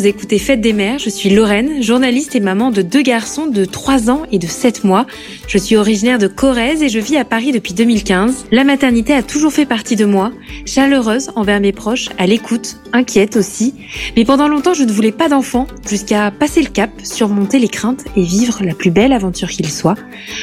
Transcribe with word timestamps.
vous 0.00 0.06
écoutez 0.06 0.38
Fête 0.38 0.62
des 0.62 0.72
Mères, 0.72 0.98
je 0.98 1.10
suis 1.10 1.28
Lorraine, 1.28 1.82
journaliste 1.82 2.34
et 2.34 2.40
maman 2.40 2.70
de 2.70 2.80
deux 2.80 3.02
garçons 3.02 3.46
de 3.46 3.66
3 3.66 4.08
ans 4.08 4.22
et 4.32 4.38
de 4.38 4.46
7 4.46 4.82
mois. 4.82 5.06
Je 5.46 5.58
suis 5.58 5.76
originaire 5.76 6.16
de 6.16 6.26
Corrèze 6.26 6.82
et 6.82 6.88
je 6.88 6.98
vis 6.98 7.18
à 7.18 7.26
Paris 7.26 7.52
depuis 7.52 7.74
2015. 7.74 8.46
La 8.50 8.64
maternité 8.64 9.12
a 9.12 9.22
toujours 9.22 9.52
fait 9.52 9.66
partie 9.66 9.96
de 9.96 10.06
moi, 10.06 10.32
chaleureuse 10.64 11.28
envers 11.36 11.60
mes 11.60 11.72
proches, 11.72 12.08
à 12.16 12.26
l'écoute, 12.26 12.78
inquiète 12.94 13.36
aussi. 13.36 13.74
Mais 14.16 14.24
pendant 14.24 14.48
longtemps, 14.48 14.72
je 14.72 14.84
ne 14.84 14.92
voulais 14.92 15.12
pas 15.12 15.28
d'enfants, 15.28 15.66
jusqu'à 15.86 16.30
passer 16.30 16.62
le 16.62 16.70
cap, 16.70 16.90
surmonter 17.02 17.58
les 17.58 17.68
craintes 17.68 18.04
et 18.16 18.22
vivre 18.22 18.60
la 18.64 18.72
plus 18.72 18.90
belle 18.90 19.12
aventure 19.12 19.50
qu'il 19.50 19.70
soit. 19.70 19.96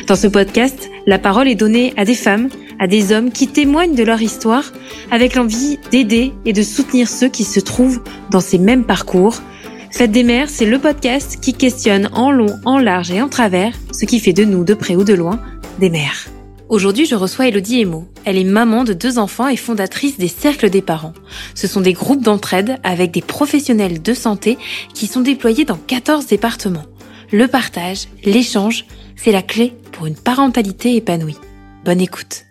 Dans 0.05 0.15
ce 0.15 0.27
podcast, 0.27 0.91
la 1.07 1.17
parole 1.17 1.47
est 1.47 1.55
donnée 1.55 1.93
à 1.95 2.03
des 2.03 2.13
femmes, 2.13 2.49
à 2.79 2.85
des 2.85 3.13
hommes 3.13 3.31
qui 3.31 3.47
témoignent 3.47 3.95
de 3.95 4.03
leur 4.03 4.21
histoire 4.21 4.73
avec 5.09 5.35
l'envie 5.35 5.79
d'aider 5.89 6.33
et 6.45 6.51
de 6.51 6.61
soutenir 6.61 7.07
ceux 7.07 7.29
qui 7.29 7.45
se 7.45 7.61
trouvent 7.61 8.01
dans 8.29 8.41
ces 8.41 8.59
mêmes 8.59 8.83
parcours. 8.83 9.41
Fête 9.89 10.11
des 10.11 10.23
mères, 10.23 10.49
c'est 10.49 10.65
le 10.65 10.77
podcast 10.77 11.39
qui 11.41 11.53
questionne 11.53 12.09
en 12.11 12.29
long, 12.29 12.53
en 12.65 12.77
large 12.77 13.09
et 13.09 13.21
en 13.21 13.29
travers 13.29 13.73
ce 13.93 14.05
qui 14.05 14.19
fait 14.19 14.33
de 14.33 14.43
nous, 14.43 14.65
de 14.65 14.73
près 14.73 14.97
ou 14.97 15.05
de 15.05 15.13
loin, 15.13 15.39
des 15.79 15.89
mères. 15.89 16.27
Aujourd'hui, 16.67 17.05
je 17.05 17.15
reçois 17.15 17.47
Elodie 17.47 17.79
Emo. 17.79 18.05
Elle 18.25 18.37
est 18.37 18.43
maman 18.43 18.83
de 18.83 18.91
deux 18.91 19.17
enfants 19.17 19.47
et 19.47 19.55
fondatrice 19.55 20.17
des 20.17 20.27
Cercles 20.27 20.69
des 20.69 20.81
parents. 20.81 21.13
Ce 21.55 21.65
sont 21.65 21.79
des 21.79 21.93
groupes 21.93 22.21
d'entraide 22.21 22.79
avec 22.83 23.11
des 23.11 23.21
professionnels 23.21 24.01
de 24.01 24.13
santé 24.13 24.57
qui 24.93 25.07
sont 25.07 25.21
déployés 25.21 25.63
dans 25.63 25.77
14 25.77 26.27
départements. 26.27 26.85
Le 27.31 27.47
partage, 27.47 28.07
l'échange, 28.25 28.85
c'est 29.15 29.31
la 29.31 29.41
clé 29.41 29.73
pour 29.97 30.05
une 30.05 30.15
parentalité 30.15 30.95
épanouie. 30.95 31.37
Bonne 31.83 32.01
écoute. 32.01 32.43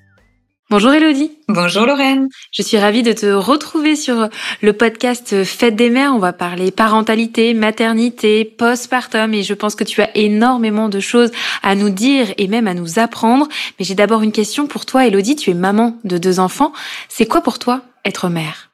Bonjour 0.69 0.93
Elodie. 0.93 1.31
Bonjour 1.47 1.87
Lorraine. 1.87 2.29
Je 2.51 2.63
suis 2.63 2.77
ravie 2.77 3.05
de 3.05 3.13
te 3.13 3.27
retrouver 3.27 3.95
sur 3.95 4.29
le 4.63 4.73
podcast 4.73 5.45
Fête 5.45 5.77
des 5.77 5.89
mères. 5.89 6.13
On 6.13 6.19
va 6.19 6.33
parler 6.33 6.73
parentalité, 6.73 7.55
maternité, 7.55 8.45
postpartum 8.45 9.33
et 9.33 9.45
je 9.45 9.55
pense 9.55 9.77
que 9.77 9.85
tu 9.85 10.03
as 10.03 10.11
énormément 10.17 10.89
de 10.89 10.99
choses 10.99 11.31
à 11.63 11.77
nous 11.77 11.91
dire 11.91 12.35
et 12.37 12.49
même 12.49 12.67
à 12.67 12.75
nous 12.75 12.99
apprendre. 12.99 13.47
Mais 13.79 13.85
j'ai 13.85 13.95
d'abord 13.95 14.23
une 14.23 14.33
question 14.33 14.67
pour 14.67 14.85
toi 14.85 15.07
Elodie. 15.07 15.37
Tu 15.37 15.51
es 15.51 15.55
maman 15.55 15.99
de 16.03 16.19
deux 16.19 16.41
enfants. 16.41 16.73
C'est 17.09 17.27
quoi 17.27 17.43
pour 17.43 17.61
toi 17.61 17.83
être 18.05 18.29
mère? 18.29 18.73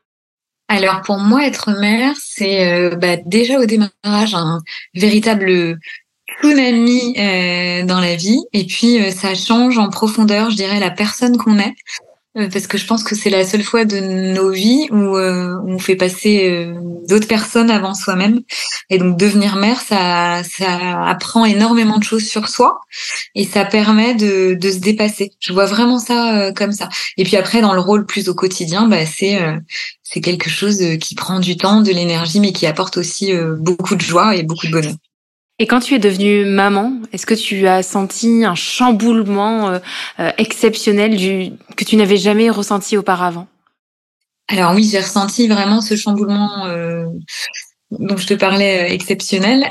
Alors 0.68 1.02
pour 1.02 1.18
moi, 1.18 1.46
être 1.46 1.78
mère, 1.78 2.14
c'est 2.18 2.66
euh, 2.72 2.96
bah, 2.96 3.16
déjà 3.27 3.58
au 3.58 3.66
démarrage 3.66 4.34
un 4.34 4.62
véritable 4.94 5.78
tsunami 6.41 7.14
euh, 7.19 7.84
dans 7.84 8.00
la 8.00 8.16
vie 8.16 8.42
et 8.52 8.64
puis 8.64 9.00
euh, 9.00 9.11
ça 9.11 9.34
change 9.34 9.78
en 9.78 9.88
profondeur, 9.88 10.50
je 10.50 10.56
dirais, 10.56 10.80
la 10.80 10.91
personne 10.91 11.36
qu'on 11.36 11.58
est. 11.58 11.74
Euh, 12.39 12.48
parce 12.50 12.66
que 12.66 12.78
je 12.78 12.86
pense 12.86 13.05
que 13.05 13.14
c'est 13.14 13.28
la 13.28 13.44
seule 13.44 13.62
fois 13.62 13.84
de 13.84 14.00
nos 14.00 14.50
vies 14.50 14.89
où, 14.91 15.19
euh, 15.19 15.55
on 15.66 15.78
fait 15.78 15.97
passer 15.97 16.66
d'autres 17.06 17.28
personnes 17.28 17.70
avant 17.70 17.92
soi-même. 17.94 18.41
Et 18.89 18.97
donc 18.97 19.19
devenir 19.19 19.56
mère, 19.56 19.83
ça, 19.83 20.42
ça 20.42 21.05
apprend 21.05 21.44
énormément 21.44 21.98
de 21.98 22.05
choses 22.05 22.24
sur 22.24 22.48
soi 22.48 22.80
et 23.34 23.44
ça 23.44 23.67
permet 23.67 24.14
de, 24.14 24.55
de 24.55 24.70
se 24.70 24.78
dépasser. 24.78 25.33
Je 25.41 25.52
vois 25.52 25.67
vraiment 25.67 25.98
ça 25.98 26.52
comme 26.56 26.72
ça. 26.72 26.89
Et 27.19 27.24
puis 27.24 27.36
après, 27.36 27.61
dans 27.61 27.74
le 27.74 27.80
rôle 27.80 28.06
plus 28.06 28.30
au 28.30 28.34
quotidien, 28.34 28.89
bah, 28.89 29.05
c'est 29.05 29.39
c'est 30.02 30.22
quelque 30.22 30.48
chose 30.48 30.83
qui 31.00 31.14
prend 31.14 31.39
du 31.39 31.58
temps, 31.58 31.83
de 31.83 31.92
l'énergie, 31.92 32.41
mais 32.41 32.52
qui 32.52 32.67
apporte 32.67 32.96
aussi 32.96 33.34
beaucoup 33.58 33.94
de 33.94 34.00
joie 34.02 34.36
et 34.36 34.42
beaucoup 34.42 34.67
de 34.67 34.72
bonheur. 34.72 34.94
Et 35.62 35.66
quand 35.68 35.78
tu 35.78 35.94
es 35.94 36.00
devenue 36.00 36.44
maman, 36.44 36.94
est-ce 37.12 37.24
que 37.24 37.34
tu 37.34 37.68
as 37.68 37.84
senti 37.84 38.44
un 38.44 38.56
chamboulement 38.56 39.68
euh, 39.68 39.78
euh, 40.18 40.32
exceptionnel 40.36 41.14
du, 41.14 41.52
que 41.77 41.84
tu 41.84 41.94
n'avais 41.94 42.16
jamais 42.16 42.50
ressenti 42.50 42.96
auparavant? 42.96 43.46
Alors 44.48 44.74
oui, 44.74 44.88
j'ai 44.90 44.98
ressenti 44.98 45.46
vraiment 45.46 45.80
ce 45.80 45.95
chamboulement 45.95 46.67
euh, 46.67 47.05
dont 47.92 48.17
je 48.17 48.27
te 48.27 48.34
parlais 48.34 48.92
exceptionnel. 48.92 49.62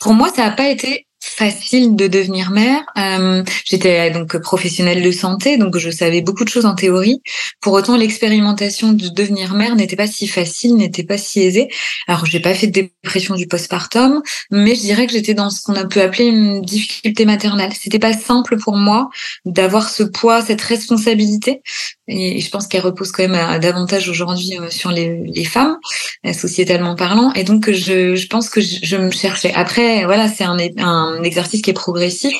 pour 0.00 0.14
moi, 0.14 0.30
ça 0.34 0.46
n'a 0.46 0.52
pas 0.52 0.70
été 0.70 1.06
facile 1.24 1.96
de 1.96 2.06
devenir 2.06 2.50
mère. 2.50 2.82
Euh, 2.98 3.42
J'étais 3.64 4.10
donc 4.10 4.36
professionnelle 4.38 5.02
de 5.02 5.10
santé, 5.10 5.56
donc 5.56 5.76
je 5.78 5.90
savais 5.90 6.20
beaucoup 6.20 6.44
de 6.44 6.48
choses 6.48 6.66
en 6.66 6.74
théorie. 6.74 7.22
Pour 7.60 7.72
autant, 7.72 7.96
l'expérimentation 7.96 8.92
de 8.92 9.08
devenir 9.08 9.54
mère 9.54 9.76
n'était 9.76 9.96
pas 9.96 10.06
si 10.06 10.26
facile, 10.26 10.76
n'était 10.76 11.04
pas 11.04 11.18
si 11.18 11.40
aisée. 11.40 11.68
Alors, 12.08 12.26
j'ai 12.26 12.40
pas 12.40 12.54
fait 12.54 12.66
de 12.66 12.72
dépression 12.72 13.34
du 13.34 13.46
postpartum, 13.46 14.22
mais 14.50 14.74
je 14.74 14.80
dirais 14.80 15.06
que 15.06 15.12
j'étais 15.12 15.34
dans 15.34 15.50
ce 15.50 15.62
qu'on 15.62 15.74
pu 15.86 16.00
appeler 16.00 16.26
une 16.26 16.62
difficulté 16.62 17.24
maternelle. 17.24 17.72
C'était 17.78 17.98
pas 17.98 18.12
simple 18.12 18.58
pour 18.58 18.76
moi 18.76 19.10
d'avoir 19.44 19.88
ce 19.88 20.02
poids, 20.02 20.42
cette 20.42 20.62
responsabilité. 20.62 21.62
Et 22.06 22.40
je 22.40 22.50
pense 22.50 22.66
qu'elle 22.66 22.82
repose 22.82 23.12
quand 23.12 23.26
même 23.26 23.34
euh, 23.34 23.58
davantage 23.58 24.08
aujourd'hui 24.08 24.58
euh, 24.58 24.68
sur 24.70 24.90
les, 24.90 25.22
les, 25.24 25.44
femmes, 25.44 25.78
euh, 26.26 26.32
sociétalement 26.32 26.96
parlant. 26.96 27.32
Et 27.32 27.44
donc, 27.44 27.70
je, 27.70 28.14
je 28.14 28.26
pense 28.26 28.50
que 28.50 28.60
je, 28.60 28.76
je 28.82 28.96
me 28.96 29.10
cherchais. 29.10 29.52
Après, 29.54 30.04
voilà, 30.04 30.28
c'est 30.28 30.44
un, 30.44 30.58
un 30.78 31.04
un 31.04 31.22
exercice 31.22 31.62
qui 31.62 31.70
est 31.70 31.74
progressif. 31.74 32.34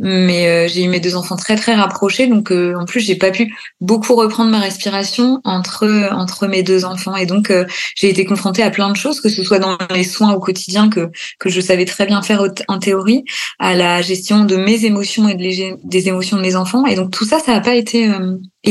Mais 0.00 0.46
euh, 0.46 0.68
j'ai 0.68 0.84
eu 0.84 0.88
mes 0.88 1.00
deux 1.00 1.16
enfants 1.16 1.34
très 1.34 1.56
très 1.56 1.74
rapprochés, 1.74 2.28
donc 2.28 2.52
euh, 2.52 2.74
en 2.76 2.84
plus 2.84 3.00
j'ai 3.00 3.16
pas 3.16 3.32
pu 3.32 3.52
beaucoup 3.80 4.14
reprendre 4.14 4.48
ma 4.48 4.60
respiration 4.60 5.40
entre 5.42 6.08
entre 6.12 6.46
mes 6.46 6.62
deux 6.62 6.84
enfants, 6.84 7.16
et 7.16 7.26
donc 7.26 7.50
euh, 7.50 7.64
j'ai 7.96 8.08
été 8.08 8.24
confrontée 8.24 8.62
à 8.62 8.70
plein 8.70 8.90
de 8.90 8.96
choses, 8.96 9.20
que 9.20 9.28
ce 9.28 9.42
soit 9.42 9.58
dans 9.58 9.76
les 9.92 10.04
soins 10.04 10.32
au 10.34 10.38
quotidien 10.38 10.88
que 10.88 11.10
que 11.40 11.48
je 11.48 11.60
savais 11.60 11.84
très 11.84 12.06
bien 12.06 12.22
faire 12.22 12.44
en 12.68 12.78
théorie, 12.78 13.24
à 13.58 13.74
la 13.74 14.00
gestion 14.00 14.44
de 14.44 14.54
mes 14.54 14.84
émotions 14.84 15.28
et 15.28 15.34
de 15.34 15.76
des 15.84 16.08
émotions 16.08 16.36
de 16.36 16.42
mes 16.42 16.54
enfants, 16.54 16.86
et 16.86 16.94
donc 16.94 17.10
tout 17.10 17.24
ça 17.24 17.40
ça 17.40 17.52
n'a 17.52 17.60
pas 17.60 17.74
été 17.74 18.08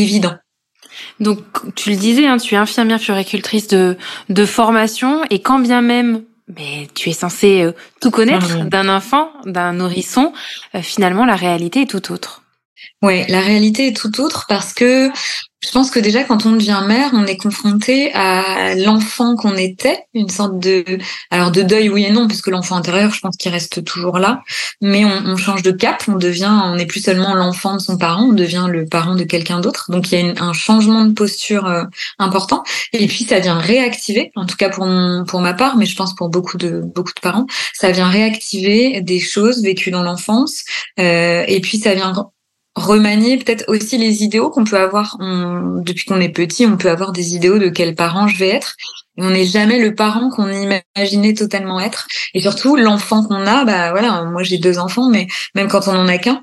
évident. 0.02 0.35
Donc 1.19 1.40
tu 1.75 1.91
le 1.91 1.96
disais, 1.96 2.28
hein, 2.28 2.38
tu 2.38 2.56
es 2.56 2.58
infirmière 2.58 3.00
puricultrice 3.00 3.68
de 3.68 3.97
de 4.30 4.46
formation, 4.46 5.24
et 5.30 5.41
quand 5.41 5.59
bien 5.59 5.81
même 5.81 6.24
mais 6.47 6.88
tu 6.96 7.09
es 7.09 7.13
censé 7.13 7.62
euh, 7.62 7.74
tout 8.00 8.12
connaître 8.12 8.66
d'un 8.66 8.88
enfant, 8.88 9.31
d'un 9.46 9.74
nourrisson. 9.74 10.31
Euh, 10.75 10.81
finalement, 10.81 11.25
la 11.25 11.36
réalité 11.36 11.81
est 11.81 11.90
tout 11.90 12.12
autre. 12.12 12.44
Ouais, 13.02 13.25
la 13.28 13.41
réalité 13.41 13.88
est 13.88 13.96
tout 13.96 14.22
autre 14.22 14.46
parce 14.47 14.74
que 14.74 15.09
je 15.63 15.72
pense 15.72 15.90
que 15.90 16.00
déjà 16.00 16.23
quand 16.23 16.45
on 16.45 16.51
devient 16.51 16.84
mère, 16.85 17.09
on 17.13 17.25
est 17.25 17.35
confronté 17.35 18.13
à 18.13 18.75
l'enfant 18.75 19.35
qu'on 19.35 19.56
était, 19.56 20.06
une 20.13 20.29
sorte 20.29 20.59
de 20.59 20.85
alors 21.31 21.51
de 21.51 21.63
deuil 21.63 21.90
oui 21.90 22.06
et 22.06 22.12
non 22.12 22.28
puisque 22.28 22.47
l'enfant 22.47 22.75
intérieur, 22.75 23.12
je 23.12 23.19
pense 23.19 23.35
qu'il 23.38 23.51
reste 23.51 23.84
toujours 23.84 24.19
là, 24.19 24.44
mais 24.81 25.03
on, 25.03 25.25
on, 25.25 25.35
change 25.35 25.63
de 25.63 25.72
cap, 25.72 26.03
on 26.07 26.16
devient 26.16 26.51
on 26.66 26.75
n'est 26.75 26.85
plus 26.85 27.00
seulement 27.00 27.34
l'enfant 27.34 27.73
de 27.75 27.81
son 27.81 27.97
parent, 27.97 28.25
on 28.25 28.34
devient 28.34 28.68
le 28.69 28.85
parent 28.85 29.16
de 29.16 29.23
quelqu'un 29.23 29.59
d'autre. 29.59 29.91
Donc 29.91 30.12
il 30.12 30.19
y 30.19 30.29
a 30.29 30.44
un 30.44 30.53
changement 30.53 31.06
de 31.06 31.13
posture 31.13 31.66
euh, 31.66 31.85
important 32.19 32.63
et 32.94 33.07
puis 33.07 33.24
ça 33.24 33.39
vient 33.39 33.57
réactiver, 33.57 34.31
en 34.35 34.45
tout 34.45 34.57
cas 34.57 34.69
pour 34.69 34.88
pour 35.28 35.41
ma 35.41 35.53
part, 35.53 35.75
mais 35.78 35.85
je 35.88 35.95
pense 35.95 36.13
pour 36.13 36.29
beaucoup 36.29 36.57
de 36.57 36.81
beaucoup 36.81 37.13
de 37.16 37.22
parents, 37.22 37.47
ça 37.74 37.91
vient 37.91 38.09
réactiver 38.09 39.01
des 39.01 39.19
choses 39.19 39.63
vécues 39.63 39.89
dans 39.89 40.03
l'enfance 40.03 40.63
euh, 41.00 41.44
et 41.47 41.62
puis 41.62 41.79
ça 41.79 41.95
vient 41.95 42.13
remanier 42.78 43.38
peut-être 43.38 43.66
aussi 43.68 43.98
les 43.98 44.24
idéaux 44.24 44.50
qu'on 44.50 44.64
peut 44.64 44.78
avoir 44.78 45.18
depuis 45.20 46.06
qu'on 46.06 46.22
est 46.22 46.30
petit. 46.30 46.66
On 46.66 46.78
peut 46.78 46.90
avoir 46.90 47.12
des 47.12 47.36
idéaux 47.36 47.60
de 47.60 47.70
quel 47.70 47.96
parent 47.96 48.28
je 48.28 48.38
vais 48.38 48.50
être. 48.50 48.76
On 49.18 49.32
n'est 49.32 49.46
jamais 49.46 49.80
le 49.80 49.96
parent 49.96 50.30
qu'on 50.30 50.48
imaginait 50.48 51.34
totalement 51.34 51.80
être. 51.80 52.08
Et 52.36 52.40
surtout, 52.40 52.76
l'enfant 52.76 53.24
qu'on 53.24 53.48
a, 53.48 53.66
bah 53.66 53.92
voilà, 53.92 54.24
moi 54.26 54.44
j'ai 54.44 54.60
deux 54.60 54.78
enfants, 54.78 55.10
mais 55.10 55.28
même 55.56 55.68
quand 55.68 55.88
on 55.88 55.96
en 55.96 56.08
a 56.08 56.20
qu'un, 56.20 56.40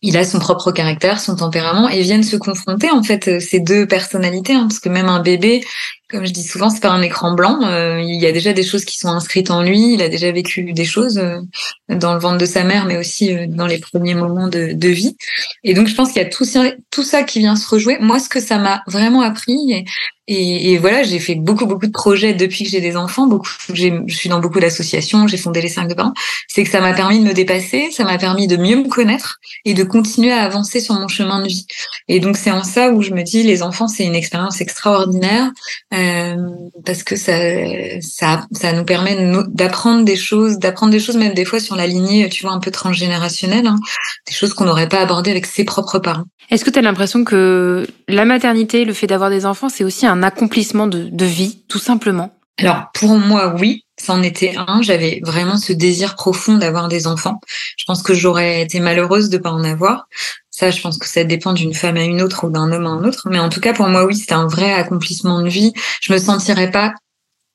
il 0.00 0.16
a 0.16 0.24
son 0.24 0.38
propre 0.38 0.70
caractère, 0.72 1.20
son 1.20 1.36
tempérament, 1.36 1.88
et 1.88 2.00
viennent 2.02 2.22
se 2.22 2.36
confronter 2.36 2.90
en 2.90 3.02
fait 3.02 3.40
ces 3.40 3.58
deux 3.60 3.86
personnalités, 3.86 4.54
hein, 4.54 4.66
parce 4.68 4.78
que 4.78 4.88
même 4.88 5.08
un 5.08 5.20
bébé, 5.20 5.62
comme 6.10 6.26
je 6.26 6.32
dis 6.32 6.42
souvent, 6.42 6.70
c'est 6.70 6.80
pas 6.80 6.90
un 6.90 7.02
écran 7.02 7.32
blanc. 7.34 7.60
Euh, 7.62 8.00
il 8.00 8.20
y 8.20 8.26
a 8.26 8.32
déjà 8.32 8.52
des 8.52 8.62
choses 8.62 8.84
qui 8.84 8.98
sont 8.98 9.08
inscrites 9.08 9.50
en 9.50 9.62
lui. 9.62 9.94
Il 9.94 10.02
a 10.02 10.08
déjà 10.08 10.30
vécu 10.32 10.72
des 10.72 10.84
choses 10.84 11.18
euh, 11.18 11.40
dans 11.88 12.14
le 12.14 12.20
ventre 12.20 12.38
de 12.38 12.46
sa 12.46 12.64
mère, 12.64 12.84
mais 12.84 12.96
aussi 12.96 13.32
euh, 13.32 13.46
dans 13.48 13.66
les 13.66 13.78
premiers 13.78 14.14
moments 14.14 14.48
de, 14.48 14.88
vie. 14.88 15.16
Et 15.62 15.74
donc, 15.74 15.86
je 15.86 15.94
pense 15.94 16.12
qu'il 16.12 16.20
y 16.20 16.24
a 16.24 16.28
tout 16.28 16.44
ça, 17.04 17.22
qui 17.22 17.38
vient 17.38 17.54
se 17.54 17.68
rejouer. 17.68 17.98
Moi, 18.00 18.18
ce 18.18 18.28
que 18.28 18.40
ça 18.40 18.58
m'a 18.58 18.82
vraiment 18.86 19.20
appris, 19.20 19.84
et, 20.32 20.78
voilà, 20.78 21.02
j'ai 21.02 21.18
fait 21.18 21.34
beaucoup, 21.34 21.66
beaucoup 21.66 21.88
de 21.88 21.92
projets 21.92 22.34
depuis 22.34 22.62
que 22.62 22.70
j'ai 22.70 22.80
des 22.80 22.96
enfants. 22.96 23.28
Je 23.72 24.00
suis 24.06 24.28
dans 24.28 24.38
beaucoup 24.38 24.60
d'associations. 24.60 25.26
J'ai 25.26 25.36
fondé 25.36 25.60
les 25.60 25.68
cinq 25.68 25.88
de 25.88 25.94
parents. 25.94 26.14
C'est 26.46 26.62
que 26.62 26.70
ça 26.70 26.80
m'a 26.80 26.92
permis 26.92 27.18
de 27.18 27.24
me 27.24 27.34
dépasser. 27.34 27.90
Ça 27.90 28.04
m'a 28.04 28.16
permis 28.16 28.46
de 28.46 28.56
mieux 28.56 28.76
me 28.76 28.88
connaître 28.88 29.40
et 29.64 29.74
de 29.74 29.82
continuer 29.82 30.30
à 30.30 30.42
avancer 30.42 30.78
sur 30.78 30.94
mon 30.94 31.08
chemin 31.08 31.42
de 31.42 31.48
vie. 31.48 31.66
Et 32.06 32.20
donc, 32.20 32.36
c'est 32.36 32.52
en 32.52 32.62
ça 32.62 32.92
où 32.92 33.02
je 33.02 33.10
me 33.10 33.24
dis, 33.24 33.42
les 33.42 33.64
enfants, 33.64 33.88
c'est 33.88 34.04
une 34.04 34.14
expérience 34.14 34.60
extraordinaire. 34.60 35.50
Euh, 36.00 36.36
parce 36.84 37.02
que 37.02 37.16
ça, 37.16 37.34
ça, 38.00 38.46
ça 38.52 38.72
nous 38.72 38.84
permet 38.84 39.16
d'apprendre 39.48 40.04
des 40.04 40.16
choses, 40.16 40.58
d'apprendre 40.58 40.92
des 40.92 41.00
choses 41.00 41.16
même 41.16 41.34
des 41.34 41.44
fois 41.44 41.60
sur 41.60 41.76
la 41.76 41.86
lignée, 41.86 42.28
tu 42.28 42.42
vois, 42.42 42.52
un 42.52 42.60
peu 42.60 42.70
transgénérationnelle, 42.70 43.66
hein, 43.66 43.76
des 44.26 44.34
choses 44.34 44.54
qu'on 44.54 44.64
n'aurait 44.64 44.88
pas 44.88 45.00
abordées 45.00 45.30
avec 45.30 45.46
ses 45.46 45.64
propres 45.64 45.98
parents. 45.98 46.24
Est-ce 46.50 46.64
que 46.64 46.70
tu 46.70 46.78
as 46.78 46.82
l'impression 46.82 47.24
que 47.24 47.86
la 48.08 48.24
maternité, 48.24 48.84
le 48.84 48.92
fait 48.92 49.06
d'avoir 49.06 49.30
des 49.30 49.46
enfants, 49.46 49.68
c'est 49.68 49.84
aussi 49.84 50.06
un 50.06 50.22
accomplissement 50.22 50.86
de, 50.86 51.08
de 51.10 51.24
vie, 51.24 51.62
tout 51.68 51.78
simplement? 51.78 52.34
Alors 52.58 52.90
pour 52.92 53.16
moi, 53.16 53.54
oui, 53.58 53.84
c'en 53.98 54.22
était 54.22 54.54
un. 54.56 54.82
J'avais 54.82 55.20
vraiment 55.24 55.56
ce 55.56 55.72
désir 55.72 56.14
profond 56.14 56.58
d'avoir 56.58 56.88
des 56.88 57.06
enfants. 57.06 57.40
Je 57.76 57.84
pense 57.86 58.02
que 58.02 58.14
j'aurais 58.14 58.62
été 58.62 58.80
malheureuse 58.80 59.30
de 59.30 59.38
pas 59.38 59.50
en 59.50 59.64
avoir. 59.64 60.08
Ça, 60.60 60.70
je 60.70 60.82
pense 60.82 60.98
que 60.98 61.08
ça 61.08 61.24
dépend 61.24 61.54
d'une 61.54 61.72
femme 61.72 61.96
à 61.96 62.04
une 62.04 62.20
autre 62.20 62.46
ou 62.46 62.50
d'un 62.50 62.70
homme 62.70 62.84
à 62.84 62.90
un 62.90 63.04
autre. 63.04 63.28
Mais 63.30 63.38
en 63.38 63.48
tout 63.48 63.60
cas, 63.60 63.72
pour 63.72 63.88
moi, 63.88 64.04
oui, 64.04 64.14
c'était 64.14 64.34
un 64.34 64.46
vrai 64.46 64.70
accomplissement 64.74 65.40
de 65.40 65.48
vie. 65.48 65.72
Je 66.02 66.12
me 66.12 66.18
sentirais 66.18 66.70
pas 66.70 66.92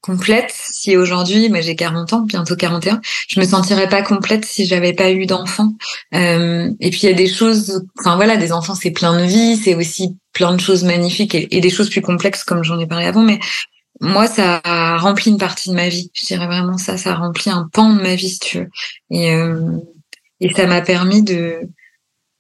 complète 0.02 0.52
si 0.52 0.98
aujourd'hui, 0.98 1.50
moi 1.50 1.62
j'ai 1.62 1.76
40 1.76 2.14
ans, 2.14 2.22
bientôt 2.22 2.56
41, 2.56 3.02
je 3.28 3.40
me 3.40 3.46
sentirais 3.46 3.90
pas 3.90 4.02
complète 4.02 4.44
si 4.44 4.66
j'avais 4.66 4.94
pas 4.94 5.12
eu 5.12 5.28
d'enfants. 5.28 5.74
Euh, 6.16 6.72
et 6.80 6.90
puis 6.90 7.02
il 7.04 7.10
y 7.10 7.14
a 7.14 7.16
des 7.16 7.28
choses, 7.28 7.86
enfin 8.00 8.16
voilà, 8.16 8.38
des 8.38 8.52
enfants 8.52 8.74
c'est 8.74 8.90
plein 8.90 9.20
de 9.20 9.26
vie, 9.26 9.56
c'est 9.56 9.76
aussi 9.76 10.16
plein 10.34 10.56
de 10.56 10.60
choses 10.60 10.84
magnifiques 10.84 11.36
et, 11.36 11.62
des 11.62 11.70
choses 11.70 11.92
plus 11.92 12.02
complexes 12.02 12.44
comme 12.44 12.64
j'en 12.64 12.80
ai 12.80 12.88
parlé 12.88 13.06
avant, 13.06 13.22
mais 13.22 13.40
moi 14.02 14.26
ça 14.26 14.62
a 14.64 14.98
rempli 14.98 15.30
une 15.30 15.38
partie 15.38 15.70
de 15.70 15.76
ma 15.76 15.90
vie. 15.90 16.10
Je 16.14 16.26
dirais 16.26 16.48
vraiment 16.48 16.78
ça, 16.78 16.98
ça 16.98 17.12
a 17.12 17.16
rempli 17.16 17.52
un 17.52 17.70
pan 17.72 17.94
de 17.94 18.02
ma 18.02 18.16
vie 18.16 18.30
si 18.30 18.40
tu 18.40 18.60
veux. 18.60 18.70
Et, 19.12 19.32
euh, 19.32 19.78
et 20.40 20.52
ça 20.54 20.66
m'a 20.66 20.82
permis 20.82 21.22
de 21.22 21.70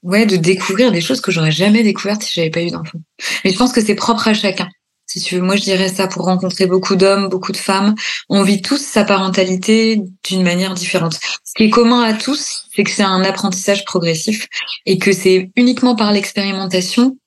ouais 0.05 0.25
de 0.25 0.37
découvrir 0.37 0.91
des 0.91 1.01
choses 1.01 1.21
que 1.21 1.31
j'aurais 1.31 1.51
jamais 1.51 1.83
découvertes 1.83 2.23
si 2.23 2.33
j'avais 2.33 2.49
pas 2.49 2.61
eu 2.61 2.69
d'enfants. 2.69 2.99
Mais 3.43 3.51
je 3.51 3.57
pense 3.57 3.73
que 3.73 3.81
c'est 3.81 3.95
propre 3.95 4.27
à 4.27 4.33
chacun 4.33 4.69
si 5.07 5.21
tu 5.21 5.35
veux. 5.35 5.41
Moi, 5.41 5.55
je 5.55 5.61
dirais 5.61 5.89
ça 5.89 6.07
pour 6.07 6.25
rencontrer 6.25 6.65
beaucoup 6.65 6.95
d'hommes, 6.95 7.29
beaucoup 7.29 7.51
de 7.51 7.57
femmes. 7.57 7.95
On 8.29 8.43
vit 8.43 8.61
tous 8.61 8.79
sa 8.79 9.03
parentalité 9.03 10.01
d'une 10.27 10.43
manière 10.43 10.73
différente. 10.73 11.19
Ce 11.43 11.53
qui 11.55 11.65
est 11.65 11.69
commun 11.69 12.01
à 12.01 12.13
tous, 12.13 12.65
c'est 12.75 12.83
que 12.83 12.91
c'est 12.91 13.03
un 13.03 13.23
apprentissage 13.23 13.85
progressif 13.85 14.47
et 14.85 14.97
que 14.97 15.11
c'est 15.11 15.51
uniquement 15.55 15.95
par 15.95 16.11
l'expérimentation 16.11 17.17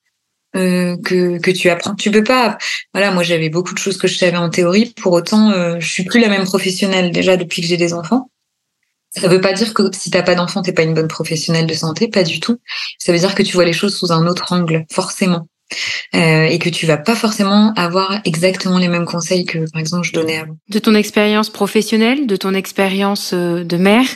euh, 0.57 0.97
que 1.05 1.39
que 1.39 1.51
tu 1.51 1.69
apprends. 1.69 1.95
Tu 1.95 2.11
peux 2.11 2.25
pas. 2.25 2.59
Voilà, 2.95 3.11
moi 3.13 3.23
j'avais 3.23 3.51
beaucoup 3.51 3.75
de 3.75 3.79
choses 3.79 3.99
que 3.99 4.09
je 4.09 4.17
savais 4.17 4.37
en 4.37 4.51
théorie. 4.51 4.93
Pour 5.01 5.13
autant, 5.13 5.51
euh, 5.51 5.77
je 5.79 5.89
suis 5.89 6.05
plus 6.05 6.21
la 6.21 6.29
même 6.29 6.45
professionnelle 6.45 7.13
déjà 7.13 7.37
depuis 7.37 7.63
que 7.63 7.69
j'ai 7.69 7.77
des 7.77 7.93
enfants. 7.93 8.28
Ça 9.21 9.29
veut 9.29 9.41
pas 9.41 9.53
dire 9.53 9.75
que 9.75 9.83
si 9.93 10.11
t'as 10.11 10.23
pas 10.23 10.35
d'enfant, 10.35 10.63
t'es 10.63 10.73
pas 10.73 10.83
une 10.83 10.95
bonne 10.95 11.09
professionnelle 11.09 11.67
de 11.67 11.75
santé, 11.75 12.09
pas 12.09 12.23
du 12.23 12.41
tout. 12.41 12.59
Ça 12.99 13.13
veut 13.13 13.19
dire 13.19 13.35
que 13.35 13.43
tu 13.43 13.55
vois 13.55 13.65
les 13.65 13.73
choses 13.73 13.97
sous 13.97 14.13
un 14.13 14.27
autre 14.27 14.53
angle, 14.53 14.85
forcément. 14.91 15.49
Euh, 16.15 16.45
et 16.45 16.59
que 16.59 16.71
tu 16.71 16.87
vas 16.87 16.97
pas 16.97 17.15
forcément 17.15 17.75
avoir 17.75 18.21
exactement 18.25 18.79
les 18.79 18.89
mêmes 18.89 19.05
conseils 19.05 19.45
que 19.45 19.71
par 19.71 19.81
exemple 19.81 20.07
je 20.07 20.15
donnais 20.15 20.39
avant. 20.39 20.57
De 20.71 20.79
ton 20.79 20.95
expérience 20.95 21.51
professionnelle, 21.51 22.27
de 22.27 22.37
ton 22.37 22.55
expérience 22.55 23.33
euh, 23.35 23.65
de 23.65 23.77
mère, 23.77 24.07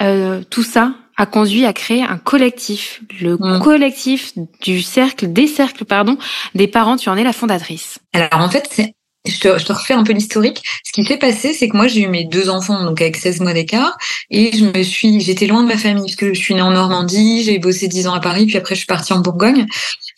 euh, 0.00 0.42
tout 0.48 0.62
ça 0.62 0.94
a 1.16 1.26
conduit 1.26 1.66
à 1.66 1.72
créer 1.72 2.04
un 2.04 2.18
collectif, 2.18 3.02
le 3.20 3.34
mm. 3.34 3.60
collectif 3.60 4.32
du 4.62 4.80
cercle, 4.80 5.32
des 5.32 5.48
cercles, 5.48 5.84
pardon, 5.84 6.16
des 6.54 6.68
parents. 6.68 6.96
Tu 6.96 7.08
en 7.08 7.16
es 7.16 7.24
la 7.24 7.32
fondatrice. 7.32 7.98
Alors 8.12 8.28
en 8.34 8.48
fait, 8.48 8.68
c'est 8.70 8.94
je 9.24 9.38
te, 9.38 9.58
je 9.58 9.64
te, 9.64 9.72
refais 9.72 9.94
un 9.94 10.02
peu 10.02 10.12
l'historique. 10.12 10.62
Ce 10.84 10.92
qui 10.92 11.04
s'est 11.04 11.16
passé, 11.16 11.52
c'est 11.52 11.68
que 11.68 11.76
moi, 11.76 11.86
j'ai 11.86 12.02
eu 12.02 12.08
mes 12.08 12.24
deux 12.24 12.48
enfants, 12.48 12.82
donc 12.84 13.00
avec 13.00 13.16
16 13.16 13.40
mois 13.40 13.52
d'écart, 13.52 13.96
et 14.30 14.56
je 14.56 14.64
me 14.64 14.82
suis, 14.82 15.20
j'étais 15.20 15.46
loin 15.46 15.62
de 15.62 15.68
ma 15.68 15.78
famille, 15.78 16.04
parce 16.04 16.16
que 16.16 16.34
je 16.34 16.40
suis 16.40 16.54
née 16.54 16.62
en 16.62 16.72
Normandie, 16.72 17.44
j'ai 17.44 17.58
bossé 17.58 17.86
10 17.86 18.08
ans 18.08 18.14
à 18.14 18.20
Paris, 18.20 18.46
puis 18.46 18.56
après, 18.56 18.74
je 18.74 18.80
suis 18.80 18.86
partie 18.86 19.12
en 19.12 19.20
Bourgogne. 19.20 19.66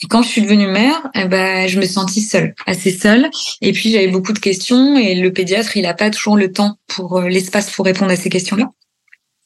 Et 0.03 0.07
quand 0.07 0.23
je 0.23 0.29
suis 0.29 0.41
devenue 0.41 0.67
mère, 0.67 1.01
eh 1.13 1.25
ben, 1.25 1.67
je 1.67 1.79
me 1.79 1.85
sentis 1.85 2.21
seule, 2.21 2.55
assez 2.65 2.91
seule. 2.91 3.29
Et 3.61 3.71
puis, 3.73 3.91
j'avais 3.91 4.07
beaucoup 4.07 4.33
de 4.33 4.39
questions, 4.39 4.97
et 4.97 5.15
le 5.15 5.31
pédiatre, 5.31 5.77
il 5.77 5.85
a 5.85 5.93
pas 5.93 6.09
toujours 6.09 6.37
le 6.37 6.51
temps 6.51 6.77
pour 6.87 7.19
euh, 7.19 7.29
l'espace 7.29 7.71
pour 7.71 7.85
répondre 7.85 8.11
à 8.11 8.15
ces 8.15 8.29
questions-là. 8.29 8.71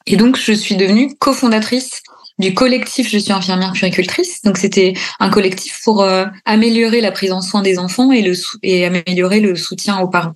Et 0.06 0.16
donc, 0.16 0.38
je 0.38 0.54
suis 0.54 0.78
devenue 0.78 1.14
cofondatrice 1.20 2.02
du 2.40 2.54
collectif 2.54 3.10
Je 3.10 3.18
suis 3.18 3.32
infirmière 3.32 3.74
puricultrice. 3.74 4.42
Donc 4.42 4.58
c'était 4.58 4.94
un 5.20 5.30
collectif 5.30 5.82
pour 5.84 6.02
euh, 6.02 6.26
améliorer 6.46 7.02
la 7.02 7.12
prise 7.12 7.32
en 7.32 7.42
soin 7.42 7.62
des 7.62 7.78
enfants 7.78 8.12
et, 8.12 8.32
et 8.64 8.86
améliorer 8.86 9.40
le 9.40 9.56
soutien 9.56 10.00
aux 10.00 10.08
parents. 10.08 10.36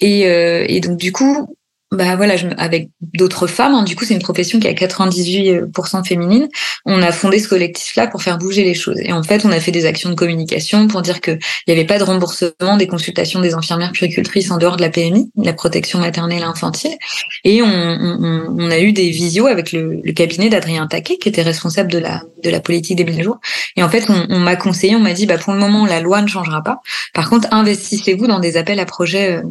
Et, 0.00 0.26
euh, 0.26 0.64
et 0.68 0.80
donc 0.80 0.98
du 0.98 1.12
coup, 1.12 1.55
bah 1.92 2.16
voilà, 2.16 2.36
je, 2.36 2.48
avec 2.58 2.90
d'autres 3.00 3.46
femmes. 3.46 3.74
Hein. 3.74 3.84
Du 3.84 3.94
coup, 3.94 4.04
c'est 4.04 4.14
une 4.14 4.22
profession 4.22 4.58
qui 4.58 4.66
a 4.66 4.72
98% 4.72 6.04
féminine. 6.04 6.48
On 6.84 7.00
a 7.00 7.12
fondé 7.12 7.38
ce 7.38 7.48
collectif-là 7.48 8.08
pour 8.08 8.22
faire 8.22 8.38
bouger 8.38 8.64
les 8.64 8.74
choses. 8.74 8.98
Et 8.98 9.12
en 9.12 9.22
fait, 9.22 9.44
on 9.44 9.52
a 9.52 9.60
fait 9.60 9.70
des 9.70 9.86
actions 9.86 10.10
de 10.10 10.16
communication 10.16 10.88
pour 10.88 11.02
dire 11.02 11.20
qu'il 11.20 11.38
n'y 11.68 11.72
avait 11.72 11.84
pas 11.84 11.98
de 11.98 12.02
remboursement 12.02 12.76
des 12.76 12.88
consultations 12.88 13.40
des 13.40 13.54
infirmières 13.54 13.92
puricultrices 13.92 14.50
en 14.50 14.58
dehors 14.58 14.76
de 14.76 14.82
la 14.82 14.90
PMI, 14.90 15.30
la 15.36 15.52
protection 15.52 16.00
maternelle 16.00 16.40
et 16.40 16.44
infantile. 16.44 16.96
Et 17.44 17.62
on, 17.62 17.66
on, 17.66 18.56
on 18.58 18.70
a 18.70 18.80
eu 18.80 18.92
des 18.92 19.10
visios 19.10 19.46
avec 19.46 19.70
le, 19.70 20.00
le 20.02 20.12
cabinet 20.12 20.48
d'Adrien 20.48 20.88
Taquet, 20.88 21.18
qui 21.18 21.28
était 21.28 21.42
responsable 21.42 21.90
de 21.92 21.98
la, 21.98 22.22
de 22.42 22.50
la 22.50 22.60
politique 22.60 22.96
des 22.96 23.04
1000 23.04 23.22
jours. 23.22 23.38
Et 23.76 23.84
en 23.84 23.88
fait, 23.88 24.10
on, 24.10 24.26
on 24.30 24.38
m'a 24.40 24.56
conseillé, 24.56 24.96
on 24.96 25.00
m'a 25.00 25.12
dit, 25.12 25.26
bah, 25.26 25.38
pour 25.38 25.52
le 25.52 25.60
moment, 25.60 25.86
la 25.86 26.00
loi 26.00 26.20
ne 26.20 26.26
changera 26.26 26.62
pas. 26.62 26.80
Par 27.14 27.30
contre, 27.30 27.46
investissez-vous 27.52 28.26
dans 28.26 28.40
des 28.40 28.56
appels 28.56 28.80
à 28.80 28.86
projets 28.86 29.36
euh, 29.36 29.42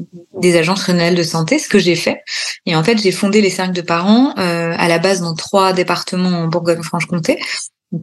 des 0.41 0.57
agences 0.57 0.83
régionales 0.83 1.15
de 1.15 1.23
santé, 1.23 1.59
ce 1.59 1.69
que 1.69 1.79
j'ai 1.79 1.95
fait. 1.95 2.21
Et 2.65 2.75
en 2.75 2.83
fait, 2.83 2.97
j'ai 2.97 3.11
fondé 3.11 3.41
les 3.41 3.49
cercles 3.49 3.73
de 3.73 3.81
parents 3.81 4.33
euh, 4.37 4.73
à 4.77 4.87
la 4.87 4.99
base 4.99 5.21
dans 5.21 5.35
trois 5.35 5.73
départements 5.73 6.43
en 6.43 6.47
Bourgogne-Franche-Comté. 6.47 7.39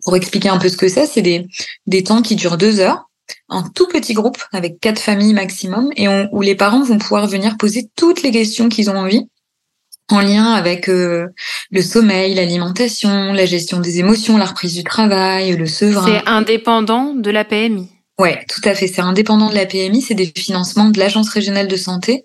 Pour 0.05 0.17
expliquer 0.17 0.49
un 0.49 0.59
peu 0.59 0.69
ce 0.69 0.77
que 0.77 0.89
c'est, 0.89 1.07
c'est 1.07 1.23
des, 1.23 1.47
des 1.87 2.03
temps 2.03 2.23
qui 2.23 2.37
durent 2.37 2.57
deux 2.57 2.81
heures 2.81 3.09
en 3.49 3.63
tout 3.63 3.87
petit 3.87 4.15
groupe 4.15 4.39
avec 4.53 4.81
quatre 4.81 5.01
familles 5.01 5.35
maximum 5.35 5.91
et 5.97 6.07
où 6.09 6.41
les 6.41 6.55
parents 6.55 6.83
vont 6.83 6.99
pouvoir 6.99 7.27
venir 7.27 7.57
poser 7.57 7.89
toutes 7.97 8.23
les 8.23 8.31
questions 8.31 8.69
qu'ils 8.69 8.91
ont 8.91 8.97
envie 8.97 9.27
en 10.09 10.21
lien 10.21 10.53
avec 10.53 10.89
euh, 10.89 11.29
le 11.71 11.83
sommeil, 11.83 12.35
l'alimentation, 12.35 13.33
la 13.33 13.47
gestion 13.47 13.81
des 13.81 13.99
émotions, 13.99 14.37
la 14.37 14.47
reprise 14.47 14.75
du 14.75 14.85
travail, 14.85 15.57
le 15.57 15.67
sevrage. 15.67 16.11
C'est 16.11 16.29
indépendant 16.29 17.15
de 17.15 17.31
la 17.31 17.45
PMI. 17.45 17.89
Ouais, 18.23 18.45
tout 18.49 18.61
à 18.69 18.77
fait. 18.77 18.87
C'est 18.87 19.01
indépendant 19.01 19.51
de 19.51 19.57
la 19.57 19.67
PMI. 19.67 20.01
C'est 20.01 20.15
des 20.15 20.27
financements 20.37 20.91
de 20.91 20.99
l'Agence 21.01 21.29
régionale 21.29 21.67
de 21.67 21.75
santé, 21.77 22.23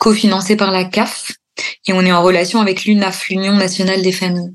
cofinancés 0.00 0.56
par 0.56 0.72
la 0.72 0.82
CAF. 0.82 1.30
Et 1.86 1.92
on 1.92 2.00
est 2.00 2.10
en 2.10 2.24
relation 2.24 2.60
avec 2.60 2.84
l'UNAF, 2.84 3.28
l'Union 3.28 3.54
nationale 3.54 4.02
des 4.02 4.10
familles. 4.10 4.50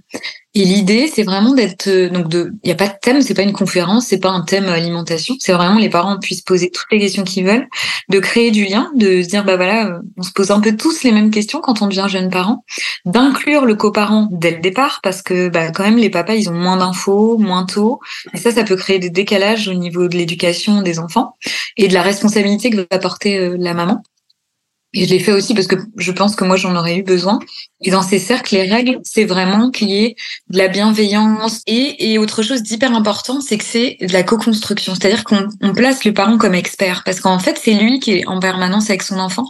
Et 0.57 0.63
l'idée, 0.63 1.11
c'est 1.13 1.23
vraiment 1.23 1.53
d'être 1.53 1.89
euh, 1.89 2.09
donc 2.09 2.29
de. 2.29 2.53
Il 2.63 2.67
n'y 2.67 2.71
a 2.71 2.75
pas 2.75 2.87
de 2.87 2.93
thème, 3.01 3.21
c'est 3.21 3.33
pas 3.33 3.41
une 3.41 3.51
conférence, 3.51 4.07
c'est 4.07 4.19
pas 4.19 4.29
un 4.29 4.41
thème 4.41 4.69
alimentation. 4.69 5.35
C'est 5.37 5.51
vraiment 5.51 5.77
les 5.77 5.89
parents 5.89 6.17
puissent 6.17 6.41
poser 6.41 6.71
toutes 6.71 6.87
les 6.91 6.99
questions 6.99 7.25
qu'ils 7.25 7.45
veulent, 7.45 7.67
de 8.07 8.19
créer 8.19 8.51
du 8.51 8.63
lien, 8.63 8.89
de 8.95 9.21
se 9.21 9.27
dire 9.27 9.43
bah 9.43 9.57
voilà, 9.57 9.87
euh, 9.87 9.99
on 10.17 10.23
se 10.23 10.31
pose 10.31 10.51
un 10.51 10.61
peu 10.61 10.73
tous 10.77 11.03
les 11.03 11.11
mêmes 11.11 11.29
questions 11.29 11.59
quand 11.59 11.81
on 11.81 11.87
devient 11.87 12.05
jeune 12.07 12.29
parent, 12.29 12.63
d'inclure 13.03 13.65
le 13.65 13.75
coparent 13.75 14.29
dès 14.31 14.51
le 14.51 14.61
départ 14.61 15.01
parce 15.03 15.21
que 15.21 15.49
bah 15.49 15.71
quand 15.71 15.83
même 15.83 15.97
les 15.97 16.09
papas 16.09 16.35
ils 16.35 16.49
ont 16.49 16.53
moins 16.53 16.77
d'infos, 16.77 17.37
moins 17.37 17.65
tôt, 17.65 17.99
et 18.33 18.37
ça 18.37 18.51
ça 18.51 18.63
peut 18.63 18.77
créer 18.77 18.99
des 18.99 19.09
décalages 19.09 19.67
au 19.67 19.73
niveau 19.73 20.07
de 20.07 20.15
l'éducation 20.15 20.81
des 20.81 20.99
enfants 20.99 21.35
et 21.75 21.89
de 21.89 21.93
la 21.93 22.01
responsabilité 22.01 22.69
que 22.69 22.77
va 22.89 22.99
porter 22.99 23.37
euh, 23.37 23.57
la 23.59 23.73
maman. 23.73 24.01
Et 24.95 25.05
je 25.05 25.09
l'ai 25.09 25.19
fait 25.19 25.33
aussi 25.33 25.53
parce 25.53 25.67
que 25.67 25.75
je 25.97 26.11
pense 26.13 26.35
que 26.35 26.45
moi 26.45 26.55
j'en 26.55 26.75
aurais 26.75 26.97
eu 26.97 27.03
besoin. 27.03 27.39
Et 27.81 27.91
dans 27.91 28.01
ces 28.01 28.17
cercles, 28.17 28.55
les 28.55 28.63
règles, 28.63 28.99
c'est 29.03 29.25
vraiment 29.25 29.69
qu'il 29.69 29.89
y 29.89 30.05
ait 30.05 30.15
de 30.49 30.57
la 30.57 30.69
bienveillance. 30.69 31.61
Et, 31.67 32.11
et 32.11 32.17
autre 32.17 32.41
chose 32.41 32.63
d'hyper 32.63 32.95
important, 32.95 33.41
c'est 33.41 33.57
que 33.57 33.65
c'est 33.65 33.97
de 34.01 34.13
la 34.13 34.23
co-construction. 34.23 34.95
C'est-à-dire 34.95 35.25
qu'on 35.25 35.49
on 35.61 35.73
place 35.73 36.05
le 36.05 36.13
parent 36.13 36.37
comme 36.37 36.55
expert. 36.55 37.03
Parce 37.03 37.19
qu'en 37.19 37.39
fait, 37.39 37.59
c'est 37.61 37.73
lui 37.73 37.99
qui 37.99 38.13
est 38.13 38.27
en 38.27 38.39
permanence 38.39 38.89
avec 38.89 39.03
son 39.03 39.19
enfant. 39.19 39.45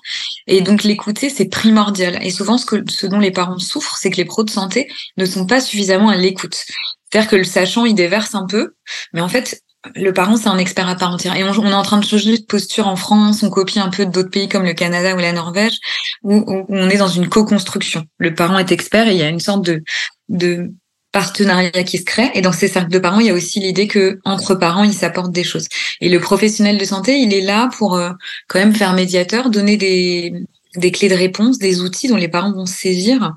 Et 0.48 0.62
donc 0.62 0.84
l'écouter, 0.84 1.30
c'est 1.30 1.46
primordial. 1.46 2.18
Et 2.24 2.32
souvent, 2.32 2.58
ce, 2.58 2.66
que, 2.66 2.78
ce 2.90 3.06
dont 3.06 3.20
les 3.20 3.32
parents 3.32 3.60
souffrent, 3.60 3.98
c'est 3.98 4.10
que 4.10 4.18
les 4.18 4.26
pros 4.26 4.44
de 4.44 4.50
santé 4.50 4.90
ne 5.18 5.26
sont 5.26 5.46
pas 5.46 5.62
suffisamment 5.62 6.10
à 6.10 6.18
l'écoute. 6.18 6.66
C'est-à-dire 7.12 7.30
que 7.30 7.36
le 7.36 7.44
sachant, 7.44 7.86
il 7.86 7.94
déverse 7.94 8.34
un 8.34 8.48
peu. 8.48 8.74
Mais 9.14 9.22
en 9.22 9.30
fait, 9.30 9.62
le 9.96 10.12
parent, 10.12 10.38
c'est 10.38 10.48
un 10.48 10.58
expert 10.58 10.88
à 10.88 10.96
part 10.96 11.12
entière. 11.12 11.36
Et 11.36 11.44
on, 11.44 11.52
est 11.52 11.74
en 11.74 11.84
train 11.84 12.00
de 12.00 12.06
changer 12.06 12.38
de 12.38 12.44
posture 12.44 12.88
en 12.88 12.96
France, 12.96 13.44
on 13.44 13.50
copie 13.50 13.80
un 13.80 13.90
peu 13.90 14.06
d'autres 14.06 14.30
pays 14.30 14.50
comme 14.50 14.64
le 14.64 14.74
Canada 14.74 15.16
ou 15.16 15.20
la 15.20 15.32
Norvège, 15.32 15.80
où, 16.24 16.44
on 16.70 16.90
est 16.90 16.98
dans 16.98 17.08
une 17.08 17.30
co-construction. 17.30 18.06
Le 18.18 18.34
parent 18.34 18.58
est 18.58 18.72
expert 18.72 19.08
et 19.08 19.12
il 19.12 19.18
y 19.18 19.24
a 19.24 19.30
une 19.30 19.40
sorte 19.40 19.64
de, 19.64 19.84
de 20.30 20.72
partenariat 21.12 21.84
qui 21.84 21.98
se 21.98 22.04
crée. 22.04 22.30
Et 22.34 22.42
dans 22.42 22.52
ces 22.52 22.68
cercles 22.68 22.92
de 22.92 23.00
parents, 23.00 23.20
il 23.20 23.28
y 23.28 23.30
a 23.30 23.34
aussi 23.34 23.60
l'idée 23.60 23.88
que 23.88 24.20
entre 24.26 24.56
parents, 24.56 24.84
ils 24.84 24.94
s'apportent 24.94 25.32
des 25.32 25.44
choses. 25.44 25.68
Et 26.02 26.10
le 26.10 26.20
professionnel 26.20 26.78
de 26.78 26.86
santé, 26.86 27.20
il 27.20 27.34
est 27.34 27.42
là 27.42 27.70
pour 27.78 27.96
euh, 27.96 28.12
quand 28.48 28.60
même 28.60 28.76
faire 28.76 28.94
médiateur, 28.94 29.50
donner 29.50 29.78
des, 29.78 30.34
des 30.78 30.92
clés 30.92 31.10
de 31.10 31.16
réponse, 31.16 31.58
des 31.58 31.82
outils 31.82 32.08
dont 32.08 32.16
les 32.16 32.28
parents 32.28 32.52
vont 32.52 32.66
saisir. 32.66 33.34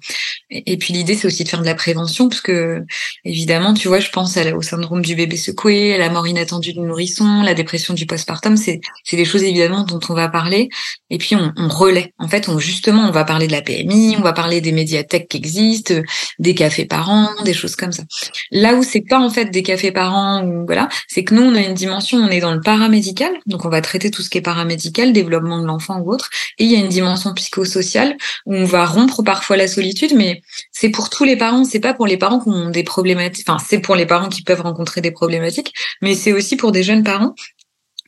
Et, 0.50 0.76
puis 0.78 0.94
l'idée, 0.94 1.14
c'est 1.14 1.26
aussi 1.26 1.44
de 1.44 1.48
faire 1.48 1.60
de 1.60 1.66
la 1.66 1.74
prévention, 1.74 2.28
parce 2.28 2.40
que 2.40 2.82
évidemment, 3.24 3.74
tu 3.74 3.88
vois, 3.88 4.00
je 4.00 4.10
pense 4.10 4.36
au 4.36 4.62
syndrome 4.62 5.02
du 5.02 5.14
bébé 5.14 5.36
secoué, 5.36 5.94
à 5.94 5.98
la 5.98 6.10
mort 6.10 6.26
inattendue 6.26 6.72
du 6.72 6.80
nourrisson, 6.80 7.42
la 7.42 7.54
dépression 7.54 7.94
du 7.94 8.06
postpartum, 8.06 8.56
c'est 8.56 8.80
des 9.12 9.24
choses 9.24 9.42
évidemment 9.42 9.84
dont 9.84 10.00
on 10.08 10.14
va 10.14 10.28
parler. 10.28 10.68
Et 11.10 11.18
puis 11.18 11.36
on, 11.36 11.68
relaie. 11.68 12.12
En 12.18 12.28
fait, 12.28 12.48
on 12.48 12.58
justement, 12.58 13.02
on 13.08 13.10
va 13.10 13.24
parler 13.24 13.46
de 13.46 13.52
la 13.52 13.62
PMI, 13.62 14.16
on 14.18 14.22
va 14.22 14.32
parler 14.32 14.60
des 14.60 14.72
médiathèques 14.72 15.28
qui 15.28 15.36
existent, 15.36 15.94
des 16.38 16.54
cafés 16.54 16.86
parents, 16.86 17.30
des 17.44 17.54
choses 17.54 17.76
comme 17.76 17.92
ça. 17.92 18.02
Là 18.50 18.74
où 18.74 18.82
c'est 18.82 19.04
pas 19.08 19.18
en 19.18 19.30
fait 19.30 19.46
des 19.46 19.62
cafés 19.62 19.92
parents, 19.92 20.44
voilà, 20.66 20.88
c'est 21.08 21.24
que 21.24 21.34
nous 21.34 21.42
on 21.42 21.54
a 21.54 21.60
une 21.60 21.74
dimension, 21.74 22.18
on 22.18 22.28
est 22.28 22.40
dans 22.40 22.54
le 22.54 22.60
paramédical, 22.60 23.32
donc 23.46 23.64
on 23.64 23.68
va 23.68 23.80
traiter 23.80 24.10
tout 24.10 24.22
ce 24.22 24.30
qui 24.30 24.38
est 24.38 24.42
paramédical, 24.42 25.12
développement 25.12 25.60
de 25.60 25.66
l'enfant 25.66 25.98
ou 26.00 26.12
autre, 26.12 26.30
et 26.58 26.64
il 26.64 26.72
y 26.72 26.76
a 26.76 26.78
une 26.78 26.88
dimension 26.88 27.27
psychosocial 27.34 28.16
où 28.46 28.54
on 28.54 28.64
va 28.64 28.84
rompre 28.86 29.22
parfois 29.22 29.56
la 29.56 29.68
solitude, 29.68 30.12
mais 30.14 30.42
c'est 30.72 30.90
pour 30.90 31.10
tous 31.10 31.24
les 31.24 31.36
parents, 31.36 31.64
c'est 31.64 31.80
pas 31.80 31.94
pour 31.94 32.06
les 32.06 32.16
parents 32.16 32.40
qui 32.40 32.48
ont 32.48 32.70
des 32.70 32.84
problématiques, 32.84 33.48
enfin 33.48 33.62
c'est 33.64 33.80
pour 33.80 33.96
les 33.96 34.06
parents 34.06 34.28
qui 34.28 34.42
peuvent 34.42 34.60
rencontrer 34.60 35.00
des 35.00 35.10
problématiques, 35.10 35.72
mais 36.02 36.14
c'est 36.14 36.32
aussi 36.32 36.56
pour 36.56 36.72
des 36.72 36.82
jeunes 36.82 37.04
parents 37.04 37.34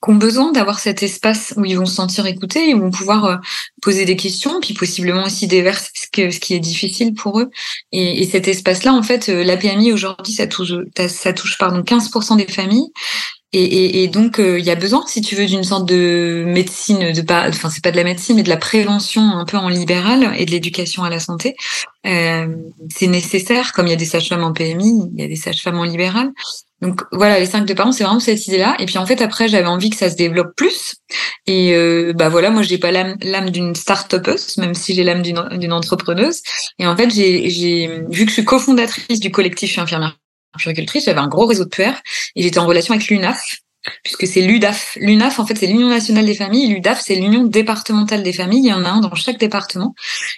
qui 0.03 0.11
ont 0.11 0.15
besoin 0.15 0.51
d'avoir 0.53 0.79
cet 0.79 1.03
espace 1.03 1.53
où 1.57 1.65
ils 1.65 1.77
vont 1.77 1.87
se 1.87 1.95
sentir 1.95 2.27
écoutés 2.27 2.71
et 2.71 2.75
vont 2.75 2.91
pouvoir 2.91 3.25
euh, 3.27 3.37
poser 3.83 4.05
des 4.05 4.17
questions, 4.17 4.61
puis 4.61 4.73
possiblement 4.73 5.25
aussi 5.25 5.47
déverser 5.47 5.91
ce, 5.95 6.07
qui 6.09 6.55
est 6.55 6.61
difficile 6.61 7.13
pour 7.15 7.41
eux. 7.41 7.51
Et, 7.93 8.25
cet 8.25 8.49
espace-là, 8.49 8.95
en 8.95 9.03
fait, 9.03 9.29
euh, 9.29 9.45
la 9.45 9.57
PMI 9.57 9.93
aujourd'hui, 9.93 10.33
ça 10.33 10.47
touche, 10.47 10.73
ça 11.09 11.33
touche 11.33 11.59
pardon 11.59 11.83
15% 11.83 12.39
des 12.39 12.47
familles. 12.47 12.91
Et, 13.53 14.05
et, 14.05 14.09
donc, 14.09 14.37
il 14.39 14.65
y 14.65 14.71
a 14.71 14.77
besoin, 14.77 15.05
si 15.09 15.21
tu 15.23 15.35
veux, 15.35 15.45
d'une 15.45 15.65
sorte 15.65 15.85
de 15.85 16.45
médecine, 16.47 17.13
de 17.13 17.21
pas, 17.23 17.49
enfin, 17.49 17.69
c'est 17.69 17.83
pas 17.83 17.91
de 17.91 17.97
la 17.97 18.05
médecine, 18.05 18.37
mais 18.37 18.45
de 18.45 18.49
la 18.49 18.57
prévention 18.57 19.23
un 19.23 19.45
peu 19.45 19.57
en 19.57 19.69
libéral 19.69 20.35
et 20.39 20.47
de 20.47 20.53
l'éducation 20.53 21.03
à 21.03 21.11
la 21.11 21.19
santé. 21.19 21.57
Euh, 22.07 22.47
c'est 22.89 23.09
nécessaire, 23.09 23.73
comme 23.73 23.87
il 23.87 23.91
y 23.91 23.93
a 23.93 23.97
des 23.97 24.05
sages-femmes 24.05 24.45
en 24.45 24.53
PMI, 24.53 25.11
il 25.15 25.21
y 25.21 25.25
a 25.25 25.29
des 25.29 25.37
sages-femmes 25.37 25.79
en 25.79 25.85
libéral. 25.85 26.31
Donc 26.81 27.03
voilà, 27.13 27.39
les 27.39 27.47
cinq 27.47 27.67
de 27.67 27.75
parents, 27.75 27.93
c'est 27.93 28.05
vraiment 28.05 28.21
cette 28.21 28.47
idée-là. 28.47 28.75
Et 28.79 28.87
puis 28.87 28.97
en 28.97 29.05
fait, 29.05 29.21
après, 29.21 29.49
j'avais 29.49 29.67
envie 29.67 29.91
que 29.91 29.97
ça 29.97 30.09
se 30.09 30.17
développe 30.17 30.55
plus. 30.57 30.97
Et 31.47 31.75
euh, 31.75 32.13
bah 32.15 32.31
voilà, 32.31 32.51
moi, 32.51 32.63
j'ai 32.63 32.79
pas 32.79 32.91
l'âme 32.91 33.51
d'une 33.51 33.75
start-upeuse, 33.75 34.57
même 34.57 34.75
si 34.75 34.95
j'ai 34.95 35.05
l'âme 35.05 35.23
d'une 35.23 35.73
entrepreneuse. 35.73 36.41
Et 36.79 36.87
en 36.87 36.97
fait, 36.97 37.11
j'ai 37.11 37.89
vu 38.09 38.25
que 38.25 38.31
je 38.31 38.35
suis 38.35 38.45
cofondatrice 38.45 39.21
du 39.21 39.31
collectif 39.31 39.69
Je 39.69 39.73
suis 39.73 39.81
infirmière 39.83 40.17
puricultrice, 40.59 41.05
j'avais 41.05 41.21
un 41.21 41.29
gros 41.29 41.47
réseau 41.47 41.65
de 41.65 41.71
puères 41.71 42.01
et 42.37 42.43
j'étais 42.43 42.59
en 42.59 42.67
relation 42.67 42.95
avec 42.95 43.09
l'UNAF, 43.09 43.61
puisque 44.03 44.27
c'est 44.27 44.43
l'UDAF. 44.43 44.97
L'UNAF, 45.01 45.39
en 45.39 45.47
fait, 45.47 45.57
c'est 45.57 45.67
l'Union 45.67 45.89
nationale 45.89 46.27
des 46.27 46.35
familles. 46.35 46.69
L'UDAF, 46.69 47.01
c'est 47.01 47.15
l'Union 47.15 47.45
départementale 47.45 48.23
des 48.23 48.33
familles. 48.33 48.61
Il 48.65 48.69
y 48.69 48.73
en 48.73 48.85
a 48.85 48.91
un 48.91 49.01
dans 49.01 49.15
chaque 49.15 49.39
département. 49.39 49.95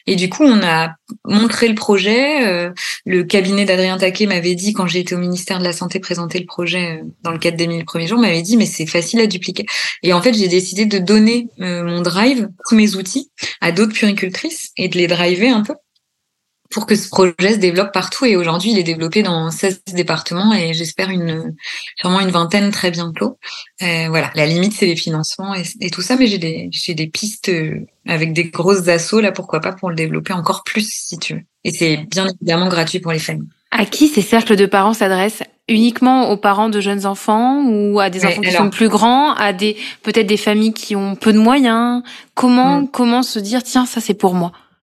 Et 0.07 0.17
du 0.17 0.29
coup, 0.29 0.45
on 0.45 0.63
a 0.63 0.91
montré 1.25 1.69
le 1.69 1.75
projet. 1.75 2.47
Euh, 2.47 2.71
le 3.05 3.25
cabinet 3.25 3.65
d'Adrien 3.65 3.99
Taquet 3.99 4.27
m'avait 4.27 4.55
dit, 4.55 4.73
quand 4.73 4.87
j'ai 4.87 5.01
été 5.01 5.15
au 5.15 5.19
ministère 5.19 5.59
de 5.59 5.65
la 5.65 5.73
Santé 5.73 5.99
présenter 5.99 6.39
le 6.39 6.47
projet 6.47 7.01
euh, 7.01 7.05
dans 7.23 7.33
le 7.33 7.39
cadre 7.39 7.57
des 7.57 7.67
1000 7.67 7.85
premiers 7.85 8.07
jours, 8.07 8.19
m'avait 8.19 8.43
dit, 8.43 8.57
mais 8.57 8.67
c'est 8.67 8.87
facile 8.87 9.21
à 9.21 9.27
dupliquer. 9.27 9.67
Et 10.03 10.13
en 10.13 10.23
fait, 10.23 10.35
j'ai 10.35 10.49
décidé 10.49 10.87
de 10.87 10.99
donner 10.99 11.49
euh, 11.61 11.83
mon 11.85 12.01
drive, 12.01 12.49
tous 12.69 12.77
mes 12.77 12.95
outils, 12.95 13.31
à 13.61 13.73
d'autres 13.73 13.93
puricultrices 13.93 14.71
et 14.77 14.89
de 14.89 14.97
les 14.99 15.09
driver 15.09 15.51
un 15.51 15.63
peu 15.63 15.75
pour 16.73 16.87
que 16.87 16.95
ce 16.95 17.09
projet 17.09 17.53
se 17.53 17.57
développe 17.57 17.93
partout. 17.93 18.25
Et 18.25 18.37
aujourd'hui, 18.37 18.73
il 18.73 18.79
est 18.79 18.83
développé 18.83 19.23
dans 19.23 19.51
16 19.51 19.83
départements 19.93 20.53
et 20.53 20.73
j'espère 20.73 21.11
une 21.11 21.55
sûrement 21.97 22.21
une 22.21 22.31
vingtaine 22.31 22.71
très 22.71 22.91
bientôt. 22.91 23.39
Euh, 23.83 24.07
voilà, 24.09 24.31
la 24.35 24.47
limite 24.47 24.73
c'est 24.73 24.87
les 24.87 24.97
financements 24.97 25.55
et, 25.55 25.91
tout 25.91 26.03
ça, 26.03 26.17
mais 26.17 26.27
j'ai 26.27 26.39
des 26.39 26.69
j'ai 26.73 26.95
des 26.95 27.07
pistes 27.07 27.51
euh, 27.51 27.87
avec 28.07 28.33
des 28.33 28.45
grosses 28.45 28.89
assauts 28.89 29.21
là, 29.21 29.33
pourquoi 29.33 29.61
pas 29.61 29.73
pour 29.73 29.91
le 29.91 29.97
développer 29.97 30.33
encore 30.33 30.65
plus 30.65 30.89
si 30.91 31.19
tu 31.19 31.35
veux. 31.35 31.43
Et 31.65 31.71
c'est 31.71 31.99
bien 32.11 32.27
évidemment 32.27 32.69
gratuit 32.69 32.99
pour 32.99 33.13
les 33.13 33.19
familles. 33.19 33.49
À 33.71 33.87
qui 33.87 34.09
ces 34.09 34.23
cercles 34.23 34.57
de 34.57 34.67
parents 34.67 34.95
s'adressent? 34.95 35.43
Uniquement 35.69 36.31
aux 36.31 36.37
parents 36.37 36.69
de 36.69 36.81
jeunes 36.81 37.07
enfants 37.07 37.65
ou 37.65 38.01
à 38.01 38.11
des 38.11 38.27
enfants 38.27 38.41
qui 38.41 38.51
sont 38.51 38.69
plus 38.69 38.89
grands, 38.89 39.33
à 39.35 39.53
des 39.53 39.77
peut-être 40.03 40.27
des 40.27 40.37
familles 40.37 40.75
qui 40.75 40.97
ont 40.97 41.15
peu 41.15 41.33
de 41.33 41.39
moyens? 41.39 42.03
Comment 42.35 42.83
mm. 42.83 42.89
comment 42.89 43.23
se 43.23 43.39
dire 43.39 43.63
tiens 43.63 43.87
ça 43.87 44.01
c'est 44.01 44.15
pour 44.15 44.35
moi? 44.35 44.53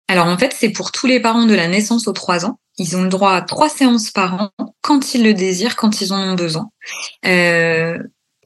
Alors 0.07 0.27
en 0.27 0.37
fait, 0.37 0.53
c'est 0.57 0.69
pour 0.69 0.91
tous 0.91 1.07
les 1.07 1.19
parents 1.19 1.45
de 1.45 1.55
la 1.55 1.67
naissance 1.67 2.07
aux 2.07 2.13
trois 2.13 2.45
ans. 2.45 2.59
Ils 2.77 2.97
ont 2.97 3.03
le 3.03 3.09
droit 3.09 3.33
à 3.33 3.41
trois 3.41 3.69
séances 3.69 4.11
par 4.11 4.33
an 4.41 4.49
quand 4.81 5.13
ils 5.13 5.23
le 5.23 5.33
désirent, 5.33 5.75
quand 5.75 6.01
ils 6.01 6.11
en 6.11 6.31
ont 6.31 6.35
besoin. 6.35 6.69
Euh, 7.25 7.97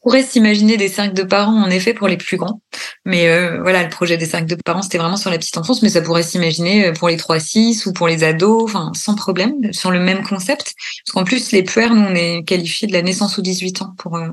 pourrait 0.07 0.23
s'imaginer 0.23 0.77
des 0.77 0.87
cercles 0.87 1.15
de 1.15 1.23
parents, 1.23 1.61
en 1.61 1.69
effet, 1.69 1.93
pour 1.93 2.07
les 2.07 2.15
plus 2.15 2.37
grands. 2.37 2.61
Mais 3.03 3.27
euh, 3.27 3.61
voilà, 3.61 3.83
le 3.83 3.89
projet 3.89 4.15
des 4.15 4.25
cercles 4.25 4.45
de 4.45 4.55
parents, 4.55 4.81
c'était 4.81 4.97
vraiment 4.97 5.17
sur 5.17 5.29
la 5.29 5.37
petite 5.37 5.57
enfance, 5.57 5.81
mais 5.81 5.89
ça 5.89 6.01
pourrait 6.01 6.23
s'imaginer 6.23 6.85
euh, 6.85 6.93
pour 6.93 7.09
les 7.09 7.17
3-6 7.17 7.89
ou 7.89 7.91
pour 7.91 8.07
les 8.07 8.23
ados, 8.23 8.63
enfin, 8.63 8.93
sans 8.95 9.15
problème, 9.15 9.73
sur 9.73 9.91
le 9.91 9.99
même 9.99 10.23
concept. 10.23 10.75
Parce 11.05 11.13
qu'en 11.13 11.25
plus, 11.25 11.51
les 11.51 11.61
puères, 11.61 11.93
nous, 11.93 12.03
on 12.03 12.15
est 12.15 12.45
qualifiés 12.45 12.87
de 12.87 12.93
la 12.93 13.01
naissance 13.01 13.37
aux 13.37 13.41
18 13.41 13.81
ans 13.81 13.95
pour 13.97 14.15
euh, 14.15 14.29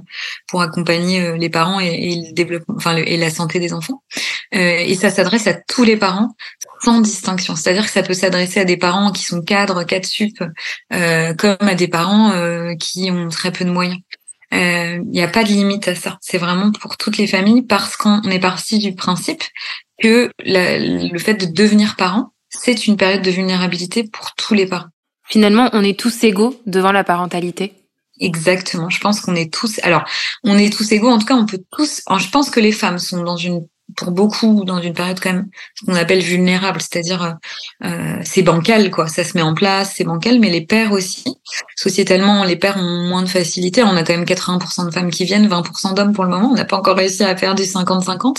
pour 0.46 0.62
accompagner 0.62 1.36
les 1.36 1.50
parents 1.50 1.80
et, 1.80 1.88
et 1.88 2.14
le 2.28 2.32
développement, 2.32 2.76
enfin, 2.76 2.94
et 2.94 3.16
la 3.16 3.30
santé 3.30 3.58
des 3.58 3.72
enfants. 3.72 4.00
Et 4.54 4.94
ça 4.94 5.10
s'adresse 5.10 5.46
à 5.46 5.54
tous 5.54 5.84
les 5.84 5.96
parents, 5.96 6.30
sans 6.82 7.00
distinction. 7.00 7.56
C'est-à-dire 7.56 7.84
que 7.84 7.90
ça 7.90 8.02
peut 8.02 8.14
s'adresser 8.14 8.60
à 8.60 8.64
des 8.64 8.76
parents 8.76 9.10
qui 9.12 9.24
sont 9.24 9.42
cadres, 9.42 9.82
cadres 9.82 10.06
sup, 10.06 10.38
comme 10.88 11.56
à 11.60 11.74
des 11.74 11.88
parents 11.88 12.32
qui 12.78 13.10
ont 13.10 13.28
très 13.28 13.52
peu 13.52 13.64
de 13.64 13.70
moyens. 13.70 13.98
Il 14.54 14.60
euh, 14.60 14.98
n'y 15.06 15.22
a 15.22 15.28
pas 15.28 15.42
de 15.42 15.48
limite 15.48 15.88
à 15.88 15.96
ça. 15.96 16.16
C'est 16.20 16.38
vraiment 16.38 16.70
pour 16.70 16.96
toutes 16.96 17.16
les 17.16 17.26
familles 17.26 17.62
parce 17.62 17.96
qu'on 17.96 18.22
est 18.22 18.38
parti 18.38 18.78
du 18.78 18.94
principe 18.94 19.42
que 20.00 20.30
le 20.38 21.18
fait 21.18 21.34
de 21.34 21.46
devenir 21.46 21.96
parent, 21.96 22.32
c'est 22.50 22.86
une 22.86 22.96
période 22.96 23.22
de 23.22 23.30
vulnérabilité 23.30 24.04
pour 24.04 24.34
tous 24.36 24.54
les 24.54 24.66
parents. 24.66 24.88
Finalement, 25.26 25.70
on 25.72 25.82
est 25.82 25.98
tous 25.98 26.22
égaux 26.22 26.60
devant 26.66 26.92
la 26.92 27.02
parentalité. 27.02 27.72
Exactement. 28.20 28.90
Je 28.90 29.00
pense 29.00 29.20
qu'on 29.20 29.34
est 29.34 29.52
tous. 29.52 29.80
Alors, 29.82 30.04
on 30.44 30.56
est 30.56 30.72
tous 30.72 30.92
égaux. 30.92 31.10
En 31.10 31.18
tout 31.18 31.26
cas, 31.26 31.34
on 31.34 31.46
peut 31.46 31.62
tous. 31.72 32.02
je 32.16 32.30
pense 32.30 32.50
que 32.50 32.60
les 32.60 32.70
femmes 32.70 33.00
sont 33.00 33.24
dans 33.24 33.36
une 33.36 33.66
pour 33.96 34.10
beaucoup 34.10 34.64
dans 34.64 34.80
une 34.80 34.94
période 34.94 35.20
quand 35.20 35.32
même 35.32 35.48
ce 35.74 35.84
qu'on 35.84 35.94
appelle 35.94 36.20
vulnérable, 36.20 36.80
c'est-à-dire 36.80 37.22
euh, 37.22 37.86
euh, 37.86 38.16
c'est 38.24 38.42
bancal 38.42 38.90
quoi, 38.90 39.08
ça 39.08 39.24
se 39.24 39.36
met 39.36 39.42
en 39.42 39.54
place, 39.54 39.94
c'est 39.96 40.04
bancal, 40.04 40.40
mais 40.40 40.50
les 40.50 40.62
pères 40.62 40.92
aussi. 40.92 41.24
Sociétalement, 41.76 42.44
les 42.44 42.56
pères 42.56 42.76
ont 42.78 43.08
moins 43.08 43.22
de 43.22 43.28
facilité. 43.28 43.82
On 43.82 43.96
a 43.96 44.02
quand 44.02 44.14
même 44.14 44.24
80% 44.24 44.86
de 44.86 44.90
femmes 44.90 45.10
qui 45.10 45.24
viennent, 45.24 45.46
20% 45.46 45.94
d'hommes 45.94 46.12
pour 46.12 46.24
le 46.24 46.30
moment. 46.30 46.50
On 46.50 46.54
n'a 46.54 46.64
pas 46.64 46.76
encore 46.76 46.96
réussi 46.96 47.22
à 47.22 47.36
faire 47.36 47.54
du 47.54 47.62
50-50, 47.62 48.36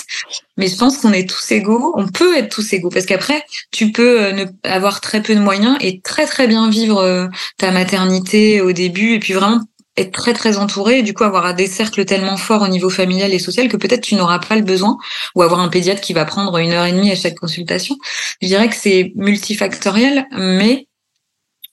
mais 0.58 0.68
je 0.68 0.75
pense 0.75 0.98
qu'on 0.98 1.14
est 1.14 1.30
tous 1.30 1.52
égaux. 1.52 1.94
On 1.96 2.08
peut 2.08 2.38
être 2.38 2.50
tous 2.50 2.74
égaux 2.74 2.90
parce 2.90 3.06
qu'après, 3.06 3.46
tu 3.72 3.92
peux 3.92 4.24
euh, 4.24 4.32
ne 4.32 4.46
avoir 4.64 5.00
très 5.02 5.22
peu 5.22 5.36
de 5.36 5.40
moyens 5.40 5.78
et 5.80 6.02
très 6.02 6.25
très 6.25 6.48
bien 6.48 6.70
vivre 6.70 7.30
ta 7.58 7.72
maternité 7.72 8.62
au 8.62 8.72
début 8.72 9.14
et 9.14 9.20
puis 9.20 9.34
vraiment 9.34 9.62
être 9.98 10.12
très 10.12 10.34
très 10.34 10.58
entouré 10.58 11.04
du 11.04 11.14
coup 11.14 11.24
avoir 11.24 11.54
des 11.54 11.68
cercles 11.68 12.06
tellement 12.06 12.38
forts 12.38 12.62
au 12.62 12.68
niveau 12.68 12.90
familial 12.90 13.34
et 13.34 13.40
social 13.40 13.70
que 13.70 13.78
peut-être 13.78 14.02
tu 14.02 14.16
n'auras 14.16 14.40
pas 14.40 14.56
le 14.56 14.62
besoin 14.62 14.98
ou 15.36 15.42
avoir 15.42 15.62
un 15.62 15.70
pédiatre 15.70 16.02
qui 16.02 16.14
va 16.14 16.25
prendre 16.25 16.58
une 16.58 16.72
heure 16.72 16.86
et 16.86 16.92
demie 16.92 17.12
à 17.12 17.16
chaque 17.16 17.36
consultation. 17.36 17.98
Je 18.42 18.48
dirais 18.48 18.70
que 18.70 18.75
c'est 18.75 19.14
multifactoriel, 19.16 20.25
mais 20.38 20.88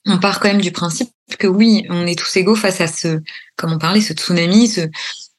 on 0.07 0.19
part 0.19 0.41
quand 0.41 0.49
même 0.49 0.61
du 0.61 0.73
principe 0.73 1.11
que 1.39 1.47
oui, 1.47 1.85
on 1.89 2.07
est 2.07 2.19
tous 2.19 2.37
égaux 2.37 2.57
face 2.57 2.81
à 2.81 2.87
ce, 2.87 3.21
comme 3.57 3.73
on 3.73 3.79
parlait, 3.79 4.01
ce 4.01 4.13
tsunami, 4.13 4.69
ce, 4.69 4.83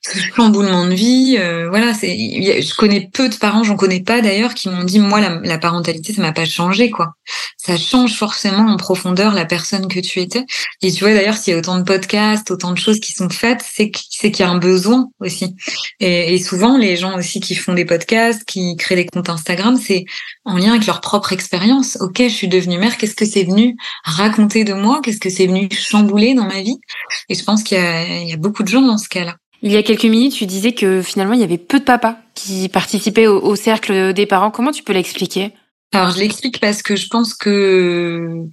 ce 0.05 0.19
chamboulement 0.35 0.85
de 0.85 0.93
vie. 0.93 1.37
Euh, 1.39 1.69
voilà, 1.69 1.93
c'est. 1.93 2.09
Je 2.09 2.75
connais 2.75 3.09
peu 3.13 3.29
de 3.29 3.35
parents, 3.35 3.63
j'en 3.63 3.75
connais 3.75 4.01
pas 4.01 4.21
d'ailleurs, 4.21 4.53
qui 4.53 4.69
m'ont 4.69 4.83
dit 4.83 4.99
moi 4.99 5.21
la, 5.21 5.57
parentalité 5.57 6.13
ça 6.13 6.21
m'a 6.21 6.33
pas 6.33 6.45
changé 6.45 6.89
quoi. 6.89 7.13
Ça 7.57 7.77
change 7.77 8.15
forcément 8.15 8.69
en 8.69 8.75
profondeur 8.75 9.33
la 9.33 9.45
personne 9.45 9.87
que 9.87 9.99
tu 9.99 10.19
étais. 10.19 10.45
Et 10.81 10.91
tu 10.91 11.03
vois 11.03 11.13
d'ailleurs 11.13 11.37
s'il 11.37 11.53
y 11.53 11.55
a 11.55 11.59
autant 11.59 11.77
de 11.77 11.83
podcasts, 11.83 12.51
autant 12.51 12.71
de 12.71 12.77
choses 12.77 12.99
qui 12.99 13.13
sont 13.13 13.29
faites, 13.29 13.63
c'est 13.63 13.91
qu'il 13.91 14.39
y 14.39 14.43
a 14.43 14.49
un 14.49 14.57
besoin 14.57 15.09
aussi. 15.21 15.55
Et, 15.99 16.37
souvent 16.39 16.77
les 16.77 16.97
gens 16.97 17.17
aussi 17.17 17.39
qui 17.39 17.55
font 17.55 17.73
des 17.73 17.85
podcasts, 17.85 18.43
qui 18.43 18.75
créent 18.75 18.95
des 18.95 19.05
comptes 19.05 19.29
Instagram, 19.29 19.77
c'est 19.81 20.03
en 20.43 20.57
lien 20.57 20.71
avec 20.71 20.85
leur 20.85 20.99
propre 20.99 21.31
expérience. 21.31 21.97
Ok, 22.01 22.17
je 22.19 22.27
suis 22.27 22.49
devenue 22.49 22.77
mère, 22.77 22.97
qu'est-ce 22.97 23.15
que 23.15 23.25
c'est 23.25 23.45
venu 23.45 23.77
raconter 24.03 24.65
de 24.65 24.73
moi, 24.73 24.99
qu'est-ce 25.01 25.19
que 25.19 25.29
c'est 25.29 25.47
venu 25.47 25.69
chambouler 25.71 26.33
dans 26.33 26.45
ma 26.45 26.61
vie? 26.61 26.77
Et 27.29 27.35
je 27.35 27.43
pense 27.43 27.63
qu'il 27.63 27.77
y 27.77 28.33
a 28.33 28.37
beaucoup 28.37 28.63
de 28.63 28.67
gens 28.67 28.81
dans 28.81 28.97
ce 28.97 29.07
cas-là. 29.07 29.37
Il 29.65 29.71
y 29.71 29.77
a 29.77 29.83
quelques 29.83 30.03
minutes, 30.03 30.33
tu 30.33 30.45
disais 30.45 30.73
que 30.73 31.01
finalement, 31.01 31.33
il 31.33 31.39
y 31.39 31.43
avait 31.43 31.57
peu 31.57 31.79
de 31.79 31.85
papas 31.85 32.17
qui 32.35 32.67
participaient 32.67 33.27
au, 33.27 33.55
cercle 33.55 34.11
des 34.11 34.25
parents. 34.25 34.51
Comment 34.51 34.71
tu 34.71 34.83
peux 34.83 34.91
l'expliquer? 34.91 35.53
Alors, 35.93 36.11
je 36.11 36.19
l'explique 36.19 36.59
parce 36.59 36.83
que 36.83 36.97
je 36.97 37.07
pense 37.07 37.33
que 37.33 38.43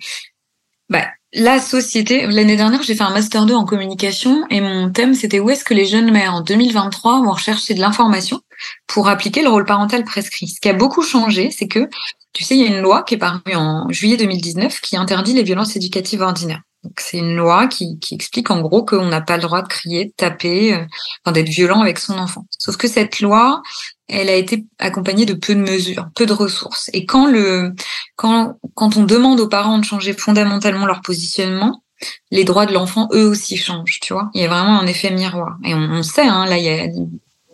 bah, 0.88 1.04
la 1.32 1.58
société, 1.58 2.28
l'année 2.28 2.56
dernière, 2.56 2.84
j'ai 2.84 2.94
fait 2.94 3.02
un 3.02 3.10
master 3.10 3.44
2 3.44 3.54
en 3.54 3.64
communication 3.64 4.46
et 4.50 4.60
mon 4.60 4.90
thème, 4.92 5.14
c'était 5.14 5.40
où 5.40 5.50
est-ce 5.50 5.64
que 5.64 5.74
les 5.74 5.84
jeunes 5.84 6.12
mères 6.12 6.32
en 6.32 6.42
2023 6.42 7.22
vont 7.22 7.32
rechercher 7.32 7.74
de 7.74 7.80
l'information 7.80 8.40
pour 8.86 9.08
appliquer 9.08 9.42
le 9.42 9.48
rôle 9.48 9.64
parental 9.64 10.04
prescrit. 10.04 10.46
Ce 10.46 10.60
qui 10.60 10.68
a 10.68 10.74
beaucoup 10.74 11.02
changé, 11.02 11.50
c'est 11.50 11.66
que, 11.66 11.88
tu 12.32 12.44
sais, 12.44 12.54
il 12.54 12.60
y 12.60 12.64
a 12.64 12.68
une 12.68 12.82
loi 12.82 13.02
qui 13.02 13.14
est 13.14 13.18
parue 13.18 13.56
en 13.56 13.90
juillet 13.90 14.16
2019 14.16 14.80
qui 14.80 14.96
interdit 14.96 15.32
les 15.32 15.42
violences 15.42 15.74
éducatives 15.74 16.20
ordinaires. 16.20 16.62
C'est 16.99 17.18
une 17.18 17.37
loi 17.37 17.66
qui, 17.66 17.99
explique 18.12 18.50
en 18.50 18.60
gros 18.60 18.84
qu'on 18.84 19.06
n'a 19.06 19.20
pas 19.20 19.37
le 19.37 19.42
droit 19.42 19.62
de 19.62 19.68
crier, 19.68 20.06
de 20.06 20.12
taper, 20.16 20.75
euh, 20.75 21.32
d'être 21.32 21.49
violent 21.49 21.80
avec 21.80 21.99
son 21.99 22.18
enfant. 22.18 22.46
Sauf 22.58 22.76
que 22.76 22.88
cette 22.88 23.20
loi, 23.20 23.62
elle 24.08 24.28
a 24.28 24.34
été 24.34 24.64
accompagnée 24.78 25.26
de 25.26 25.34
peu 25.34 25.54
de 25.54 25.60
mesures, 25.60 26.08
peu 26.14 26.26
de 26.26 26.32
ressources. 26.32 26.90
Et 26.92 27.06
quand 27.06 27.26
le 27.26 27.75
quand 28.16 28.56
quand 28.75 28.96
on 28.96 29.04
demande 29.04 29.40
aux 29.40 29.49
parents 29.49 29.78
de 29.78 29.84
changer 29.84 30.12
fondamentalement 30.14 30.87
leur 30.87 31.02
positionnement, 31.02 31.82
les 32.30 32.44
droits 32.44 32.66
de 32.66 32.72
l'enfant 32.72 33.08
eux 33.12 33.26
aussi 33.26 33.56
changent, 33.56 34.00
tu 34.00 34.12
vois. 34.12 34.30
Il 34.34 34.40
y 34.40 34.44
a 34.44 34.49
vraiment 34.49 34.80
un 34.80 34.87
effet 34.87 35.10
miroir. 35.10 35.58
Et 35.64 35.75
on, 35.75 35.78
on 35.78 36.02
sait, 36.02 36.26
hein, 36.26 36.46
là 36.46 36.56
il 36.56 36.64
y 36.64 36.70
a 36.70 36.88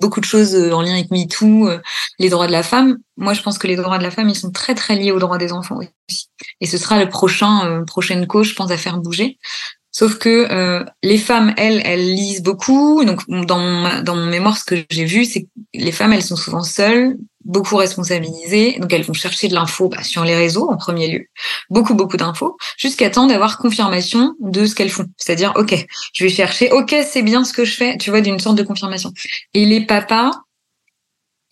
beaucoup 0.00 0.20
de 0.20 0.24
choses 0.24 0.54
euh, 0.54 0.72
en 0.72 0.82
lien 0.82 0.92
avec 0.92 1.10
MeToo, 1.10 1.68
euh, 1.68 1.80
les 2.18 2.28
droits 2.28 2.46
de 2.46 2.52
la 2.52 2.62
femme. 2.62 2.98
Moi, 3.16 3.34
je 3.34 3.42
pense 3.42 3.58
que 3.58 3.66
les 3.66 3.76
droits 3.76 3.98
de 3.98 4.02
la 4.02 4.10
femme, 4.10 4.28
ils 4.28 4.36
sont 4.36 4.50
très 4.50 4.74
très 4.74 4.96
liés 4.96 5.12
aux 5.12 5.18
droits 5.18 5.38
des 5.38 5.52
enfants 5.52 5.78
aussi. 5.78 6.28
Et 6.60 6.66
ce 6.66 6.78
sera 6.78 6.98
le 6.98 7.08
prochain 7.08 7.66
euh, 7.66 7.84
prochaine 7.84 8.26
cause, 8.26 8.48
je 8.48 8.54
pense, 8.54 8.70
à 8.70 8.76
faire 8.76 8.98
bouger. 8.98 9.38
Sauf 9.90 10.18
que 10.18 10.52
euh, 10.52 10.84
les 11.02 11.16
femmes, 11.16 11.54
elles, 11.56 11.80
elles 11.84 12.14
lisent 12.14 12.42
beaucoup. 12.42 13.02
Donc, 13.04 13.22
dans 13.28 13.58
mon, 13.58 14.02
dans 14.02 14.14
mon 14.14 14.26
mémoire, 14.26 14.58
ce 14.58 14.64
que 14.64 14.84
j'ai 14.90 15.06
vu, 15.06 15.24
c'est 15.24 15.44
que 15.44 15.48
les 15.72 15.92
femmes, 15.92 16.12
elles 16.12 16.22
sont 16.22 16.36
souvent 16.36 16.62
seules, 16.62 17.16
beaucoup 17.46 17.76
responsabilisées. 17.76 18.78
Donc, 18.78 18.92
elles 18.92 19.04
vont 19.04 19.14
chercher 19.14 19.48
de 19.48 19.54
l'info 19.54 19.88
bah, 19.88 20.02
sur 20.02 20.24
les 20.24 20.36
réseaux 20.36 20.68
en 20.70 20.76
premier 20.76 21.08
lieu, 21.08 21.26
beaucoup, 21.70 21.94
beaucoup 21.94 22.16
d'infos, 22.16 22.56
jusqu'à 22.76 23.08
temps 23.08 23.26
d'avoir 23.26 23.58
confirmation 23.58 24.34
de 24.40 24.66
ce 24.66 24.74
qu'elles 24.74 24.90
font. 24.90 25.06
C'est-à-dire, 25.16 25.52
ok, 25.56 25.86
je 26.12 26.24
vais 26.24 26.30
chercher, 26.30 26.70
ok, 26.72 26.94
c'est 27.08 27.22
bien 27.22 27.44
ce 27.44 27.52
que 27.52 27.64
je 27.64 27.74
fais, 27.74 27.96
tu 27.96 28.10
vois, 28.10 28.20
d'une 28.20 28.40
sorte 28.40 28.56
de 28.56 28.62
confirmation. 28.62 29.12
Et 29.54 29.64
les 29.64 29.80
papas, 29.80 30.32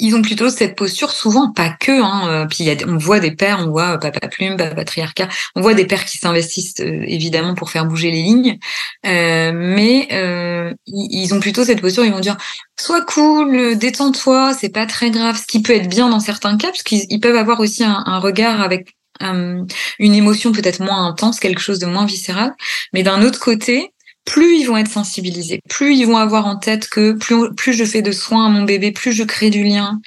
ils 0.05 0.15
ont 0.15 0.23
plutôt 0.23 0.51
cette 0.51 0.77
posture, 0.77 1.11
souvent 1.11 1.51
pas 1.51 1.71
que. 1.71 2.03
Hein, 2.03 2.29
euh, 2.29 2.47
puis 2.47 2.65
y 2.65 2.71
a, 2.71 2.77
on 2.87 2.99
voit 2.99 3.21
des 3.21 3.31
pères, 3.31 3.61
on 3.61 3.71
voit 3.71 3.99
papa 3.99 4.29
plume, 4.29 4.57
patriarcat, 4.57 5.29
on 5.57 5.63
voit 5.63 5.75
des 5.75 5.87
pères 5.87 6.05
qui 6.05 6.19
s'investissent 6.19 6.81
euh, 6.81 7.05
évidemment 7.07 7.55
pour 7.55 7.71
faire 7.71 7.87
bouger 7.87 8.11
les 8.11 8.23
lignes, 8.23 8.59
euh, 9.07 9.53
mais 9.55 10.09
euh, 10.13 10.73
ils 10.87 11.35
ont 11.35 11.41
plutôt 11.41 11.65
cette 11.65 11.81
posture. 11.81 12.05
Ils 12.05 12.13
vont 12.13 12.21
dire 12.21 12.37
sois 12.79 13.03
cool, 13.03 13.77
détends-toi, 13.77 14.53
c'est 14.55 14.69
pas 14.69 14.87
très 14.87 15.11
grave. 15.11 15.41
Ce 15.41 15.47
qui 15.47 15.63
peut 15.63 15.75
être 15.75 15.89
bien 15.89 16.09
dans 16.09 16.21
certains 16.21 16.57
cas, 16.59 16.69
parce 16.69 16.83
qu'ils 16.83 17.21
peuvent 17.21 17.37
avoir 17.37 17.61
aussi 17.61 17.85
un, 17.85 18.03
un 18.07 18.19
regard 18.19 18.61
avec 18.61 18.95
une 19.21 20.15
émotion 20.15 20.51
peut-être 20.51 20.81
moins 20.81 21.07
intense, 21.07 21.39
quelque 21.39 21.61
chose 21.61 21.79
de 21.79 21.87
moins 21.87 22.05
viscéral. 22.05 22.53
Mais 22.93 23.05
d'un 23.05 23.23
autre 23.23 23.39
côté, 23.39 23.94
plus 24.25 24.59
ils 24.59 24.65
vont 24.65 24.77
être 24.77 24.91
sensibilisés, 24.91 25.61
plus 25.69 25.97
ils 25.97 26.07
vont 26.07 26.17
avoir 26.17 26.47
en 26.47 26.57
tête 26.57 26.89
que 26.89 27.13
plus, 27.13 27.55
plus 27.55 27.73
je 27.75 27.85
fais 27.85 28.03
de 28.03 28.13
soins 28.13 28.47
à 28.47 28.49
mon 28.49 28.63
bébé, 28.63 28.91
plus 28.91 29.13
je 29.13 29.23
crée 29.23 29.51
du 29.51 29.65
lien. 29.65 30.01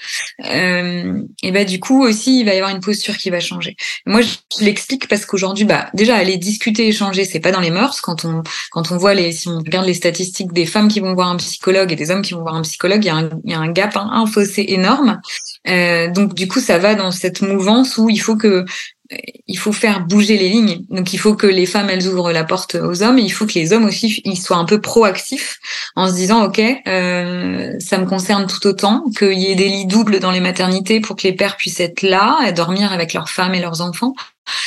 Euh, 0.46 1.22
et 1.44 1.52
ben 1.52 1.66
du 1.66 1.80
coup 1.80 2.04
aussi, 2.04 2.40
il 2.40 2.46
va 2.46 2.54
y 2.54 2.58
avoir 2.58 2.74
une 2.74 2.82
posture 2.82 3.18
qui 3.18 3.30
va 3.30 3.40
changer. 3.40 3.76
Moi, 4.06 4.22
je, 4.22 4.36
l'explique 4.64 5.08
parce 5.08 5.26
qu'aujourd'hui, 5.26 5.66
bah 5.66 5.90
déjà 5.94 6.16
aller 6.16 6.38
discuter, 6.38 6.88
échanger, 6.88 7.26
c'est 7.26 7.40
pas 7.40 7.52
dans 7.52 7.60
les 7.60 7.70
mœurs. 7.70 8.02
Quand 8.02 8.26
on 8.26 8.44
quand 8.72 8.92
on 8.92 8.98
voit 8.98 9.14
les, 9.14 9.32
si 9.32 9.48
on 9.48 9.60
regarde 9.60 9.86
les 9.86 9.94
statistiques 9.94 10.52
des 10.52 10.66
femmes 10.66 10.88
qui 10.88 11.00
vont 11.00 11.14
voir 11.14 11.30
un 11.30 11.38
psychologue 11.38 11.92
et 11.92 11.96
des 11.96 12.12
hommes 12.12 12.22
qui 12.22 12.34
vont 12.34 12.42
voir 12.42 12.56
un 12.56 12.64
psychologue, 12.64 13.04
il 13.04 13.08
y 13.08 13.12
a 13.12 13.16
un, 13.16 13.30
il 13.44 13.52
y 13.52 13.56
a 13.56 13.60
un 13.60 13.72
gap, 13.72 13.96
un, 13.98 14.10
un 14.12 14.26
fossé 14.26 14.66
énorme. 14.70 15.22
Euh, 15.68 16.10
donc 16.10 16.34
du 16.34 16.48
coup, 16.48 16.60
ça 16.60 16.80
va 16.80 16.96
dans 16.96 17.12
cette 17.12 17.42
mouvance 17.42 17.98
où 17.98 18.10
il 18.10 18.20
faut 18.20 18.36
que 18.36 18.66
il 19.48 19.58
faut 19.58 19.72
faire 19.72 20.06
bouger 20.06 20.38
les 20.38 20.50
lignes. 20.50 20.86
Donc 20.90 21.14
il 21.14 21.18
faut 21.18 21.36
que 21.36 21.48
les 21.48 21.66
femmes 21.66 21.90
elles 21.90 22.08
ouvrent 22.08 22.32
la 22.32 22.44
porte 22.44 22.76
aux 22.76 23.04
hommes 23.04 23.20
et 23.20 23.22
il 23.22 23.30
faut 23.30 23.46
que 23.46 23.54
les 23.54 23.74
hommes 23.74 23.86
aussi 23.86 24.22
ils 24.26 24.38
soient 24.38 24.58
un 24.58 24.66
peu 24.66 24.82
proactifs 24.82 25.60
en 25.96 26.10
se 26.10 26.14
disant 26.14 26.46
ok 26.46 26.62
euh, 26.88 27.74
ça 27.80 27.98
me 27.98 28.06
concerne 28.06 28.48
tout 28.48 28.66
autant 28.68 29.06
qu'il 29.18 29.40
y 29.40 29.48
ait 29.48 29.56
des 29.56 29.70
lits 29.70 29.86
doubles 29.86 30.20
dans 30.20 30.32
les 30.32 30.40
maternités 30.42 31.00
pour 31.00 31.16
que 31.16 31.24
les 31.24 31.34
pères 31.34 31.58
puissent 31.58 31.80
être 31.80 32.02
là 32.02 32.38
et 32.48 32.52
dormir 32.52 32.92
avec 32.92 33.14
leurs 33.14 33.30
femmes 33.30 33.54
et 33.56 33.62
leurs 33.62 33.82
enfants. 33.82 34.14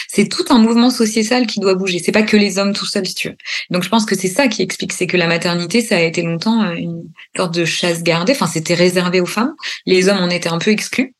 C'est 0.08 0.28
tout 0.28 0.44
un 0.50 0.58
mouvement 0.58 0.90
sociétal 0.90 1.46
qui 1.46 1.60
doit 1.60 1.74
bouger. 1.74 2.00
C'est 2.04 2.12
pas 2.12 2.22
que 2.22 2.36
les 2.36 2.58
hommes 2.58 2.74
tout 2.74 2.84
seuls, 2.84 3.06
si 3.06 3.14
tu 3.14 3.28
veux. 3.28 3.36
Donc 3.70 3.82
je 3.82 3.88
pense 3.88 4.04
que 4.04 4.14
c'est 4.14 4.28
ça 4.28 4.48
qui 4.48 4.60
explique, 4.62 4.92
c'est 4.92 5.06
que 5.06 5.16
la 5.16 5.26
maternité, 5.26 5.80
ça 5.80 5.96
a 5.96 6.00
été 6.00 6.22
longtemps 6.22 6.62
euh, 6.62 6.74
une 6.74 7.04
sorte 7.34 7.54
de 7.54 7.64
chasse 7.64 8.02
gardée. 8.02 8.32
Enfin, 8.32 8.46
c'était 8.46 8.74
réservé 8.74 9.20
aux 9.20 9.26
femmes. 9.26 9.54
Les 9.86 10.08
hommes 10.08 10.18
en 10.18 10.28
étaient 10.28 10.50
un 10.50 10.58
peu 10.58 10.70
exclus. 10.70 11.14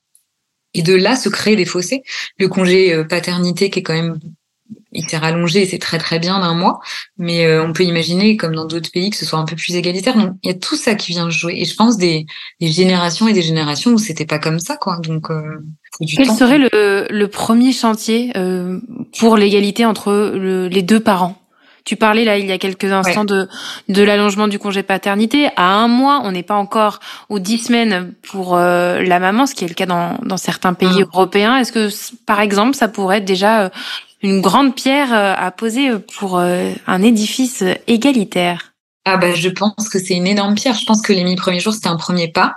Et 0.75 0.83
de 0.83 0.95
là 0.95 1.17
se 1.17 1.29
créer 1.29 1.57
des 1.57 1.65
fossés. 1.65 2.03
Le 2.39 2.49
congé 2.49 2.93
euh, 2.93 3.05
paternité 3.05 3.71
qui 3.71 3.81
est 3.81 3.83
quand 3.83 3.95
même 3.95 4.19
il 4.93 5.09
s'est 5.09 5.17
rallongé 5.17 5.67
c'est 5.67 5.79
très 5.79 5.99
très 5.99 6.19
bien 6.19 6.41
d'un 6.41 6.55
mois, 6.55 6.81
mais 7.19 7.47
euh, 7.47 7.65
on 7.65 7.73
peut 7.73 7.85
imaginer, 7.85 8.37
comme 8.37 8.55
dans 8.55 8.65
d'autres 8.65 8.91
pays, 8.91 9.11
que 9.11 9.17
ce 9.17 9.25
soit 9.25 9.39
un 9.39 9.45
peu 9.45 9.57
plus 9.57 9.75
égalitaire. 9.77 10.17
Donc 10.17 10.37
il 10.43 10.49
y 10.49 10.51
a 10.51 10.55
tout 10.59 10.77
ça 10.77 10.95
qui 10.95 11.13
vient 11.13 11.31
jouer. 11.31 11.55
Et 11.59 11.65
je 11.65 11.75
pense 11.75 11.97
des, 11.97 12.27
des 12.61 12.69
générations 12.69 13.29
et 13.29 13.33
des 13.33 13.43
générations 13.43 13.93
où 13.93 13.99
c'était 13.99 14.27
pas 14.27 14.39
comme 14.39 14.59
ça, 14.59 14.77
quoi. 14.77 14.99
Donc 14.99 15.31
euh, 15.31 15.59
quel 16.17 16.31
serait 16.31 16.59
le, 16.59 17.07
le, 17.11 17.29
premier 17.29 17.73
chantier 17.73 18.33
euh, 18.37 18.81
pour 19.19 19.37
l'égalité 19.37 19.85
entre 19.85 20.33
les 20.35 20.83
deux 20.83 21.01
parents? 21.01 21.40
Tu 21.85 21.97
parlais 21.97 22.25
là 22.25 22.39
il 22.39 22.47
y 22.47 22.53
a 22.53 22.59
quelques 22.59 22.93
instants 22.93 23.25
de 23.25 23.49
de 23.89 24.03
l'allongement 24.03 24.49
du 24.49 24.59
congé 24.59 24.83
paternité. 24.83 25.49
À 25.57 25.75
un 25.75 25.89
mois, 25.89 26.23
on 26.25 26.33
n'est 26.33 26.43
pas 26.43 26.55
encore 26.55 27.01
aux 27.29 27.39
dix 27.39 27.59
semaines 27.59 28.13
pour 28.23 28.57
euh, 28.57 29.03
la 29.03 29.19
maman, 29.19 29.47
ce 29.47 29.55
qui 29.55 29.65
est 29.65 29.69
le 29.69 29.75
cas 29.75 29.87
dans, 29.87 30.19
dans 30.23 30.37
certains 30.37 30.75
pays 30.75 31.01
mmh. 31.01 31.09
européens. 31.13 31.57
Est-ce 31.57 31.73
que, 31.73 31.89
par 32.27 32.41
exemple, 32.41 32.75
ça 32.75 32.89
pourrait 32.89 33.19
être 33.19 33.25
déjà 33.25 33.63
euh, 33.63 33.69
une 34.23 34.41
grande 34.41 34.75
pierre 34.75 35.13
euh, 35.13 35.35
à 35.37 35.51
poser 35.51 35.91
pour 36.19 36.39
un 36.39 37.03
édifice 37.03 37.65
égalitaire? 37.87 38.70
Ah 39.07 39.17
bah 39.17 39.35
je 39.35 39.49
pense 39.49 39.89
que 39.89 39.99
c'est 39.99 40.15
une 40.15 40.27
énorme 40.27 40.55
pierre. 40.55 40.75
Je 40.75 40.85
pense 40.85 41.01
que 41.01 41.15
les 41.15 41.25
mille 41.25 41.37
premiers 41.37 41.61
jours 41.61 41.73
c'était 41.73 41.89
un 41.89 41.97
premier 41.97 42.29
pas. 42.29 42.57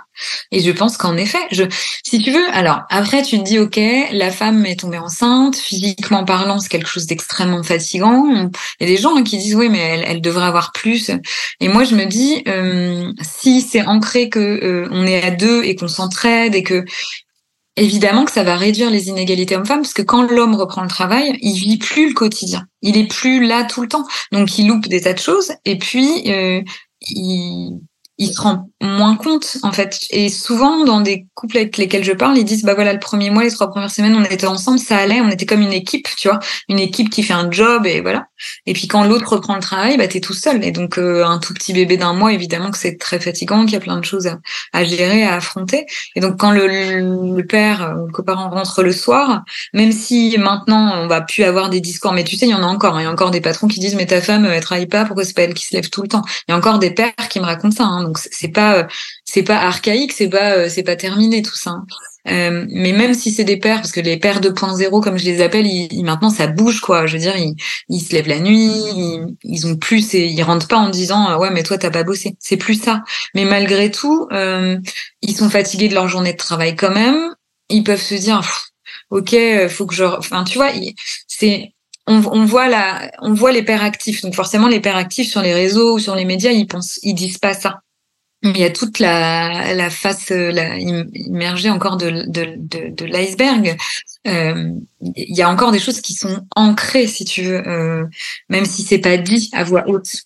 Et 0.52 0.60
je 0.60 0.70
pense 0.70 0.96
qu'en 0.96 1.16
effet, 1.16 1.38
je, 1.50 1.64
si 2.04 2.22
tu 2.22 2.30
veux, 2.30 2.46
alors 2.52 2.82
après 2.90 3.22
tu 3.22 3.38
te 3.38 3.42
dis 3.42 3.58
ok, 3.58 3.80
la 4.12 4.30
femme 4.30 4.64
est 4.66 4.80
tombée 4.80 4.98
enceinte, 4.98 5.56
physiquement 5.56 6.24
parlant 6.24 6.58
c'est 6.60 6.68
quelque 6.68 6.88
chose 6.88 7.06
d'extrêmement 7.06 7.62
fatigant. 7.62 8.50
Il 8.78 8.86
y 8.86 8.92
a 8.92 8.94
des 8.94 9.00
gens 9.00 9.16
hein, 9.16 9.24
qui 9.24 9.38
disent 9.38 9.54
oui 9.54 9.70
mais 9.70 9.78
elle, 9.78 10.04
elle, 10.06 10.20
devrait 10.20 10.44
avoir 10.44 10.72
plus. 10.72 11.10
Et 11.60 11.68
moi 11.68 11.84
je 11.84 11.94
me 11.94 12.04
dis 12.04 12.42
euh, 12.46 13.10
si 13.22 13.62
c'est 13.62 13.86
ancré 13.86 14.28
que 14.28 14.38
euh, 14.38 14.88
on 14.92 15.06
est 15.06 15.22
à 15.22 15.30
deux 15.30 15.64
et 15.64 15.74
qu'on 15.76 15.88
s'entraide 15.88 16.54
et 16.54 16.62
que 16.62 16.84
évidemment 17.76 18.24
que 18.24 18.32
ça 18.32 18.44
va 18.44 18.56
réduire 18.56 18.90
les 18.90 19.08
inégalités 19.08 19.56
hommes-femmes 19.56 19.82
parce 19.82 19.94
que 19.94 20.02
quand 20.02 20.22
l'homme 20.22 20.54
reprend 20.54 20.82
le 20.82 20.88
travail, 20.88 21.38
il 21.42 21.54
vit 21.54 21.78
plus 21.78 22.08
le 22.08 22.14
quotidien. 22.14 22.66
Il 22.82 22.96
est 22.96 23.06
plus 23.06 23.44
là 23.44 23.64
tout 23.64 23.82
le 23.82 23.88
temps. 23.88 24.06
Donc 24.32 24.58
il 24.58 24.68
loupe 24.68 24.88
des 24.88 25.02
tas 25.02 25.12
de 25.12 25.18
choses 25.18 25.52
et 25.64 25.78
puis 25.78 26.30
euh, 26.30 26.62
il, 27.02 27.80
il 28.18 28.32
se 28.32 28.40
rend 28.40 28.70
moins 28.80 29.16
compte 29.16 29.58
en 29.62 29.72
fait. 29.72 30.06
Et 30.10 30.28
souvent 30.28 30.84
dans 30.84 31.00
des 31.00 31.26
couples 31.34 31.56
avec 31.56 31.76
lesquels 31.76 32.04
je 32.04 32.12
parle, 32.12 32.38
ils 32.38 32.44
disent 32.44 32.62
bah 32.62 32.74
voilà 32.74 32.92
le 32.92 33.00
premier 33.00 33.30
mois, 33.30 33.42
les 33.42 33.50
trois 33.50 33.70
premières 33.70 33.90
semaines, 33.90 34.14
on 34.14 34.24
était 34.24 34.46
ensemble, 34.46 34.78
ça 34.78 34.98
allait, 34.98 35.20
on 35.20 35.28
était 35.28 35.46
comme 35.46 35.62
une 35.62 35.72
équipe, 35.72 36.08
tu 36.16 36.28
vois, 36.28 36.38
une 36.68 36.78
équipe 36.78 37.10
qui 37.10 37.22
fait 37.22 37.32
un 37.32 37.50
job 37.50 37.86
et 37.86 38.00
voilà. 38.00 38.26
Et 38.66 38.72
puis 38.72 38.88
quand 38.88 39.04
l'autre 39.04 39.32
reprend 39.32 39.54
le 39.54 39.60
travail, 39.60 39.96
bah 39.96 40.08
t'es 40.08 40.20
tout 40.20 40.32
seul. 40.32 40.64
Et 40.64 40.72
donc 40.72 40.98
euh, 40.98 41.24
un 41.24 41.38
tout 41.38 41.54
petit 41.54 41.72
bébé 41.72 41.96
d'un 41.96 42.12
mois, 42.12 42.32
évidemment 42.32 42.70
que 42.70 42.78
c'est 42.78 42.98
très 42.98 43.20
fatigant, 43.20 43.64
qu'il 43.64 43.74
y 43.74 43.76
a 43.76 43.80
plein 43.80 43.98
de 43.98 44.04
choses 44.04 44.28
à, 44.72 44.84
gérer, 44.84 45.24
à 45.24 45.34
affronter. 45.34 45.86
Et 46.14 46.20
donc 46.20 46.38
quand 46.38 46.50
le, 46.50 47.42
père 47.42 47.96
ou 47.98 48.06
le 48.06 48.12
coparent 48.12 48.50
rentre 48.50 48.82
le 48.82 48.92
soir, 48.92 49.44
même 49.72 49.92
si 49.92 50.36
maintenant 50.38 51.02
on 51.02 51.06
va 51.06 51.20
plus 51.20 51.44
avoir 51.44 51.70
des 51.70 51.80
discours, 51.80 52.12
mais 52.12 52.24
tu 52.24 52.36
sais, 52.36 52.46
il 52.46 52.50
y 52.50 52.54
en 52.54 52.62
a 52.62 52.66
encore. 52.66 52.96
Hein. 52.96 53.00
Il 53.02 53.04
y 53.04 53.06
a 53.06 53.10
encore 53.10 53.30
des 53.30 53.40
patrons 53.40 53.68
qui 53.68 53.80
disent 53.80 53.94
mais 53.94 54.06
ta 54.06 54.20
femme 54.20 54.46
elle 54.46 54.62
travaille 54.62 54.86
pas, 54.86 55.04
pourquoi 55.04 55.24
c'est 55.24 55.34
pas 55.34 55.42
elle 55.42 55.54
qui 55.54 55.66
se 55.66 55.74
lève 55.74 55.90
tout 55.90 56.02
le 56.02 56.08
temps? 56.08 56.22
Il 56.48 56.52
y 56.52 56.54
a 56.54 56.56
encore 56.56 56.78
des 56.78 56.90
pères 56.90 57.12
qui 57.30 57.40
me 57.40 57.44
racontent 57.44 57.76
ça. 57.76 57.84
Hein. 57.84 58.04
Donc 58.04 58.18
c'est 58.18 58.48
pas 58.48 58.86
c'est 59.24 59.42
pas 59.42 59.58
archaïque, 59.58 60.12
c'est 60.12 60.28
pas 60.28 60.68
c'est 60.68 60.82
pas 60.82 60.96
terminé 60.96 61.42
tout 61.42 61.54
ça. 61.54 61.70
Hein. 61.70 61.86
Euh, 62.28 62.64
mais 62.70 62.92
même 62.92 63.14
si 63.14 63.30
c'est 63.30 63.44
des 63.44 63.58
pères, 63.58 63.76
parce 63.76 63.92
que 63.92 64.00
les 64.00 64.16
pères 64.16 64.40
2.0, 64.40 65.02
comme 65.02 65.18
je 65.18 65.24
les 65.24 65.42
appelle, 65.42 65.66
ils, 65.66 66.04
maintenant 66.04 66.30
ça 66.30 66.46
bouge 66.46 66.80
quoi. 66.80 67.06
Je 67.06 67.14
veux 67.14 67.18
dire, 67.18 67.36
ils, 67.36 67.54
ils 67.88 68.00
se 68.00 68.12
lèvent 68.12 68.28
la 68.28 68.40
nuit, 68.40 68.70
ils, 68.96 69.36
ils 69.42 69.66
ont 69.66 69.76
plus, 69.76 70.14
et 70.14 70.26
ils 70.26 70.42
rentrent 70.42 70.68
pas 70.68 70.78
en 70.78 70.88
disant 70.88 71.38
ouais 71.38 71.50
mais 71.50 71.62
toi 71.62 71.78
t'as 71.78 71.90
pas 71.90 72.02
bossé. 72.04 72.36
C'est 72.40 72.56
plus 72.56 72.80
ça. 72.80 73.02
Mais 73.34 73.44
malgré 73.44 73.90
tout, 73.90 74.26
euh, 74.32 74.78
ils 75.22 75.36
sont 75.36 75.50
fatigués 75.50 75.88
de 75.88 75.94
leur 75.94 76.08
journée 76.08 76.32
de 76.32 76.38
travail 76.38 76.76
quand 76.76 76.92
même. 76.92 77.34
Ils 77.68 77.84
peuvent 77.84 78.00
se 78.00 78.14
dire 78.14 78.42
ok, 79.10 79.36
faut 79.68 79.86
que 79.86 79.94
je, 79.94 80.04
enfin 80.04 80.44
tu 80.44 80.58
vois, 80.58 80.70
c'est 81.28 81.74
on, 82.06 82.22
on, 82.26 82.44
voit 82.44 82.68
la, 82.68 83.10
on 83.22 83.32
voit 83.34 83.52
les 83.52 83.62
pères 83.62 83.82
actifs. 83.82 84.22
Donc 84.22 84.34
forcément, 84.34 84.68
les 84.68 84.80
pères 84.80 84.96
actifs 84.96 85.30
sur 85.30 85.42
les 85.42 85.54
réseaux 85.54 85.94
ou 85.94 85.98
sur 85.98 86.14
les 86.14 86.24
médias, 86.24 86.52
ils 86.52 86.66
pensent, 86.66 86.98
ils 87.02 87.14
disent 87.14 87.38
pas 87.38 87.54
ça. 87.54 87.80
Il 88.44 88.58
y 88.58 88.64
a 88.64 88.70
toute 88.70 88.98
la, 88.98 89.88
face 89.90 90.28
la, 90.28 90.76
immergée 90.78 91.70
encore 91.70 91.96
de 91.96 93.04
l'iceberg. 93.04 93.76
Euh, 94.26 94.70
il 95.00 95.36
y 95.36 95.42
a 95.42 95.50
encore 95.50 95.72
des 95.72 95.78
choses 95.78 96.00
qui 96.00 96.14
sont 96.14 96.46
ancrées, 96.54 97.06
si 97.06 97.24
tu 97.24 97.42
veux, 97.42 97.66
euh, 97.66 98.04
même 98.48 98.64
si 98.64 98.82
c'est 98.82 98.98
pas 98.98 99.16
dit 99.16 99.50
à 99.52 99.64
voix 99.64 99.84
haute. 99.86 100.24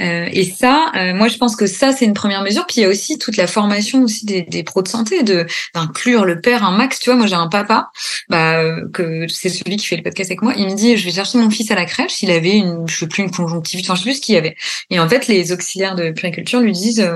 Euh, 0.00 0.28
et 0.32 0.44
ça, 0.44 0.90
euh, 0.96 1.14
moi 1.14 1.28
je 1.28 1.36
pense 1.36 1.56
que 1.56 1.66
ça 1.66 1.92
c'est 1.92 2.04
une 2.04 2.14
première 2.14 2.42
mesure. 2.42 2.66
Puis 2.66 2.76
il 2.78 2.82
y 2.82 2.84
a 2.84 2.88
aussi 2.88 3.18
toute 3.18 3.36
la 3.36 3.46
formation 3.46 4.02
aussi 4.02 4.24
des, 4.24 4.42
des 4.42 4.62
pros 4.62 4.82
de 4.82 4.88
santé, 4.88 5.22
de 5.22 5.46
d'inclure 5.74 6.24
le 6.24 6.40
père 6.40 6.64
un 6.64 6.76
max. 6.76 6.98
Tu 6.98 7.10
vois, 7.10 7.16
moi 7.16 7.26
j'ai 7.26 7.34
un 7.34 7.48
papa, 7.48 7.90
bah 8.28 8.60
euh, 8.60 8.88
que 8.92 9.26
c'est 9.28 9.48
celui 9.50 9.76
qui 9.76 9.86
fait 9.86 9.96
le 9.96 10.02
podcast 10.02 10.30
avec 10.30 10.42
moi. 10.42 10.54
Il 10.56 10.66
me 10.66 10.74
dit, 10.74 10.96
je 10.96 11.04
vais 11.04 11.12
chercher 11.12 11.38
mon 11.38 11.50
fils 11.50 11.70
à 11.70 11.74
la 11.74 11.84
crèche. 11.84 12.22
Il 12.22 12.30
avait 12.30 12.56
une, 12.56 12.88
je 12.88 12.96
sais 12.96 13.06
plus 13.06 13.22
une 13.22 13.30
conjonctivite, 13.30 13.86
enfin 13.86 13.94
je 13.94 14.00
sais 14.00 14.10
plus 14.10 14.14
ce 14.16 14.20
qu'il 14.20 14.34
y 14.34 14.38
avait. 14.38 14.56
Et 14.90 14.98
en 14.98 15.08
fait 15.08 15.26
les 15.26 15.52
auxiliaires 15.52 15.94
de 15.94 16.10
puriculture 16.10 16.60
lui 16.60 16.72
disent, 16.72 17.06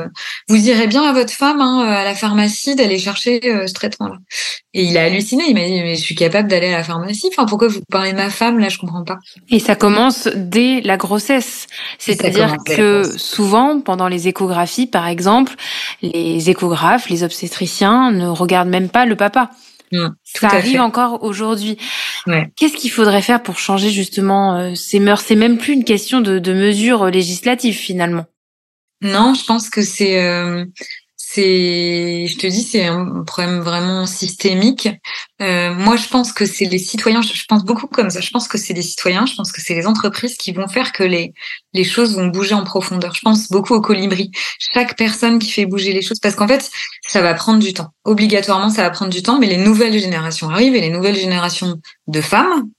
vous 0.49 0.69
irez 0.69 0.87
bien 0.87 1.03
à 1.05 1.13
votre 1.13 1.33
femme 1.33 1.61
hein, 1.61 1.81
à 1.87 2.05
la 2.05 2.15
pharmacie 2.15 2.75
d'aller 2.75 2.99
chercher 2.99 3.41
ce 3.43 3.73
traitement-là. 3.73 4.17
Et 4.75 4.83
il 4.85 4.99
a 4.99 5.05
halluciné. 5.05 5.45
Il 5.49 5.55
m'a 5.55 5.65
dit, 5.65 5.81
mais 5.83 5.95
je 5.95 6.03
suis 6.03 6.15
capable 6.15 6.49
d'aller 6.49 6.69
à 6.69 6.79
la 6.79 6.85
pharmacie. 6.85 7.29
Enfin 7.31 7.47
pourquoi 7.47 7.69
vous 7.69 7.81
parlez 7.91 8.13
de 8.13 8.17
ma 8.17 8.31
femme? 8.31 8.59
Là 8.59 8.69
Je 8.69 8.79
comprends 8.79 9.05
pas. 9.05 9.19
Et 9.51 9.59
ça 9.59 9.77
commence 9.77 10.29
dès 10.35 10.81
la 10.83 10.97
grossesse, 10.97 11.67
c'est-à-dire 11.99 12.57
que 12.67 12.74
souvent, 13.17 13.81
pendant 13.81 14.09
les 14.09 14.29
échographies, 14.29 14.87
par 14.87 15.07
exemple, 15.07 15.55
les 16.03 16.51
échographes, 16.51 17.09
les 17.09 17.23
obstétriciens 17.25 18.11
ne 18.11 18.27
regardent 18.27 18.69
même 18.69 18.89
pas 18.89 19.07
le 19.07 19.17
papa. 19.17 19.51
Mmh, 19.93 20.09
ça 20.25 20.49
arrive 20.49 20.81
encore 20.81 21.23
aujourd'hui. 21.23 21.79
Qu'est-ce 22.57 22.77
qu'il 22.77 22.91
faudrait 22.91 23.23
faire 23.23 23.43
pour 23.43 23.59
changer 23.59 23.91
justement 23.91 24.57
euh, 24.57 24.75
ces 24.75 24.99
mœurs? 24.99 25.23
C'est 25.25 25.37
même 25.37 25.59
plus 25.59 25.75
une 25.75 25.85
question 25.85 26.21
de, 26.21 26.39
de 26.39 26.53
mesures 26.53 27.07
législatives 27.07 27.77
finalement. 27.77 28.25
Non, 29.03 29.35
je 29.35 29.45
pense 29.45 29.69
que 29.69 29.83
c'est 29.83 30.23
euh, 30.23 30.65
c'est, 31.35 32.29
je 32.29 32.39
te 32.39 32.47
dis, 32.47 32.63
c'est 32.63 32.87
un 32.87 33.25
problème 33.25 33.59
vraiment 33.59 34.07
systémique. 34.07 34.89
Euh, 35.43 35.75
moi, 35.75 35.97
je 35.97 36.07
pense 36.07 36.33
que 36.33 36.47
c'est 36.47 36.67
les 36.67 36.79
citoyens. 36.79 37.23
Je 37.23 37.45
pense 37.49 37.65
beaucoup 37.65 37.89
comme 37.89 38.09
ça. 38.09 38.21
Je 38.21 38.31
pense 38.31 38.47
que 38.47 38.57
c'est 38.57 38.73
les 38.73 38.83
citoyens. 38.83 39.27
Je 39.27 39.35
pense 39.35 39.51
que 39.51 39.61
c'est 39.61 39.75
les 39.75 39.87
entreprises 39.89 40.37
qui 40.37 40.53
vont 40.53 40.69
faire 40.69 40.93
que 40.93 41.03
les 41.03 41.35
les 41.73 41.83
choses 41.83 42.15
vont 42.15 42.29
bouger 42.29 42.55
en 42.55 42.63
profondeur. 42.63 43.15
Je 43.15 43.21
pense 43.21 43.51
beaucoup 43.51 43.75
aux 43.75 43.81
colibris. 43.81 44.31
Chaque 44.61 44.97
personne 44.97 45.41
qui 45.41 45.51
fait 45.51 45.67
bouger 45.67 45.93
les 45.93 46.03
choses, 46.03 46.21
parce 46.21 46.37
qu'en 46.37 46.47
fait, 46.47 46.71
ça 47.09 47.21
va 47.21 47.35
prendre 47.35 47.59
du 47.59 47.73
temps. 47.73 47.89
Obligatoirement, 48.05 48.71
ça 48.71 48.83
va 48.83 48.91
prendre 48.91 49.13
du 49.13 49.23
temps. 49.23 49.41
Mais 49.41 49.49
les 49.49 49.57
nouvelles 49.57 49.99
générations 49.99 50.51
arrivent 50.51 50.77
et 50.77 50.81
les 50.81 50.91
nouvelles 50.91 51.17
générations 51.17 51.81
de 52.07 52.21
femmes. 52.21 52.71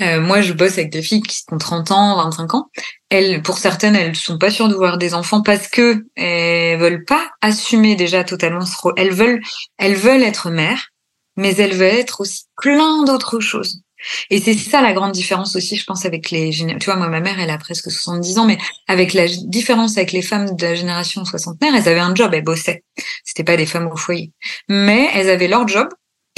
Euh, 0.00 0.20
moi, 0.20 0.40
je 0.40 0.52
bosse 0.52 0.78
avec 0.78 0.90
des 0.90 1.02
filles 1.02 1.22
qui 1.22 1.42
ont 1.52 1.58
30 1.58 1.90
ans, 1.90 2.16
25 2.24 2.54
ans 2.54 2.70
elles, 3.10 3.42
pour 3.42 3.58
certaines, 3.58 3.96
elles 3.96 4.16
sont 4.16 4.38
pas 4.38 4.50
sûres 4.50 4.68
de 4.68 4.74
voir 4.74 4.96
des 4.96 5.14
enfants 5.14 5.42
parce 5.42 5.68
que 5.68 6.04
elles 6.14 6.78
veulent 6.78 7.04
pas 7.04 7.28
assumer 7.42 7.96
déjà 7.96 8.24
totalement 8.24 8.64
ce 8.64 8.76
rôle. 8.80 8.94
Elles 8.96 9.12
veulent, 9.12 9.42
elles 9.78 9.96
veulent 9.96 10.22
être 10.22 10.50
mères, 10.50 10.90
mais 11.36 11.54
elles 11.56 11.74
veulent 11.74 11.98
être 11.98 12.20
aussi 12.20 12.44
plein 12.56 13.04
d'autres 13.04 13.40
choses. 13.40 13.82
Et 14.30 14.40
c'est 14.40 14.54
ça 14.54 14.80
la 14.80 14.94
grande 14.94 15.12
différence 15.12 15.56
aussi, 15.56 15.76
je 15.76 15.84
pense, 15.84 16.06
avec 16.06 16.30
les 16.30 16.50
Tu 16.50 16.84
vois, 16.86 16.96
moi, 16.96 17.08
ma 17.08 17.20
mère, 17.20 17.38
elle 17.38 17.50
a 17.50 17.58
presque 17.58 17.90
70 17.90 18.38
ans, 18.38 18.46
mais 18.46 18.56
avec 18.88 19.12
la 19.12 19.26
différence 19.26 19.98
avec 19.98 20.12
les 20.12 20.22
femmes 20.22 20.56
de 20.56 20.66
la 20.66 20.74
génération 20.74 21.24
soixantenaire, 21.26 21.74
elles 21.74 21.88
avaient 21.88 22.00
un 22.00 22.14
job, 22.14 22.32
elles 22.32 22.44
bossaient. 22.44 22.84
C'était 23.24 23.44
pas 23.44 23.58
des 23.58 23.66
femmes 23.66 23.88
au 23.88 23.96
foyer. 23.96 24.32
Mais 24.68 25.10
elles 25.14 25.28
avaient 25.28 25.48
leur 25.48 25.68
job 25.68 25.88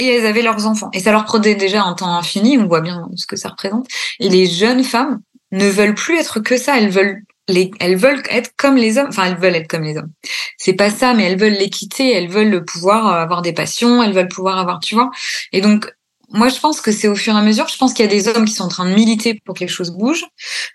elles 0.09 0.25
avaient 0.25 0.41
leurs 0.41 0.65
enfants. 0.67 0.89
Et 0.93 0.99
ça 0.99 1.11
leur 1.11 1.25
prenait 1.25 1.55
déjà 1.55 1.83
un 1.83 1.93
temps 1.93 2.15
infini, 2.15 2.57
on 2.57 2.67
voit 2.67 2.81
bien 2.81 3.07
ce 3.15 3.25
que 3.25 3.35
ça 3.35 3.49
représente. 3.49 3.87
Et 4.19 4.29
les 4.29 4.45
jeunes 4.45 4.83
femmes 4.83 5.21
ne 5.51 5.67
veulent 5.67 5.95
plus 5.95 6.17
être 6.17 6.39
que 6.39 6.57
ça, 6.57 6.77
elles 6.77 6.89
veulent 6.89 7.21
les, 7.49 7.71
elles 7.81 7.97
veulent 7.97 8.23
être 8.29 8.51
comme 8.55 8.77
les 8.77 8.97
hommes, 8.97 9.07
enfin 9.09 9.25
elles 9.25 9.37
veulent 9.37 9.55
être 9.55 9.67
comme 9.67 9.83
les 9.83 9.97
hommes. 9.97 10.11
C'est 10.57 10.73
pas 10.73 10.89
ça, 10.89 11.13
mais 11.13 11.23
elles 11.23 11.37
veulent 11.37 11.53
l'équité, 11.53 12.13
elles 12.13 12.29
veulent 12.29 12.63
pouvoir 12.63 13.07
avoir 13.07 13.41
des 13.41 13.51
passions, 13.53 14.01
elles 14.01 14.13
veulent 14.13 14.29
pouvoir 14.29 14.57
avoir, 14.59 14.79
tu 14.79 14.95
vois. 14.95 15.11
Et 15.51 15.59
donc 15.59 15.93
moi, 16.33 16.49
je 16.49 16.59
pense 16.59 16.81
que 16.81 16.91
c'est 16.91 17.07
au 17.07 17.15
fur 17.15 17.35
et 17.35 17.37
à 17.37 17.41
mesure. 17.41 17.67
Je 17.67 17.77
pense 17.77 17.93
qu'il 17.93 18.03
y 18.05 18.07
a 18.07 18.11
des 18.11 18.27
hommes 18.27 18.45
qui 18.45 18.53
sont 18.53 18.63
en 18.63 18.69
train 18.69 18.89
de 18.89 18.95
militer 18.95 19.39
pour 19.45 19.55
que 19.55 19.59
les 19.59 19.67
choses 19.67 19.91
bougent. 19.91 20.25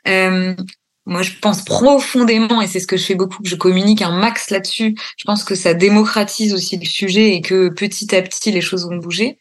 Euh, 0.06 0.54
moi, 1.08 1.22
je 1.22 1.32
pense 1.40 1.64
profondément, 1.64 2.60
et 2.60 2.66
c'est 2.66 2.80
ce 2.80 2.86
que 2.86 2.98
je 2.98 3.04
fais 3.04 3.14
beaucoup, 3.14 3.42
que 3.42 3.48
je 3.48 3.56
communique 3.56 4.02
un 4.02 4.10
max 4.10 4.50
là-dessus. 4.50 4.94
Je 5.16 5.24
pense 5.24 5.42
que 5.42 5.54
ça 5.54 5.72
démocratise 5.72 6.52
aussi 6.52 6.76
le 6.76 6.84
sujet 6.84 7.34
et 7.34 7.40
que 7.40 7.70
petit 7.70 8.14
à 8.14 8.20
petit, 8.20 8.52
les 8.52 8.60
choses 8.60 8.84
vont 8.86 8.98
bouger. 8.98 9.38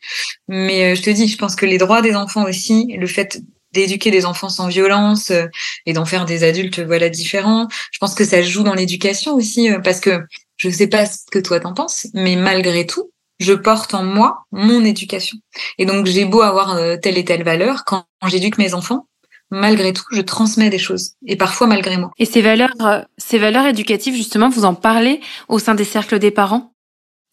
Mais 0.47 0.93
euh, 0.93 0.95
je 0.95 1.01
te 1.01 1.10
dis, 1.10 1.27
je 1.27 1.38
pense 1.38 1.58
que 1.58 1.65
les 1.65 1.77
droits 1.77 2.01
des 2.01 2.15
enfants 2.15 2.45
aussi, 2.45 2.95
le 2.97 3.06
fait 3.06 3.41
d'éduquer 3.73 4.12
des 4.12 4.25
enfants 4.25 4.47
sans 4.47 4.69
violence 4.69 5.30
euh, 5.30 5.47
et 5.86 5.91
d'en 5.91 6.06
faire 6.06 6.23
des 6.23 6.45
adultes 6.45 6.80
voilà 6.80 7.10
différents. 7.10 7.67
Je 7.91 7.99
pense 7.99 8.15
que 8.15 8.23
ça 8.23 8.41
joue 8.41 8.63
dans 8.63 8.73
l'éducation 8.73 9.34
aussi 9.36 9.69
euh, 9.69 9.80
parce 9.80 9.99
que 9.99 10.21
je 10.56 10.69
sais 10.69 10.88
pas 10.88 11.06
ce 11.06 11.17
que 11.30 11.39
toi 11.39 11.60
t'en 11.60 11.73
penses, 11.73 12.08
mais 12.13 12.38
malgré 12.38 12.86
tout, 12.86 13.12
je 13.41 13.51
porte 13.51 13.93
en 13.93 14.03
moi 14.03 14.45
mon 14.53 14.86
éducation. 14.86 15.38
Et 15.77 15.86
donc 15.86 16.06
j'ai 16.06 16.23
beau 16.23 16.41
avoir 16.41 16.80
telle 17.01 17.17
et 17.17 17.25
telle 17.25 17.43
valeur, 17.43 17.84
quand 17.86 18.06
j'éduque 18.25 18.58
mes 18.58 18.73
enfants, 18.73 19.06
malgré 19.49 19.93
tout, 19.93 20.03
je 20.12 20.21
transmets 20.21 20.69
des 20.69 20.79
choses, 20.79 21.12
et 21.25 21.36
parfois 21.36 21.67
malgré 21.67 21.97
moi. 21.97 22.12
Et 22.17 22.25
ces 22.25 22.41
valeurs, 22.41 22.73
euh, 22.81 23.01
ces 23.17 23.38
valeurs 23.38 23.65
éducatives, 23.65 24.15
justement, 24.15 24.49
vous 24.49 24.65
en 24.65 24.73
parlez 24.73 25.21
au 25.47 25.60
sein 25.60 25.75
des 25.75 25.83
cercles 25.83 26.19
des 26.19 26.31
parents? 26.31 26.73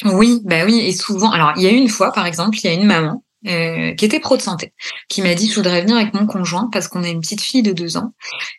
Oui, 0.04 0.40
bah 0.44 0.64
oui, 0.64 0.80
et 0.80 0.92
souvent. 0.92 1.30
Alors 1.30 1.52
il 1.56 1.62
y 1.62 1.66
a 1.66 1.70
une 1.70 1.88
fois, 1.88 2.12
par 2.12 2.26
exemple, 2.26 2.58
il 2.58 2.64
y 2.64 2.68
a 2.68 2.74
une 2.74 2.86
maman 2.86 3.22
euh, 3.46 3.94
qui 3.94 4.04
était 4.04 4.20
pro 4.20 4.36
de 4.36 4.42
santé, 4.42 4.72
qui 5.08 5.20
m'a 5.20 5.34
dit 5.34 5.50
je 5.50 5.54
voudrais 5.56 5.82
venir 5.82 5.96
avec 5.96 6.14
mon 6.14 6.26
conjoint 6.26 6.68
parce 6.72 6.88
qu'on 6.88 7.04
a 7.04 7.08
une 7.08 7.20
petite 7.20 7.42
fille 7.42 7.62
de 7.62 7.72
deux 7.72 7.96
ans 7.96 8.14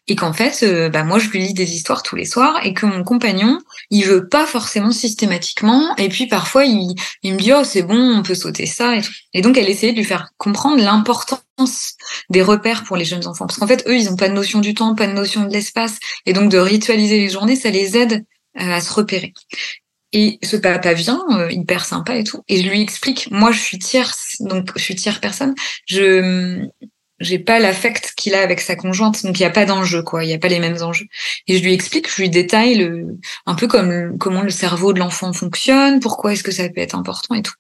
et 0.08 0.16
qu'en 0.16 0.32
fait, 0.32 0.64
euh, 0.64 0.90
bah 0.90 1.04
moi 1.04 1.18
je 1.18 1.30
lui 1.30 1.40
lis 1.40 1.54
des 1.54 1.74
histoires 1.74 2.04
tous 2.04 2.16
les 2.16 2.26
soirs 2.26 2.60
et 2.64 2.74
que 2.74 2.86
mon 2.86 3.04
compagnon 3.04 3.60
il 3.90 4.06
veut 4.06 4.28
pas 4.28 4.46
forcément 4.46 4.92
systématiquement 4.92 5.96
et 5.98 6.10
puis 6.10 6.28
parfois 6.28 6.66
il, 6.66 6.96
me 7.24 7.38
dit 7.38 7.52
oh 7.54 7.64
c'est 7.64 7.84
bon 7.84 8.18
on 8.18 8.24
peut 8.24 8.36
sauter 8.36 8.66
ça. 8.66 8.94
Et 9.34 9.42
donc 9.42 9.58
elle 9.58 9.70
essayait 9.70 9.94
de 9.94 9.98
lui 9.98 10.06
faire 10.06 10.30
comprendre 10.38 10.82
l'importance 10.84 11.96
des 12.30 12.42
repères 12.42 12.84
pour 12.84 12.98
les 12.98 13.06
jeunes 13.06 13.28
enfants 13.28 13.48
parce 13.48 13.60
qu'en 13.60 13.68
fait 13.68 13.88
eux 13.88 13.98
ils 13.98 14.10
ont 14.10 14.16
pas 14.16 14.30
de 14.30 14.34
notion 14.34 14.60
du 14.60 14.74
temps, 14.74 14.94
pas 14.94 15.08
de 15.08 15.14
notion 15.14 15.46
de 15.46 15.52
l'espace 15.52 15.98
et 16.26 16.34
donc 16.34 16.52
de 16.52 16.58
ritualiser 16.58 17.18
les 17.18 17.30
journées 17.30 17.56
ça 17.56 17.70
les 17.70 17.98
aide 17.98 18.26
euh, 18.60 18.72
à 18.72 18.82
se 18.82 18.94
repérer. 18.94 19.34
Et 20.18 20.40
ce 20.42 20.56
papa 20.56 20.94
vient, 20.94 21.26
euh, 21.32 21.52
hyper 21.52 21.84
sympa 21.84 22.16
et 22.16 22.24
tout, 22.24 22.42
et 22.48 22.64
je 22.64 22.70
lui 22.70 22.80
explique, 22.80 23.30
moi 23.32 23.52
je 23.52 23.60
suis 23.60 23.78
tierce, 23.78 24.38
donc 24.40 24.70
je 24.78 24.82
suis 24.82 24.96
tierce 24.96 25.20
personne, 25.20 25.54
je 25.88 26.66
j'ai 27.20 27.38
pas 27.38 27.60
l'affect 27.60 28.14
qu'il 28.16 28.34
a 28.34 28.42
avec 28.42 28.62
sa 28.62 28.78
conjointe, 28.78 29.26
donc 29.26 29.38
il 29.38 29.44
y 29.44 29.46
a 29.46 29.50
pas 29.50 29.66
d'enjeu 29.66 30.04
quoi, 30.04 30.24
il 30.24 30.30
y 30.30 30.34
a 30.34 30.40
pas 30.40 30.48
les 30.48 30.60
mêmes 30.60 30.82
enjeux. 30.82 31.08
Et 31.48 31.58
je 31.58 31.64
lui 31.64 31.74
explique, 31.74 32.10
je 32.10 32.22
lui 32.22 32.30
détaille 32.30 32.76
le, 32.76 33.18
un 33.46 33.56
peu 33.56 33.68
comme 33.68 34.18
comment 34.18 34.42
le 34.42 34.50
cerveau 34.50 34.94
de 34.94 35.00
l'enfant 35.00 35.34
fonctionne, 35.34 36.00
pourquoi 36.00 36.32
est-ce 36.32 36.44
que 36.44 36.52
ça 36.52 36.70
peut 36.70 36.82
être 36.82 36.96
important 36.96 37.36
et 37.36 37.42
tout. 37.42 37.54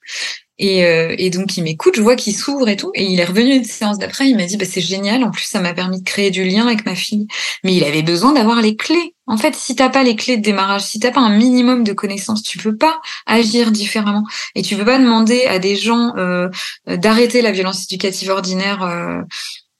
Et, 0.57 0.85
euh, 0.85 1.13
et 1.17 1.29
donc 1.31 1.57
il 1.57 1.63
m'écoute, 1.63 1.95
je 1.97 2.01
vois 2.01 2.15
qu'il 2.15 2.35
s'ouvre 2.35 2.69
et 2.69 2.77
tout, 2.77 2.91
et 2.95 3.03
il 3.03 3.19
est 3.19 3.25
revenu 3.25 3.53
une 3.55 3.65
séance 3.65 3.99
d'après, 3.99 4.29
il 4.29 4.37
m'a 4.37 4.45
dit 4.45 4.55
bah 4.55 4.65
c'est 4.65 4.79
génial, 4.79 5.25
en 5.25 5.31
plus 5.31 5.43
ça 5.43 5.59
m'a 5.59 5.73
permis 5.73 5.99
de 5.99 6.05
créer 6.05 6.31
du 6.31 6.45
lien 6.45 6.65
avec 6.65 6.85
ma 6.85 6.95
fille. 6.95 7.27
Mais 7.65 7.75
il 7.75 7.83
avait 7.83 8.03
besoin 8.03 8.31
d'avoir 8.33 8.61
les 8.61 8.77
clés. 8.77 9.14
En 9.27 9.37
fait, 9.37 9.55
si 9.55 9.75
t'as 9.75 9.89
pas 9.89 10.03
les 10.03 10.15
clés 10.15 10.37
de 10.37 10.43
démarrage, 10.43 10.83
si 10.83 10.99
t'as 10.99 11.11
pas 11.11 11.21
un 11.21 11.35
minimum 11.35 11.83
de 11.83 11.93
connaissances, 11.93 12.43
tu 12.43 12.57
peux 12.57 12.75
pas 12.75 13.01
agir 13.25 13.71
différemment. 13.71 14.23
Et 14.53 14.61
tu 14.61 14.75
peux 14.75 14.85
pas 14.85 14.99
demander 14.99 15.45
à 15.45 15.59
des 15.59 15.75
gens 15.75 16.13
euh, 16.17 16.49
d'arrêter 16.87 17.41
la 17.41 17.51
violence 17.51 17.83
éducative 17.85 18.29
ordinaire 18.29 18.83
euh, 18.83 19.21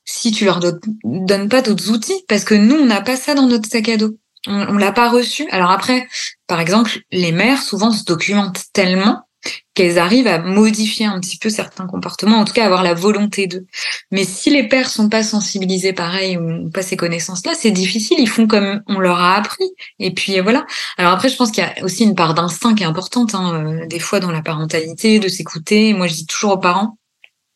si 0.03 0.31
tu 0.31 0.45
leur 0.45 0.59
donnes 0.59 1.49
pas 1.49 1.61
d'autres 1.61 1.91
outils, 1.91 2.23
parce 2.27 2.43
que 2.43 2.55
nous 2.55 2.75
on 2.75 2.85
n'a 2.85 3.01
pas 3.01 3.17
ça 3.17 3.33
dans 3.33 3.47
notre 3.47 3.69
sac 3.69 3.89
à 3.89 3.97
dos. 3.97 4.17
On, 4.47 4.53
on 4.53 4.77
l'a 4.77 4.91
pas 4.91 5.09
reçu. 5.09 5.47
Alors 5.49 5.71
après, 5.71 6.07
par 6.47 6.59
exemple, 6.59 6.99
les 7.11 7.31
mères 7.31 7.61
souvent 7.61 7.91
se 7.91 8.03
documentent 8.03 8.63
tellement 8.73 9.27
qu'elles 9.75 9.99
arrivent 9.99 10.27
à 10.27 10.39
modifier 10.39 11.05
un 11.05 11.19
petit 11.19 11.37
peu 11.37 11.49
certains 11.49 11.85
comportements, 11.85 12.37
en 12.37 12.45
tout 12.45 12.53
cas 12.53 12.65
avoir 12.65 12.81
la 12.81 12.93
volonté 12.93 13.45
d'eux. 13.45 13.67
Mais 14.11 14.23
si 14.23 14.49
les 14.49 14.67
pères 14.67 14.89
sont 14.89 15.09
pas 15.09 15.21
sensibilisés 15.21 15.93
pareil 15.93 16.37
ou 16.37 16.69
pas 16.71 16.81
ces 16.81 16.97
connaissances-là, 16.97 17.53
c'est 17.55 17.71
difficile. 17.71 18.17
Ils 18.19 18.29
font 18.29 18.47
comme 18.47 18.81
on 18.87 18.99
leur 18.99 19.19
a 19.19 19.35
appris. 19.35 19.65
Et 19.99 20.13
puis 20.13 20.39
voilà. 20.39 20.65
Alors 20.97 21.11
après, 21.11 21.29
je 21.29 21.35
pense 21.35 21.51
qu'il 21.51 21.63
y 21.63 21.67
a 21.67 21.83
aussi 21.83 22.03
une 22.03 22.15
part 22.15 22.33
d'instinct 22.33 22.73
qui 22.73 22.83
est 22.83 22.87
importante, 22.87 23.35
hein, 23.35 23.53
euh, 23.53 23.85
des 23.87 23.99
fois 23.99 24.19
dans 24.19 24.31
la 24.31 24.41
parentalité, 24.41 25.19
de 25.19 25.27
s'écouter. 25.27 25.93
Moi, 25.93 26.07
je 26.07 26.13
dis 26.13 26.25
toujours 26.25 26.53
aux 26.53 26.59
parents, 26.59 26.97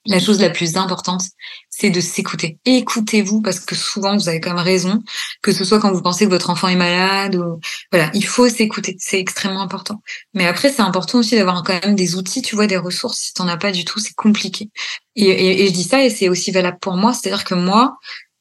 la 0.10 0.20
chose 0.20 0.42
la 0.42 0.50
plus 0.50 0.76
importante, 0.76 1.22
c'est 1.70 1.92
de 1.92 2.02
s'écouter. 2.02 2.58
Écoutez-vous 2.66 3.42
parce 3.42 3.60
que 3.60 3.76
souvent 3.76 4.18
vous 4.18 4.28
avez 4.28 4.42
quand 4.42 4.54
même 4.54 4.64
raison, 4.64 5.02
que 5.42 5.54
ce 5.54 5.64
soit 5.64 5.80
quand 5.80 5.94
vous 5.94 6.02
pensez 6.02 6.26
que 6.26 6.32
votre 6.32 6.50
enfant 6.50 6.68
est 6.68 6.76
malade 6.76 7.36
ou 7.36 7.60
voilà, 7.92 8.10
il 8.16 8.26
faut 8.26 8.50
s'écouter, 8.50 8.98
c'est 9.00 9.20
extrêmement 9.20 9.62
important. 9.62 10.02
Mais 10.34 10.48
après 10.48 10.72
c'est 10.72 10.82
important 10.82 11.20
aussi 11.20 11.36
d'avoir 11.36 11.64
quand 11.64 11.80
même 11.86 11.96
des 11.96 12.16
outils, 12.16 12.42
tu 12.42 12.56
vois, 12.56 12.66
des 12.66 12.78
ressources. 12.78 13.20
Si 13.20 13.34
t'en 13.36 13.48
as 13.48 13.58
pas 13.58 13.72
du 13.72 13.86
tout, 13.86 14.00
c'est 14.00 14.16
compliqué. 14.16 14.72
Et, 15.16 15.68
je 15.68 15.72
dis 15.72 15.84
ça 15.84 16.04
et 16.04 16.10
c'est 16.10 16.28
aussi 16.28 16.52
valable 16.52 16.80
pour 16.82 16.96
moi, 16.96 17.14
c'est-à-dire 17.14 17.46
que 17.46 17.56
moi. 17.56 17.98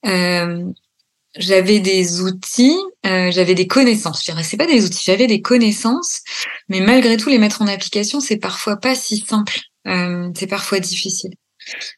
Euh, 0.07 0.64
j'avais 1.37 1.78
des 1.81 2.22
outils, 2.22 2.76
euh, 3.07 3.31
j'avais 3.31 3.54
des 3.54 3.66
connaissances. 3.66 4.20
Je 4.24 4.33
dirais, 4.33 4.42
c'est 4.42 4.57
pas 4.57 4.66
des 4.66 4.85
outils, 4.85 5.02
j'avais 5.04 5.26
des 5.26 5.42
connaissances, 5.42 6.22
mais 6.68 6.81
malgré 6.81 7.16
tout, 7.16 7.28
les 7.28 7.38
mettre 7.38 7.62
en 7.62 7.66
application, 7.68 8.20
c'est 8.20 8.38
parfois 8.38 8.76
pas 8.76 8.94
si 8.94 9.18
simple. 9.18 9.59
Euh, 9.87 10.31
c'est 10.35 10.46
parfois 10.46 10.81
difficile. 10.81 11.35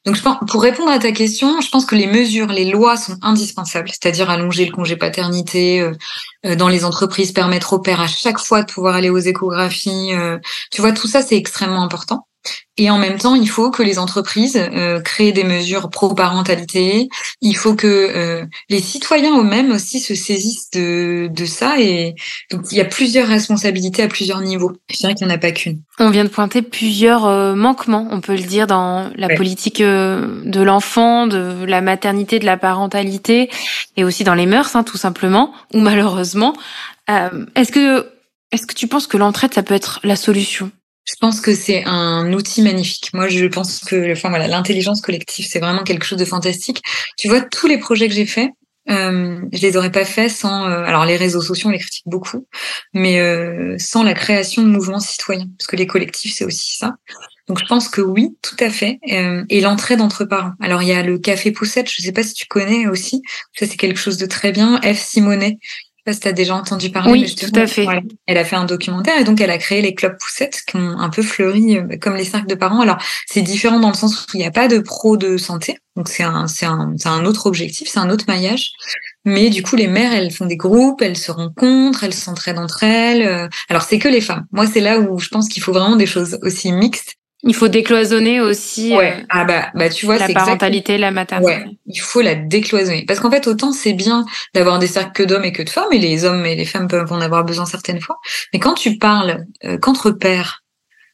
Donc, 0.06 0.16
je 0.16 0.22
pense, 0.22 0.38
pour 0.48 0.62
répondre 0.62 0.90
à 0.90 0.98
ta 0.98 1.12
question, 1.12 1.60
je 1.60 1.68
pense 1.68 1.84
que 1.84 1.94
les 1.94 2.06
mesures, 2.06 2.48
les 2.48 2.70
lois 2.70 2.96
sont 2.96 3.16
indispensables, 3.22 3.88
c'est-à-dire 3.88 4.30
allonger 4.30 4.66
le 4.66 4.72
congé 4.72 4.96
paternité 4.96 5.80
euh, 5.80 5.92
euh, 6.46 6.56
dans 6.56 6.68
les 6.68 6.84
entreprises, 6.84 7.32
permettre 7.32 7.72
aux 7.72 7.80
pères 7.80 8.00
à 8.00 8.08
chaque 8.08 8.38
fois 8.38 8.62
de 8.62 8.72
pouvoir 8.72 8.94
aller 8.94 9.10
aux 9.10 9.18
échographies. 9.18 10.14
Euh, 10.14 10.38
tu 10.70 10.80
vois, 10.80 10.92
tout 10.92 11.06
ça, 11.06 11.22
c'est 11.22 11.36
extrêmement 11.36 11.82
important. 11.82 12.26
Et 12.80 12.88
en 12.88 12.96
même 12.96 13.18
temps, 13.18 13.34
il 13.34 13.48
faut 13.48 13.70
que 13.70 13.82
les 13.82 13.98
entreprises 13.98 14.56
euh, 14.56 15.00
créent 15.00 15.32
des 15.32 15.44
mesures 15.44 15.90
pro-parentalité. 15.90 17.10
Il 17.42 17.54
faut 17.54 17.74
que 17.74 17.86
euh, 17.86 18.46
les 18.70 18.80
citoyens 18.80 19.38
eux-mêmes 19.38 19.70
aussi 19.70 20.00
se 20.00 20.14
saisissent 20.14 20.70
de, 20.70 21.28
de 21.30 21.44
ça. 21.44 21.78
Et 21.78 22.14
donc, 22.50 22.62
il 22.70 22.78
y 22.78 22.80
a 22.80 22.86
plusieurs 22.86 23.28
responsabilités 23.28 24.02
à 24.02 24.08
plusieurs 24.08 24.40
niveaux. 24.40 24.72
Je 24.90 24.96
dirais 24.96 25.14
qu'il 25.14 25.26
n'y 25.26 25.32
en 25.32 25.36
a 25.36 25.38
pas 25.38 25.52
qu'une. 25.52 25.82
On 25.98 26.08
vient 26.08 26.24
de 26.24 26.30
pointer 26.30 26.62
plusieurs 26.62 27.26
euh, 27.26 27.54
manquements, 27.54 28.08
on 28.10 28.22
peut 28.22 28.34
le 28.34 28.42
dire, 28.42 28.66
dans 28.66 29.10
la 29.14 29.28
politique 29.28 29.80
de 29.82 30.62
l'enfant, 30.62 31.26
de 31.26 31.64
la 31.66 31.82
maternité, 31.82 32.38
de 32.38 32.46
la 32.46 32.56
parentalité, 32.56 33.50
et 33.98 34.04
aussi 34.04 34.24
dans 34.24 34.34
les 34.34 34.46
mœurs, 34.46 34.74
hein, 34.74 34.84
tout 34.84 34.96
simplement, 34.96 35.52
ou 35.74 35.80
malheureusement. 35.80 36.54
est-ce 37.08 37.72
que 37.72 38.06
est-ce 38.52 38.66
que 38.66 38.74
tu 38.74 38.88
penses 38.88 39.06
que 39.06 39.16
l'entraide, 39.16 39.54
ça 39.54 39.62
peut 39.62 39.74
être 39.74 40.00
la 40.02 40.16
solution? 40.16 40.72
Je 41.04 41.14
pense 41.20 41.40
que 41.40 41.54
c'est 41.54 41.84
un 41.84 42.32
outil 42.32 42.62
magnifique. 42.62 43.10
Moi, 43.14 43.28
je 43.28 43.46
pense 43.46 43.80
que, 43.80 44.12
enfin 44.12 44.28
voilà, 44.28 44.46
l'intelligence 44.46 45.00
collective, 45.00 45.46
c'est 45.48 45.58
vraiment 45.58 45.82
quelque 45.82 46.04
chose 46.04 46.18
de 46.18 46.24
fantastique. 46.24 46.82
Tu 47.16 47.28
vois, 47.28 47.40
tous 47.40 47.66
les 47.66 47.78
projets 47.78 48.08
que 48.08 48.14
j'ai 48.14 48.26
faits, 48.26 48.50
euh, 48.90 49.40
je 49.52 49.62
les 49.62 49.76
aurais 49.76 49.92
pas 49.92 50.04
faits 50.04 50.30
sans. 50.30 50.68
Euh, 50.68 50.84
alors, 50.84 51.04
les 51.04 51.16
réseaux 51.16 51.42
sociaux, 51.42 51.68
on 51.68 51.72
les 51.72 51.78
critique 51.78 52.06
beaucoup, 52.06 52.46
mais 52.94 53.20
euh, 53.20 53.76
sans 53.78 54.02
la 54.02 54.14
création 54.14 54.62
de 54.62 54.68
mouvements 54.68 55.00
citoyens, 55.00 55.46
parce 55.58 55.66
que 55.66 55.76
les 55.76 55.86
collectifs, 55.86 56.34
c'est 56.34 56.44
aussi 56.44 56.76
ça. 56.76 56.94
Donc, 57.46 57.58
je 57.58 57.66
pense 57.66 57.88
que 57.88 58.00
oui, 58.00 58.36
tout 58.42 58.56
à 58.60 58.70
fait. 58.70 59.00
Euh, 59.10 59.44
et 59.48 59.60
l'entraide 59.60 60.00
entre 60.00 60.24
parents. 60.24 60.52
Alors, 60.60 60.82
il 60.82 60.88
y 60.88 60.92
a 60.92 61.02
le 61.02 61.18
café 61.18 61.50
poussette. 61.50 61.90
Je 61.90 62.00
sais 62.00 62.12
pas 62.12 62.22
si 62.22 62.34
tu 62.34 62.46
connais 62.46 62.86
aussi. 62.86 63.22
Ça, 63.58 63.66
c'est 63.66 63.76
quelque 63.76 63.98
chose 63.98 64.18
de 64.18 64.26
très 64.26 64.52
bien. 64.52 64.80
F. 64.82 64.98
Simonet, 64.98 65.58
sais 66.00 66.04
pas 66.04 66.12
si 66.12 66.20
tu 66.20 66.28
as 66.28 66.32
déjà 66.32 66.54
entendu 66.54 66.90
parler. 66.90 67.12
Oui, 67.12 67.34
tout 67.34 67.58
à 67.58 67.66
fait. 67.66 67.86
Elle 68.26 68.38
a 68.38 68.44
fait 68.44 68.56
un 68.56 68.64
documentaire 68.64 69.18
et 69.18 69.24
donc 69.24 69.40
elle 69.40 69.50
a 69.50 69.58
créé 69.58 69.82
les 69.82 69.94
clubs 69.94 70.16
poussettes 70.18 70.62
qui 70.66 70.76
ont 70.76 70.98
un 70.98 71.10
peu 71.10 71.22
fleuri 71.22 71.78
euh, 71.78 71.96
comme 72.00 72.16
les 72.16 72.24
cercles 72.24 72.46
de 72.46 72.54
parents. 72.54 72.80
Alors, 72.80 72.98
c'est 73.26 73.42
différent 73.42 73.80
dans 73.80 73.88
le 73.88 73.94
sens 73.94 74.22
où 74.22 74.26
il 74.34 74.38
n'y 74.38 74.46
a 74.46 74.50
pas 74.50 74.68
de 74.68 74.78
pro 74.78 75.16
de 75.16 75.36
santé. 75.36 75.78
Donc, 75.96 76.08
c'est 76.08 76.22
un, 76.22 76.46
c'est 76.46 76.66
un, 76.66 76.94
c'est 76.96 77.08
un 77.08 77.24
autre 77.24 77.46
objectif, 77.46 77.88
c'est 77.88 77.98
un 77.98 78.10
autre 78.10 78.24
maillage. 78.28 78.72
Mais 79.24 79.50
du 79.50 79.62
coup, 79.62 79.76
les 79.76 79.88
mères, 79.88 80.12
elles 80.12 80.30
font 80.30 80.46
des 80.46 80.56
groupes, 80.56 81.02
elles 81.02 81.18
se 81.18 81.30
rencontrent, 81.30 82.04
elles 82.04 82.14
s'entraident 82.14 82.58
entre 82.58 82.84
elles. 82.84 83.22
Euh. 83.22 83.48
Alors, 83.68 83.82
c'est 83.82 83.98
que 83.98 84.08
les 84.08 84.20
femmes. 84.20 84.46
Moi, 84.52 84.66
c'est 84.66 84.80
là 84.80 84.98
où 84.98 85.18
je 85.18 85.28
pense 85.28 85.48
qu'il 85.48 85.62
faut 85.62 85.72
vraiment 85.72 85.96
des 85.96 86.06
choses 86.06 86.38
aussi 86.42 86.72
mixtes 86.72 87.16
Il 87.42 87.54
faut 87.54 87.68
décloisonner 87.68 88.40
aussi. 88.40 88.94
Ouais. 88.94 89.14
Euh, 89.18 89.24
ah 89.30 89.44
bah 89.44 89.70
bah 89.74 89.88
tu 89.88 90.06
vois, 90.06 90.18
la 90.18 90.28
parentalité, 90.28 90.98
la 90.98 91.10
maternité. 91.10 91.52
Ouais. 91.52 91.64
Il 91.86 92.00
faut 92.00 92.20
la 92.20 92.34
décloisonner 92.34 93.04
parce 93.06 93.20
qu'en 93.20 93.30
fait 93.30 93.46
autant 93.46 93.72
c'est 93.72 93.94
bien 93.94 94.26
d'avoir 94.54 94.78
des 94.78 94.86
cercles 94.86 95.12
que 95.12 95.22
d'hommes 95.22 95.44
et 95.44 95.52
que 95.52 95.62
de 95.62 95.70
femmes 95.70 95.92
et 95.92 95.98
les 95.98 96.24
hommes 96.24 96.44
et 96.44 96.54
les 96.54 96.66
femmes 96.66 96.88
peuvent 96.88 97.12
en 97.12 97.20
avoir 97.20 97.44
besoin 97.44 97.64
certaines 97.66 98.00
fois. 98.00 98.18
Mais 98.52 98.58
quand 98.58 98.74
tu 98.74 98.98
parles 98.98 99.46
euh, 99.64 99.78
qu'entre 99.78 100.10
pères 100.10 100.62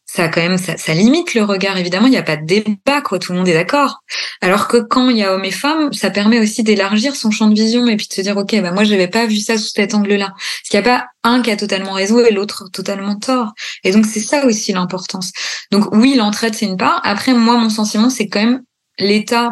ça 0.07 0.29
quand 0.29 0.41
même 0.41 0.57
ça, 0.57 0.95
limite 0.95 1.35
le 1.35 1.43
regard 1.43 1.77
évidemment 1.77 2.07
il 2.07 2.11
n'y 2.11 2.17
a 2.17 2.23
pas 2.23 2.37
de 2.37 2.47
débat 2.47 3.01
quoi 3.03 3.19
tout 3.19 3.33
le 3.33 3.39
monde 3.39 3.49
est 3.49 3.55
d'accord. 3.55 4.03
Alors 4.41 4.69
que 4.69 4.77
quand 4.79 5.11
il 5.11 5.19
y 5.19 5.25
a 5.25 5.35
hommes 5.35 5.45
et 5.45 5.51
femmes 5.51 5.93
ça 5.93 6.11
permet 6.11 6.39
aussi 6.39 6.63
d'élargir 6.63 7.17
son 7.17 7.31
champ 7.31 7.49
de 7.49 7.55
vision 7.55 7.87
et 7.89 7.97
puis 7.97 8.07
de 8.09 8.15
se 8.15 8.21
dire 8.21 8.37
ok 8.37 8.61
bah 8.63 8.71
moi 8.71 8.85
j'avais 8.85 9.09
pas 9.09 9.27
vu 9.27 9.37
ça 9.37 9.59
sous 9.59 9.69
cet 9.69 9.95
angle 9.95 10.15
là 10.15 10.29
parce 10.37 10.69
qu'il 10.71 10.81
n'y 10.81 10.87
a 10.87 10.91
pas 10.99 11.07
un 11.25 11.43
qui 11.43 11.51
a 11.51 11.57
totalement 11.57 11.93
raison 11.93 12.25
et 12.25 12.31
l'autre 12.33 12.71
totalement 12.73 13.19
tort. 13.19 13.53
Et 13.83 13.91
donc 13.91 14.07
c'est 14.07 14.21
ça 14.21 14.47
aussi 14.47 14.73
l'importance. 14.73 15.33
Donc 15.73 15.93
oui 15.93 16.15
l'entraide 16.15 16.55
c'est 16.55 16.67
une 16.67 16.77
part. 16.77 17.01
Après 17.05 17.35
moi 17.35 17.57
mon 17.59 17.71
sentiment 17.71 18.09
c'est 18.09 18.29
quand 18.29 18.45
même 18.45 18.63
l'État 18.99 19.51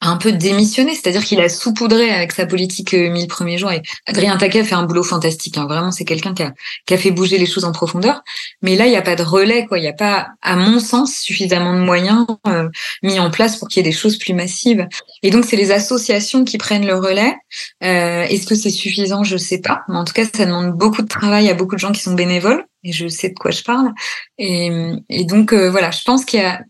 un 0.00 0.16
peu 0.16 0.30
démissionné, 0.30 0.94
c'est-à-dire 0.94 1.24
qu'il 1.24 1.40
a 1.40 1.48
saupoudré 1.48 2.10
avec 2.10 2.30
sa 2.32 2.46
politique 2.46 2.94
euh, 2.94 3.10
mille 3.10 3.26
premiers 3.26 3.58
jours. 3.58 3.72
Et 3.72 3.82
Adrien 4.06 4.36
Taquet 4.36 4.62
fait 4.62 4.76
un 4.76 4.84
boulot 4.84 5.02
fantastique. 5.02 5.58
Hein. 5.58 5.66
Vraiment, 5.66 5.90
c'est 5.90 6.04
quelqu'un 6.04 6.34
qui 6.34 6.44
a, 6.44 6.52
qui 6.86 6.94
a 6.94 6.98
fait 6.98 7.10
bouger 7.10 7.36
les 7.36 7.46
choses 7.46 7.64
en 7.64 7.72
profondeur. 7.72 8.22
Mais 8.62 8.76
là, 8.76 8.86
il 8.86 8.90
n'y 8.90 8.96
a 8.96 9.02
pas 9.02 9.16
de 9.16 9.24
relais, 9.24 9.66
quoi. 9.66 9.78
Il 9.78 9.82
n'y 9.82 9.88
a 9.88 9.92
pas, 9.92 10.28
à 10.40 10.54
mon 10.54 10.78
sens, 10.78 11.16
suffisamment 11.16 11.74
de 11.74 11.80
moyens 11.80 12.26
euh, 12.46 12.68
mis 13.02 13.18
en 13.18 13.30
place 13.30 13.56
pour 13.56 13.66
qu'il 13.66 13.84
y 13.84 13.86
ait 13.86 13.90
des 13.90 13.96
choses 13.96 14.18
plus 14.18 14.34
massives. 14.34 14.86
Et 15.24 15.30
donc, 15.30 15.44
c'est 15.44 15.56
les 15.56 15.72
associations 15.72 16.44
qui 16.44 16.58
prennent 16.58 16.86
le 16.86 16.94
relais. 16.94 17.34
Euh, 17.82 18.22
Est-ce 18.22 18.46
que 18.46 18.54
c'est 18.54 18.70
suffisant? 18.70 19.24
Je 19.24 19.36
sais 19.36 19.60
pas. 19.60 19.82
Mais 19.88 19.96
en 19.96 20.04
tout 20.04 20.12
cas, 20.12 20.24
ça 20.32 20.46
demande 20.46 20.74
beaucoup 20.74 21.02
de 21.02 21.08
travail 21.08 21.48
à 21.48 21.54
beaucoup 21.54 21.74
de 21.74 21.80
gens 21.80 21.92
qui 21.92 22.02
sont 22.02 22.14
bénévoles. 22.14 22.64
Et 22.84 22.92
je 22.92 23.08
sais 23.08 23.30
de 23.30 23.34
quoi 23.34 23.50
je 23.50 23.64
parle. 23.64 23.90
Et, 24.38 24.70
et 25.08 25.24
donc, 25.24 25.52
euh, 25.52 25.68
voilà, 25.68 25.90
je 25.90 26.02
pense 26.04 26.24
qu'il 26.24 26.38
y 26.38 26.44
a 26.44 26.60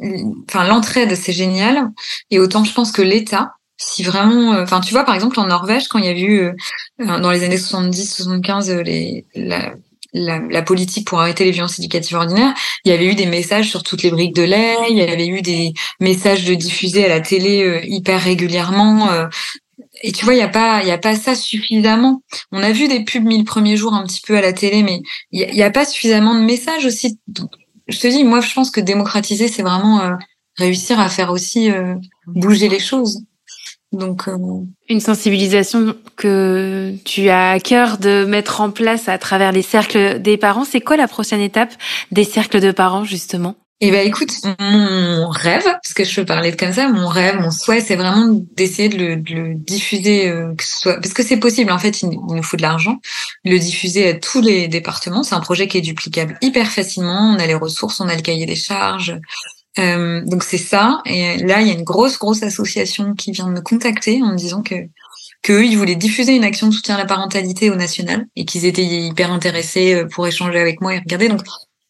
enfin 0.00 0.66
l'entraide 0.66 1.14
c'est 1.14 1.32
génial 1.32 1.90
et 2.30 2.38
autant 2.38 2.64
je 2.64 2.72
pense 2.72 2.90
que 2.90 3.02
l'État 3.02 3.52
si 3.76 4.02
vraiment 4.02 4.54
euh, 4.54 4.62
enfin 4.62 4.80
tu 4.80 4.92
vois 4.92 5.04
par 5.04 5.14
exemple 5.14 5.38
en 5.40 5.46
Norvège 5.46 5.88
quand 5.88 5.98
il 5.98 6.04
y 6.04 6.08
a 6.08 6.18
eu 6.18 6.40
euh, 6.40 6.52
dans 6.98 7.30
les 7.30 7.42
années 7.42 7.58
70 7.58 8.14
75 8.14 8.70
euh, 8.70 8.82
les 8.82 9.26
la, 10.16 10.38
la, 10.38 10.62
politique 10.62 11.08
pour 11.08 11.20
arrêter 11.20 11.44
les 11.44 11.50
violences 11.50 11.80
éducatives 11.80 12.16
ordinaires, 12.16 12.54
il 12.84 12.92
y 12.92 12.94
avait 12.94 13.06
eu 13.06 13.16
des 13.16 13.26
messages 13.26 13.68
sur 13.68 13.82
toutes 13.82 14.04
les 14.04 14.12
briques 14.12 14.36
de 14.36 14.44
lait, 14.44 14.76
il 14.88 14.96
y 14.96 15.02
avait 15.02 15.26
eu 15.26 15.42
des 15.42 15.72
messages 15.98 16.44
diffusés 16.44 17.04
à 17.04 17.08
la 17.08 17.20
télé 17.20 17.82
hyper 17.88 18.22
régulièrement. 18.22 19.08
et 20.04 20.12
tu 20.12 20.24
vois, 20.24 20.34
il 20.34 20.38
y 20.38 20.42
a 20.42 20.46
pas, 20.46 20.82
il 20.82 20.86
y 20.86 20.92
a 20.92 20.98
pas 20.98 21.16
ça 21.16 21.34
suffisamment. 21.34 22.22
On 22.52 22.62
a 22.62 22.70
vu 22.70 22.86
des 22.86 23.02
pubs 23.02 23.24
mille 23.24 23.42
premiers 23.42 23.76
jours 23.76 23.92
un 23.92 24.06
petit 24.06 24.20
peu 24.24 24.36
à 24.36 24.40
la 24.40 24.52
télé, 24.52 24.84
mais 24.84 25.02
il 25.32 25.40
y, 25.40 25.62
a 25.64 25.70
pas 25.72 25.84
suffisamment 25.84 26.36
de 26.36 26.44
messages 26.44 26.86
aussi 26.86 27.18
je 27.88 27.98
te 27.98 28.06
dis, 28.06 28.24
moi, 28.24 28.40
je 28.40 28.52
pense 28.54 28.70
que 28.70 28.80
démocratiser, 28.80 29.48
c'est 29.48 29.62
vraiment 29.62 30.00
euh, 30.00 30.14
réussir 30.56 31.00
à 31.00 31.08
faire 31.08 31.30
aussi 31.30 31.70
euh, 31.70 31.94
bouger 32.26 32.68
les 32.68 32.80
choses. 32.80 33.22
Donc, 33.92 34.26
euh, 34.26 34.36
une 34.88 35.00
sensibilisation 35.00 35.94
que 36.16 36.94
tu 37.04 37.28
as 37.28 37.50
à 37.50 37.60
cœur 37.60 37.98
de 37.98 38.24
mettre 38.24 38.60
en 38.60 38.70
place 38.70 39.08
à 39.08 39.18
travers 39.18 39.52
les 39.52 39.62
cercles 39.62 40.20
des 40.20 40.36
parents. 40.36 40.64
C'est 40.64 40.80
quoi 40.80 40.96
la 40.96 41.06
prochaine 41.06 41.40
étape 41.40 41.72
des 42.10 42.24
cercles 42.24 42.60
de 42.60 42.72
parents, 42.72 43.04
justement? 43.04 43.54
Eh 43.80 43.90
ben 43.90 44.06
écoute, 44.06 44.30
mon 44.60 45.28
rêve, 45.28 45.64
parce 45.64 45.94
que 45.94 46.04
je 46.04 46.14
peux 46.14 46.24
parler 46.24 46.52
de 46.52 46.56
comme 46.56 46.72
ça, 46.72 46.88
mon 46.88 47.08
rêve, 47.08 47.40
mon 47.40 47.50
souhait, 47.50 47.80
c'est 47.80 47.96
vraiment 47.96 48.28
d'essayer 48.56 48.88
de 48.88 48.96
le, 48.96 49.54
diffuser, 49.54 50.28
euh, 50.28 50.54
que 50.54 50.64
ce 50.64 50.78
soit, 50.78 50.94
parce 51.00 51.12
que 51.12 51.22
c'est 51.24 51.38
possible. 51.38 51.72
En 51.72 51.78
fait, 51.78 52.02
il, 52.02 52.10
nous 52.10 52.42
faut 52.42 52.56
de 52.56 52.62
l'argent, 52.62 53.00
le 53.44 53.58
diffuser 53.58 54.08
à 54.08 54.14
tous 54.14 54.40
les 54.40 54.68
départements. 54.68 55.24
C'est 55.24 55.34
un 55.34 55.40
projet 55.40 55.66
qui 55.66 55.78
est 55.78 55.82
duplicable 55.82 56.38
hyper 56.40 56.70
facilement. 56.70 57.34
On 57.34 57.38
a 57.38 57.46
les 57.46 57.54
ressources, 57.54 58.00
on 58.00 58.08
a 58.08 58.14
le 58.14 58.22
cahier 58.22 58.46
des 58.46 58.56
charges. 58.56 59.18
Euh, 59.80 60.22
donc 60.24 60.44
c'est 60.44 60.56
ça. 60.56 61.02
Et 61.04 61.38
là, 61.38 61.60
il 61.60 61.66
y 61.66 61.70
a 61.70 61.74
une 61.74 61.82
grosse, 61.82 62.18
grosse 62.18 62.44
association 62.44 63.14
qui 63.14 63.32
vient 63.32 63.48
de 63.48 63.52
me 63.52 63.60
contacter 63.60 64.22
en 64.22 64.28
me 64.32 64.36
disant 64.36 64.62
que 64.62 64.76
qu'eux, 65.42 65.64
ils 65.64 65.76
voulaient 65.76 65.94
diffuser 65.94 66.34
une 66.34 66.44
action 66.44 66.68
de 66.68 66.72
soutien 66.72 66.94
à 66.94 66.98
la 66.98 67.04
parentalité 67.04 67.70
au 67.70 67.74
national 67.74 68.26
et 68.34 68.46
qu'ils 68.46 68.64
étaient 68.64 68.84
hyper 68.84 69.30
intéressés 69.30 69.94
euh, 69.94 70.06
pour 70.06 70.26
échanger 70.26 70.58
avec 70.58 70.80
moi 70.80 70.94
et 70.94 70.98
regarder. 71.00 71.28
Donc 71.28 71.42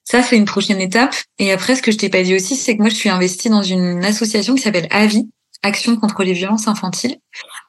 ça, 0.05 0.23
c'est 0.23 0.37
une 0.37 0.45
prochaine 0.45 0.81
étape. 0.81 1.15
Et 1.39 1.51
après, 1.51 1.77
ce 1.77 1.83
que 1.83 1.91
je 1.91 1.97
t'ai 1.97 2.11
pas 2.11 2.23
dit 2.23 2.35
aussi, 2.35 2.57
c'est 2.57 2.77
que 2.77 2.83
moi, 2.83 2.91
je 2.91 2.95
suis 2.95 3.09
investie 3.09 3.49
dans 3.49 3.63
une 3.63 4.05
association 4.05 4.55
qui 4.55 4.63
s'appelle 4.63 4.87
AVI, 4.91 5.31
Action 5.63 5.97
contre 5.97 6.25
les 6.25 6.35
violences 6.35 6.69
infantiles. 6.69 7.17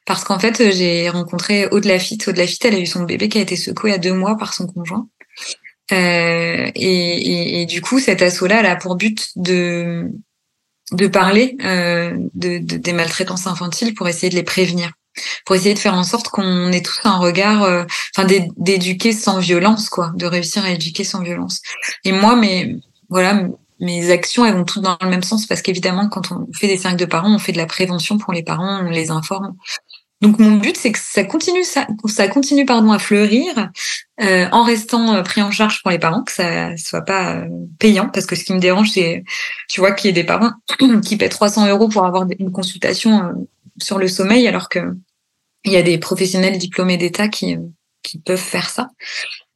Parce 0.05 0.25
qu'en 0.25 0.37
fait, 0.37 0.71
j'ai 0.73 1.09
rencontré 1.09 1.67
Aude 1.67 1.85
Lafitte. 1.85 2.27
Aude 2.27 2.35
Lafitte, 2.35 2.65
elle 2.65 2.75
a 2.75 2.79
eu 2.79 2.85
son 2.85 3.03
bébé 3.03 3.29
qui 3.29 3.37
a 3.37 3.41
été 3.41 3.55
secoué 3.55 3.93
à 3.93 3.97
deux 3.97 4.13
mois 4.13 4.37
par 4.37 4.53
son 4.53 4.67
conjoint. 4.67 5.07
Euh, 5.93 6.71
et, 6.75 7.61
et, 7.61 7.65
du 7.65 7.81
coup, 7.81 7.99
cet 7.99 8.21
assaut-là, 8.21 8.59
elle 8.59 8.65
a 8.65 8.75
pour 8.75 8.95
but 8.95 9.29
de 9.37 10.11
de 10.91 11.07
parler 11.07 11.57
euh, 11.63 12.15
de, 12.35 12.59
de, 12.59 12.77
des 12.77 12.93
maltraitances 12.93 13.47
infantiles 13.47 13.95
pour 13.95 14.07
essayer 14.07 14.29
de 14.29 14.35
les 14.35 14.43
prévenir 14.43 14.91
pour 15.45 15.55
essayer 15.55 15.73
de 15.73 15.79
faire 15.79 15.93
en 15.93 16.03
sorte 16.03 16.29
qu'on 16.29 16.71
ait 16.71 16.81
tous 16.81 16.99
un 17.03 17.17
regard, 17.17 17.63
euh, 17.63 17.83
enfin 18.15 18.27
d'éduquer 18.57 19.11
sans 19.11 19.39
violence, 19.39 19.89
quoi, 19.89 20.11
de 20.15 20.25
réussir 20.25 20.63
à 20.65 20.71
éduquer 20.71 21.03
sans 21.03 21.21
violence. 21.21 21.61
Et 22.03 22.11
moi, 22.11 22.35
mes 22.35 22.77
voilà, 23.09 23.47
mes 23.79 24.11
actions, 24.11 24.45
elles 24.45 24.55
vont 24.55 24.63
toutes 24.63 24.83
dans 24.83 24.97
le 25.01 25.09
même 25.09 25.23
sens 25.23 25.45
parce 25.45 25.61
qu'évidemment, 25.61 26.09
quand 26.09 26.31
on 26.31 26.47
fait 26.53 26.67
des 26.67 26.77
cercles 26.77 26.97
de 26.97 27.05
parents, 27.05 27.33
on 27.33 27.39
fait 27.39 27.51
de 27.51 27.57
la 27.57 27.65
prévention 27.65 28.17
pour 28.17 28.33
les 28.33 28.43
parents, 28.43 28.81
on 28.85 28.89
les 28.89 29.11
informe. 29.11 29.55
Donc 30.21 30.39
mon 30.39 30.55
but, 30.57 30.77
c'est 30.77 30.93
que 30.93 30.99
ça 30.99 31.25
continue, 31.25 31.63
ça, 31.63 32.27
continue 32.29 32.65
pardon 32.65 32.91
à 32.91 32.99
fleurir 32.99 33.69
euh, 34.21 34.47
en 34.51 34.63
restant 34.63 35.13
euh, 35.13 35.23
pris 35.23 35.41
en 35.41 35.51
charge 35.51 35.81
pour 35.81 35.91
les 35.91 35.99
parents, 35.99 36.23
que 36.23 36.31
ça 36.31 36.75
soit 36.77 37.01
pas 37.01 37.43
payant, 37.79 38.09
parce 38.09 38.25
que 38.25 38.35
ce 38.35 38.45
qui 38.45 38.53
me 38.53 38.59
dérange, 38.59 38.91
c'est, 38.91 39.23
tu 39.67 39.81
vois, 39.81 39.91
qu'il 39.91 40.07
y 40.07 40.09
ait 40.09 40.13
des 40.13 40.23
parents 40.23 40.53
qui 41.03 41.17
paient 41.17 41.29
300 41.29 41.67
euros 41.67 41.89
pour 41.89 42.05
avoir 42.05 42.25
une 42.39 42.51
consultation 42.51 43.33
sur 43.81 43.97
le 43.97 44.07
sommeil, 44.07 44.47
alors 44.47 44.69
que 44.69 44.79
il 45.63 45.71
y 45.71 45.77
a 45.77 45.81
des 45.81 45.97
professionnels 45.97 46.57
diplômés 46.57 46.97
d'État 46.97 47.27
qui, 47.27 47.57
qui 48.03 48.19
peuvent 48.19 48.37
faire 48.37 48.69
ça. 48.69 48.89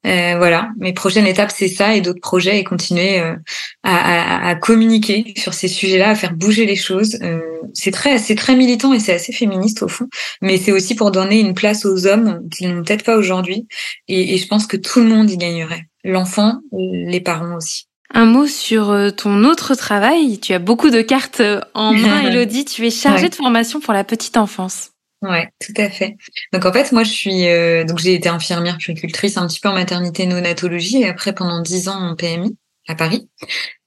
Euh, 0.08 0.38
voilà, 0.38 0.70
mes 0.78 0.94
prochaines 0.94 1.28
étapes, 1.28 1.52
c'est 1.54 1.68
ça 1.68 1.94
et 1.94 2.00
d'autres 2.00 2.22
projets 2.22 2.58
et 2.58 2.64
continuer 2.64 3.20
euh, 3.20 3.36
à, 3.84 4.48
à, 4.48 4.56
communiquer 4.56 5.34
sur 5.36 5.54
ces 5.54 5.68
sujets-là, 5.68 6.12
à 6.12 6.16
faire 6.16 6.34
bouger 6.34 6.66
les 6.66 6.78
choses. 6.78 7.20
Euh, 7.22 7.42
c'est 7.74 7.92
très, 7.92 8.18
c'est 8.18 8.36
très 8.36 8.56
militant 8.56 8.94
et 8.94 9.00
c'est 9.00 9.14
assez 9.14 9.34
féministe 9.34 9.84
au 9.84 9.90
fond, 9.90 10.08
mais 10.42 10.58
c'est 10.58 10.72
aussi 10.72 10.96
pour 10.96 11.12
donner 11.12 11.42
une 11.42 11.54
place 11.54 11.86
aux 11.86 12.08
hommes 12.08 12.48
qui 12.50 12.66
n'ont 12.66 12.82
peut-être 12.82 13.04
pas 13.04 13.18
aujourd'hui. 13.18 13.68
Et, 14.08 14.38
je 14.38 14.48
pense 14.48 14.68
que 14.68 14.78
tout 14.78 15.02
le 15.02 15.08
monde 15.08 15.30
y 15.30 15.38
gagnerait, 15.38 15.88
l'enfant, 16.06 16.60
les 16.72 17.20
parents 17.20 17.58
aussi. 17.58 17.89
Un 18.14 18.26
mot 18.26 18.48
sur 18.48 18.90
euh, 18.90 19.12
ton 19.12 19.44
autre 19.44 19.76
travail. 19.76 20.40
Tu 20.40 20.54
as 20.54 20.60
beaucoup 20.60 20.90
de 20.90 21.02
cartes 21.02 21.42
en 21.74 21.94
main, 21.94 22.22
Elodie. 22.28 22.66
Tu 22.66 22.86
es 22.86 22.92
chargée 22.92 23.30
de 23.30 23.36
formation 23.36 23.80
pour 23.80 23.94
la 23.94 24.04
petite 24.04 24.38
enfance. 24.38 24.92
Ouais, 25.22 25.50
tout 25.60 25.74
à 25.76 25.90
fait. 25.90 26.16
Donc 26.54 26.66
en 26.66 26.72
fait, 26.72 26.92
moi 26.94 27.04
je 27.04 27.12
suis 27.12 27.48
euh, 27.48 27.84
donc 27.84 28.00
j'ai 28.00 28.14
été 28.14 28.30
infirmière 28.30 28.78
puéricultrice 28.78 29.36
un 29.36 29.48
petit 29.48 29.60
peu 29.60 29.68
en 29.68 29.74
maternité 29.74 30.26
néonatologie 30.26 31.02
et 31.02 31.10
après 31.10 31.34
pendant 31.34 31.62
dix 31.62 31.90
ans 31.90 32.12
en 32.12 32.16
PMI 32.16 32.56
à 32.88 32.96
Paris. 32.96 33.30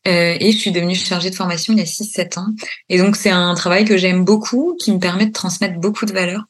Euh, 0.07 0.37
et 0.39 0.53
je 0.53 0.59
suis 0.59 0.73
devenue 0.73 0.95
chargée 0.95 1.31
de 1.31 1.35
formation 1.35 1.73
il 1.73 1.79
y 1.79 1.83
a 1.83 1.87
6-7 1.87 2.39
ans. 2.39 2.49
Et 2.89 2.99
donc 2.99 3.17
c'est 3.17 3.31
un 3.31 3.55
travail 3.55 3.85
que 3.85 3.97
j'aime 3.97 4.25
beaucoup, 4.25 4.77
qui 4.79 4.93
me 4.93 4.99
permet 4.99 5.27
de 5.27 5.33
transmettre 5.33 5.79
beaucoup 5.79 6.05
de 6.05 6.13
valeurs 6.13 6.45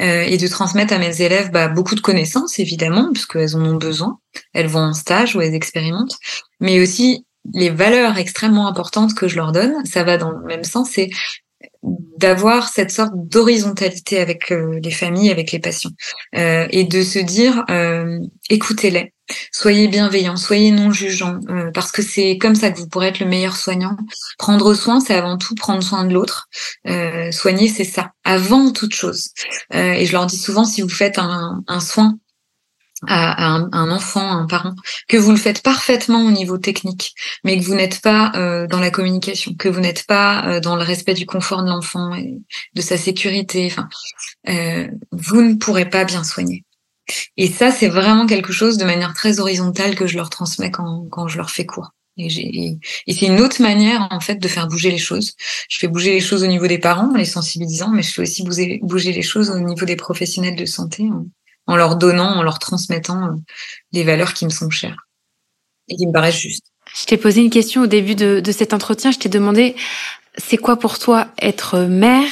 euh, 0.00 0.22
et 0.22 0.36
de 0.36 0.48
transmettre 0.48 0.92
à 0.92 0.98
mes 0.98 1.22
élèves 1.22 1.50
bah, 1.50 1.68
beaucoup 1.68 1.94
de 1.94 2.00
connaissances 2.00 2.58
évidemment, 2.58 3.10
puisqu'elles 3.12 3.56
en 3.56 3.64
ont 3.64 3.76
besoin. 3.76 4.18
Elles 4.52 4.68
vont 4.68 4.80
en 4.80 4.94
stage 4.94 5.36
ou 5.36 5.40
elles 5.40 5.54
expérimentent, 5.54 6.16
mais 6.60 6.80
aussi 6.80 7.26
les 7.54 7.70
valeurs 7.70 8.18
extrêmement 8.18 8.68
importantes 8.68 9.14
que 9.14 9.28
je 9.28 9.36
leur 9.36 9.52
donne, 9.52 9.84
ça 9.84 10.04
va 10.04 10.18
dans 10.18 10.30
le 10.30 10.44
même 10.44 10.64
sens, 10.64 10.90
c'est 10.90 11.10
d'avoir 12.18 12.68
cette 12.68 12.90
sorte 12.90 13.12
d'horizontalité 13.14 14.20
avec 14.20 14.50
euh, 14.50 14.80
les 14.82 14.90
familles, 14.90 15.30
avec 15.30 15.52
les 15.52 15.60
patients, 15.60 15.92
euh, 16.36 16.66
et 16.70 16.84
de 16.84 17.02
se 17.02 17.18
dire 17.18 17.64
euh, 17.70 18.18
écoutez-les, 18.50 19.12
soyez 19.52 19.86
bienveillants, 19.88 20.36
soyez 20.36 20.72
non 20.72 20.90
jugeants, 20.90 21.38
euh, 21.48 21.70
parce 21.72 21.92
que 21.92 22.02
c'est 22.02 22.36
comme 22.38 22.56
ça 22.56 22.70
que 22.70 22.78
vous 22.78 22.88
pourrez 22.88 23.08
être 23.08 23.20
le 23.20 23.26
meilleur 23.26 23.56
soignant. 23.56 23.96
Prendre 24.38 24.74
soin, 24.74 25.00
c'est 25.00 25.14
avant 25.14 25.38
tout 25.38 25.54
prendre 25.54 25.82
soin 25.82 26.04
de 26.04 26.12
l'autre. 26.12 26.48
soigner, 27.30 27.68
c'est 27.68 27.84
ça, 27.84 28.10
avant 28.24 28.72
toute 28.72 28.94
chose. 28.94 29.28
et 29.72 30.04
je 30.04 30.12
leur 30.12 30.26
dis 30.26 30.38
souvent, 30.38 30.64
si 30.64 30.82
vous 30.82 30.88
faites 30.88 31.18
un, 31.18 31.62
un 31.66 31.80
soin 31.80 32.18
à, 33.06 33.54
un, 33.54 33.68
un, 33.72 33.90
enfant, 33.90 34.30
un 34.30 34.46
parent, 34.46 34.74
que 35.08 35.16
vous 35.16 35.30
le 35.30 35.36
faites 35.36 35.62
parfaitement 35.62 36.24
au 36.24 36.30
niveau 36.30 36.58
technique, 36.58 37.14
mais 37.44 37.58
que 37.58 37.64
vous 37.64 37.74
n'êtes 37.74 38.00
pas 38.00 38.32
euh, 38.34 38.66
dans 38.66 38.80
la 38.80 38.90
communication, 38.90 39.54
que 39.54 39.68
vous 39.68 39.80
n'êtes 39.80 40.06
pas 40.06 40.46
euh, 40.46 40.60
dans 40.60 40.76
le 40.76 40.82
respect 40.82 41.14
du 41.14 41.26
confort 41.26 41.62
de 41.62 41.68
l'enfant 41.68 42.14
et 42.14 42.38
de 42.74 42.80
sa 42.80 42.96
sécurité, 42.96 43.68
enfin, 43.70 43.88
euh, 44.48 44.88
vous 45.12 45.42
ne 45.42 45.54
pourrez 45.54 45.88
pas 45.88 46.04
bien 46.04 46.24
soigner. 46.24 46.64
Et 47.36 47.48
ça, 47.48 47.70
c'est 47.70 47.88
vraiment 47.88 48.26
quelque 48.26 48.52
chose 48.52 48.76
de 48.76 48.84
manière 48.84 49.14
très 49.14 49.40
horizontale 49.40 49.94
que 49.94 50.06
je 50.06 50.16
leur 50.16 50.28
transmets 50.28 50.70
quand, 50.70 51.06
quand 51.10 51.28
je 51.28 51.38
leur 51.38 51.50
fais 51.50 51.64
cours. 51.64 51.90
Et, 52.18 52.76
et 53.06 53.12
c'est 53.12 53.26
une 53.26 53.40
autre 53.40 53.62
manière 53.62 54.08
en 54.10 54.18
fait 54.18 54.34
de 54.36 54.48
faire 54.48 54.66
bouger 54.66 54.90
les 54.90 54.98
choses. 54.98 55.34
Je 55.68 55.78
fais 55.78 55.86
bouger 55.86 56.12
les 56.12 56.20
choses 56.20 56.42
au 56.42 56.48
niveau 56.48 56.66
des 56.66 56.78
parents 56.78 57.12
en 57.12 57.16
les 57.16 57.24
sensibilisant, 57.24 57.90
mais 57.90 58.02
je 58.02 58.12
fais 58.12 58.22
aussi 58.22 58.42
bouger, 58.42 58.80
bouger 58.82 59.12
les 59.12 59.22
choses 59.22 59.50
au 59.50 59.60
niveau 59.60 59.86
des 59.86 59.94
professionnels 59.94 60.56
de 60.56 60.66
santé 60.66 61.04
leur 61.76 61.96
donnant, 61.96 62.36
en 62.36 62.42
leur 62.42 62.58
transmettant 62.58 63.24
euh, 63.24 63.36
les 63.92 64.04
valeurs 64.04 64.34
qui 64.34 64.44
me 64.44 64.50
sont 64.50 64.70
chères 64.70 65.06
et 65.88 65.96
qui 65.96 66.06
me 66.06 66.12
paraissent 66.12 66.38
justes. 66.38 66.66
Je 66.98 67.06
t'ai 67.06 67.16
posé 67.16 67.42
une 67.42 67.50
question 67.50 67.82
au 67.82 67.86
début 67.86 68.14
de, 68.14 68.40
de 68.40 68.52
cet 68.52 68.72
entretien. 68.72 69.10
Je 69.10 69.18
t'ai 69.18 69.28
demandé, 69.28 69.76
c'est 70.36 70.56
quoi 70.56 70.78
pour 70.78 70.98
toi 70.98 71.28
être 71.40 71.80
mère? 71.80 72.30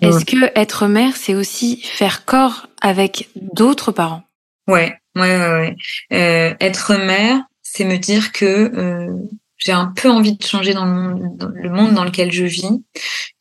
Est-ce 0.00 0.24
que 0.24 0.50
être 0.58 0.88
mère, 0.88 1.16
c'est 1.16 1.34
aussi 1.34 1.80
faire 1.82 2.24
corps 2.24 2.66
avec 2.80 3.28
d'autres 3.36 3.92
parents? 3.92 4.24
Ouais, 4.66 4.98
ouais, 5.16 5.38
ouais. 5.38 5.76
Euh, 6.12 6.54
être 6.60 6.96
mère, 6.96 7.40
c'est 7.62 7.84
me 7.84 7.98
dire 7.98 8.32
que 8.32 8.44
euh, 8.44 9.16
j'ai 9.58 9.72
un 9.72 9.86
peu 9.86 10.10
envie 10.10 10.36
de 10.36 10.42
changer 10.42 10.74
dans 10.74 10.86
le, 10.86 10.92
monde, 10.92 11.36
dans 11.36 11.48
le 11.48 11.70
monde 11.70 11.94
dans 11.94 12.04
lequel 12.04 12.32
je 12.32 12.44
vis, 12.44 12.82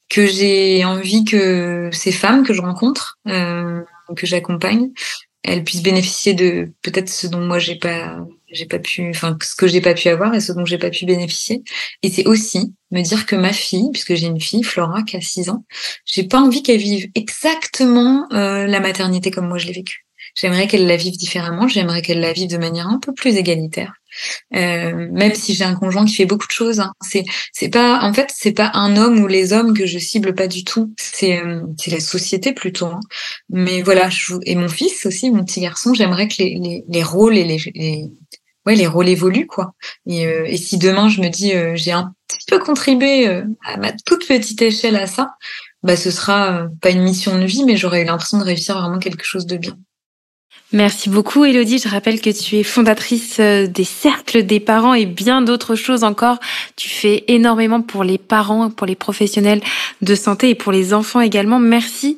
que 0.09 0.27
j'ai 0.27 0.85
envie 0.85 1.25
que 1.25 1.89
ces 1.91 2.11
femmes 2.11 2.43
que 2.45 2.53
je 2.53 2.61
rencontre, 2.61 3.17
euh, 3.27 3.81
que 4.13 4.27
j'accompagne, 4.27 4.91
elles 5.43 5.63
puissent 5.63 5.83
bénéficier 5.83 6.33
de 6.33 6.71
peut-être 6.81 7.09
ce 7.09 7.27
dont 7.27 7.41
moi 7.41 7.59
j'ai 7.59 7.75
pas 7.75 8.19
pas 8.69 8.79
pu 8.79 9.09
enfin 9.09 9.37
ce 9.41 9.55
que 9.55 9.65
j'ai 9.65 9.81
pas 9.81 9.93
pu 9.93 10.09
avoir 10.09 10.35
et 10.35 10.41
ce 10.41 10.51
dont 10.51 10.65
j'ai 10.65 10.77
pas 10.77 10.89
pu 10.89 11.05
bénéficier. 11.05 11.63
Et 12.03 12.09
c'est 12.09 12.27
aussi 12.27 12.75
me 12.91 13.01
dire 13.01 13.25
que 13.25 13.35
ma 13.35 13.53
fille 13.53 13.89
puisque 13.91 14.13
j'ai 14.15 14.27
une 14.27 14.41
fille 14.41 14.63
Flora 14.63 15.03
qui 15.03 15.15
a 15.17 15.21
6 15.21 15.49
ans 15.49 15.65
j'ai 16.05 16.23
pas 16.23 16.39
envie 16.39 16.61
qu'elle 16.61 16.79
vive 16.79 17.09
exactement 17.15 18.27
euh, 18.33 18.67
la 18.67 18.79
maternité 18.81 19.31
comme 19.31 19.47
moi 19.47 19.57
je 19.57 19.67
l'ai 19.67 19.73
vécue 19.73 20.05
J'aimerais 20.35 20.67
qu'elle 20.67 20.87
la 20.87 20.97
vive 20.97 21.17
différemment. 21.17 21.67
J'aimerais 21.67 22.01
qu'elle 22.01 22.19
la 22.19 22.33
vive 22.33 22.49
de 22.49 22.57
manière 22.57 22.87
un 22.87 22.99
peu 22.99 23.13
plus 23.13 23.35
égalitaire. 23.35 23.93
Euh, 24.55 25.07
même 25.11 25.33
si 25.33 25.53
j'ai 25.53 25.63
un 25.63 25.75
conjoint 25.75 26.05
qui 26.05 26.15
fait 26.15 26.25
beaucoup 26.25 26.47
de 26.47 26.51
choses, 26.51 26.81
hein. 26.81 26.91
c'est 27.01 27.23
c'est 27.53 27.69
pas 27.69 28.01
en 28.01 28.13
fait 28.13 28.29
c'est 28.35 28.51
pas 28.51 28.71
un 28.73 28.97
homme 28.97 29.19
ou 29.23 29.27
les 29.27 29.53
hommes 29.53 29.73
que 29.73 29.85
je 29.85 29.99
cible 29.99 30.35
pas 30.35 30.47
du 30.47 30.65
tout. 30.65 30.93
C'est 30.97 31.39
euh, 31.39 31.61
c'est 31.77 31.91
la 31.91 32.01
société 32.01 32.53
plutôt. 32.53 32.87
Hein. 32.87 32.99
Mais 33.49 33.81
voilà, 33.81 34.09
je, 34.09 34.33
et 34.45 34.55
mon 34.55 34.67
fils 34.67 35.05
aussi, 35.05 35.31
mon 35.31 35.45
petit 35.45 35.61
garçon, 35.61 35.93
j'aimerais 35.93 36.27
que 36.27 36.35
les, 36.39 36.59
les, 36.61 36.83
les 36.89 37.03
rôles 37.03 37.37
et 37.37 37.45
les, 37.45 37.59
les 37.73 38.11
ouais 38.65 38.75
les 38.75 38.87
rôles 38.87 39.09
évoluent 39.09 39.47
quoi. 39.47 39.73
Et, 40.07 40.25
euh, 40.27 40.45
et 40.45 40.57
si 40.57 40.77
demain 40.77 41.09
je 41.09 41.21
me 41.21 41.29
dis 41.29 41.53
euh, 41.53 41.75
j'ai 41.75 41.91
un 41.91 42.13
petit 42.27 42.45
peu 42.47 42.59
contribué 42.59 43.27
euh, 43.27 43.43
à 43.65 43.77
ma 43.77 43.91
toute 44.05 44.27
petite 44.27 44.61
échelle 44.61 44.95
à 44.95 45.07
ça, 45.07 45.35
bah 45.83 45.95
ce 45.95 46.11
sera 46.11 46.67
pas 46.81 46.91
une 46.91 47.03
mission 47.03 47.37
de 47.39 47.45
vie, 47.45 47.63
mais 47.65 47.77
j'aurais 47.77 48.03
eu 48.03 48.05
l'impression 48.05 48.37
de 48.37 48.43
réussir 48.43 48.79
vraiment 48.79 48.99
quelque 48.99 49.25
chose 49.25 49.45
de 49.45 49.57
bien. 49.57 49.77
Merci 50.73 51.09
beaucoup 51.09 51.43
Elodie. 51.43 51.79
Je 51.79 51.89
rappelle 51.89 52.21
que 52.21 52.29
tu 52.29 52.57
es 52.57 52.63
fondatrice 52.63 53.37
euh, 53.39 53.67
des 53.67 53.83
cercles 53.83 54.43
des 54.43 54.61
parents 54.61 54.93
et 54.93 55.05
bien 55.05 55.41
d'autres 55.41 55.75
choses 55.75 56.03
encore. 56.03 56.39
Tu 56.77 56.89
fais 56.89 57.25
énormément 57.27 57.81
pour 57.81 58.05
les 58.05 58.17
parents, 58.17 58.69
pour 58.69 58.87
les 58.87 58.95
professionnels 58.95 59.61
de 60.01 60.15
santé 60.15 60.49
et 60.49 60.55
pour 60.55 60.71
les 60.71 60.93
enfants 60.93 61.19
également. 61.19 61.59
Merci 61.59 62.17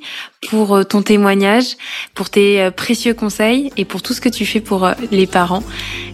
pour 0.50 0.76
euh, 0.76 0.84
ton 0.84 1.02
témoignage, 1.02 1.78
pour 2.14 2.30
tes 2.30 2.62
euh, 2.62 2.72
précieux 2.72 3.16
conseils 3.16 3.72
et 3.76 3.86
pour 3.86 4.04
tout 4.04 4.14
ce 4.14 4.22
que 4.22 4.30
tu 4.30 4.46
fais 4.46 4.62
pour 4.62 4.88
les 5.12 5.26
parents. 5.26 5.64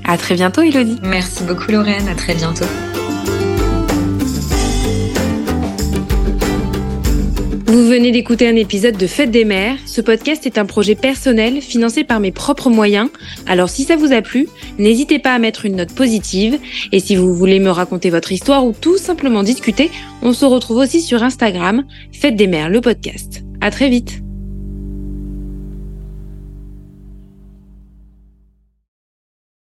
À 0.06 0.18
très 0.18 0.36
bientôt 0.36 0.62
Elodie. 0.62 0.98
Merci 1.04 1.44
beaucoup 1.44 1.72
Lorraine. 1.72 2.08
À 2.08 2.16
très 2.16 2.36
bientôt. 2.36 2.66
Vous 7.80 7.88
venez 7.88 8.12
d'écouter 8.12 8.46
un 8.46 8.58
épisode 8.58 8.98
de 8.98 9.08
Fête 9.08 9.32
des 9.32 9.46
mères. 9.46 9.78
Ce 9.86 10.02
podcast 10.02 10.46
est 10.46 10.58
un 10.58 10.66
projet 10.66 10.96
personnel 10.96 11.62
financé 11.62 12.04
par 12.04 12.20
mes 12.20 12.34
propres 12.34 12.70
moyens. 12.70 13.10
Alors 13.48 13.70
si 13.70 13.86
ça 13.86 13.96
vous 13.96 14.12
a 14.12 14.22
plu, 14.22 14.50
n'hésitez 14.80 15.18
pas 15.18 15.34
à 15.34 15.40
mettre 15.40 15.66
une 15.66 15.78
note 15.78 15.96
positive. 15.96 16.60
Et 16.92 17.00
si 17.00 17.16
vous 17.16 17.34
voulez 17.34 17.62
me 17.62 17.70
raconter 17.70 18.10
votre 18.10 18.34
histoire 18.34 18.66
ou 18.66 18.74
tout 18.74 18.98
simplement 18.98 19.44
discuter, 19.44 19.92
on 20.22 20.34
se 20.34 20.44
retrouve 20.44 20.80
aussi 20.80 21.00
sur 21.00 21.24
Instagram, 21.24 21.86
Fête 22.12 22.36
des 22.36 22.48
mères, 22.48 22.70
le 22.70 22.82
podcast. 22.82 23.46
À 23.62 23.72
très 23.72 23.88
vite. 23.88 24.24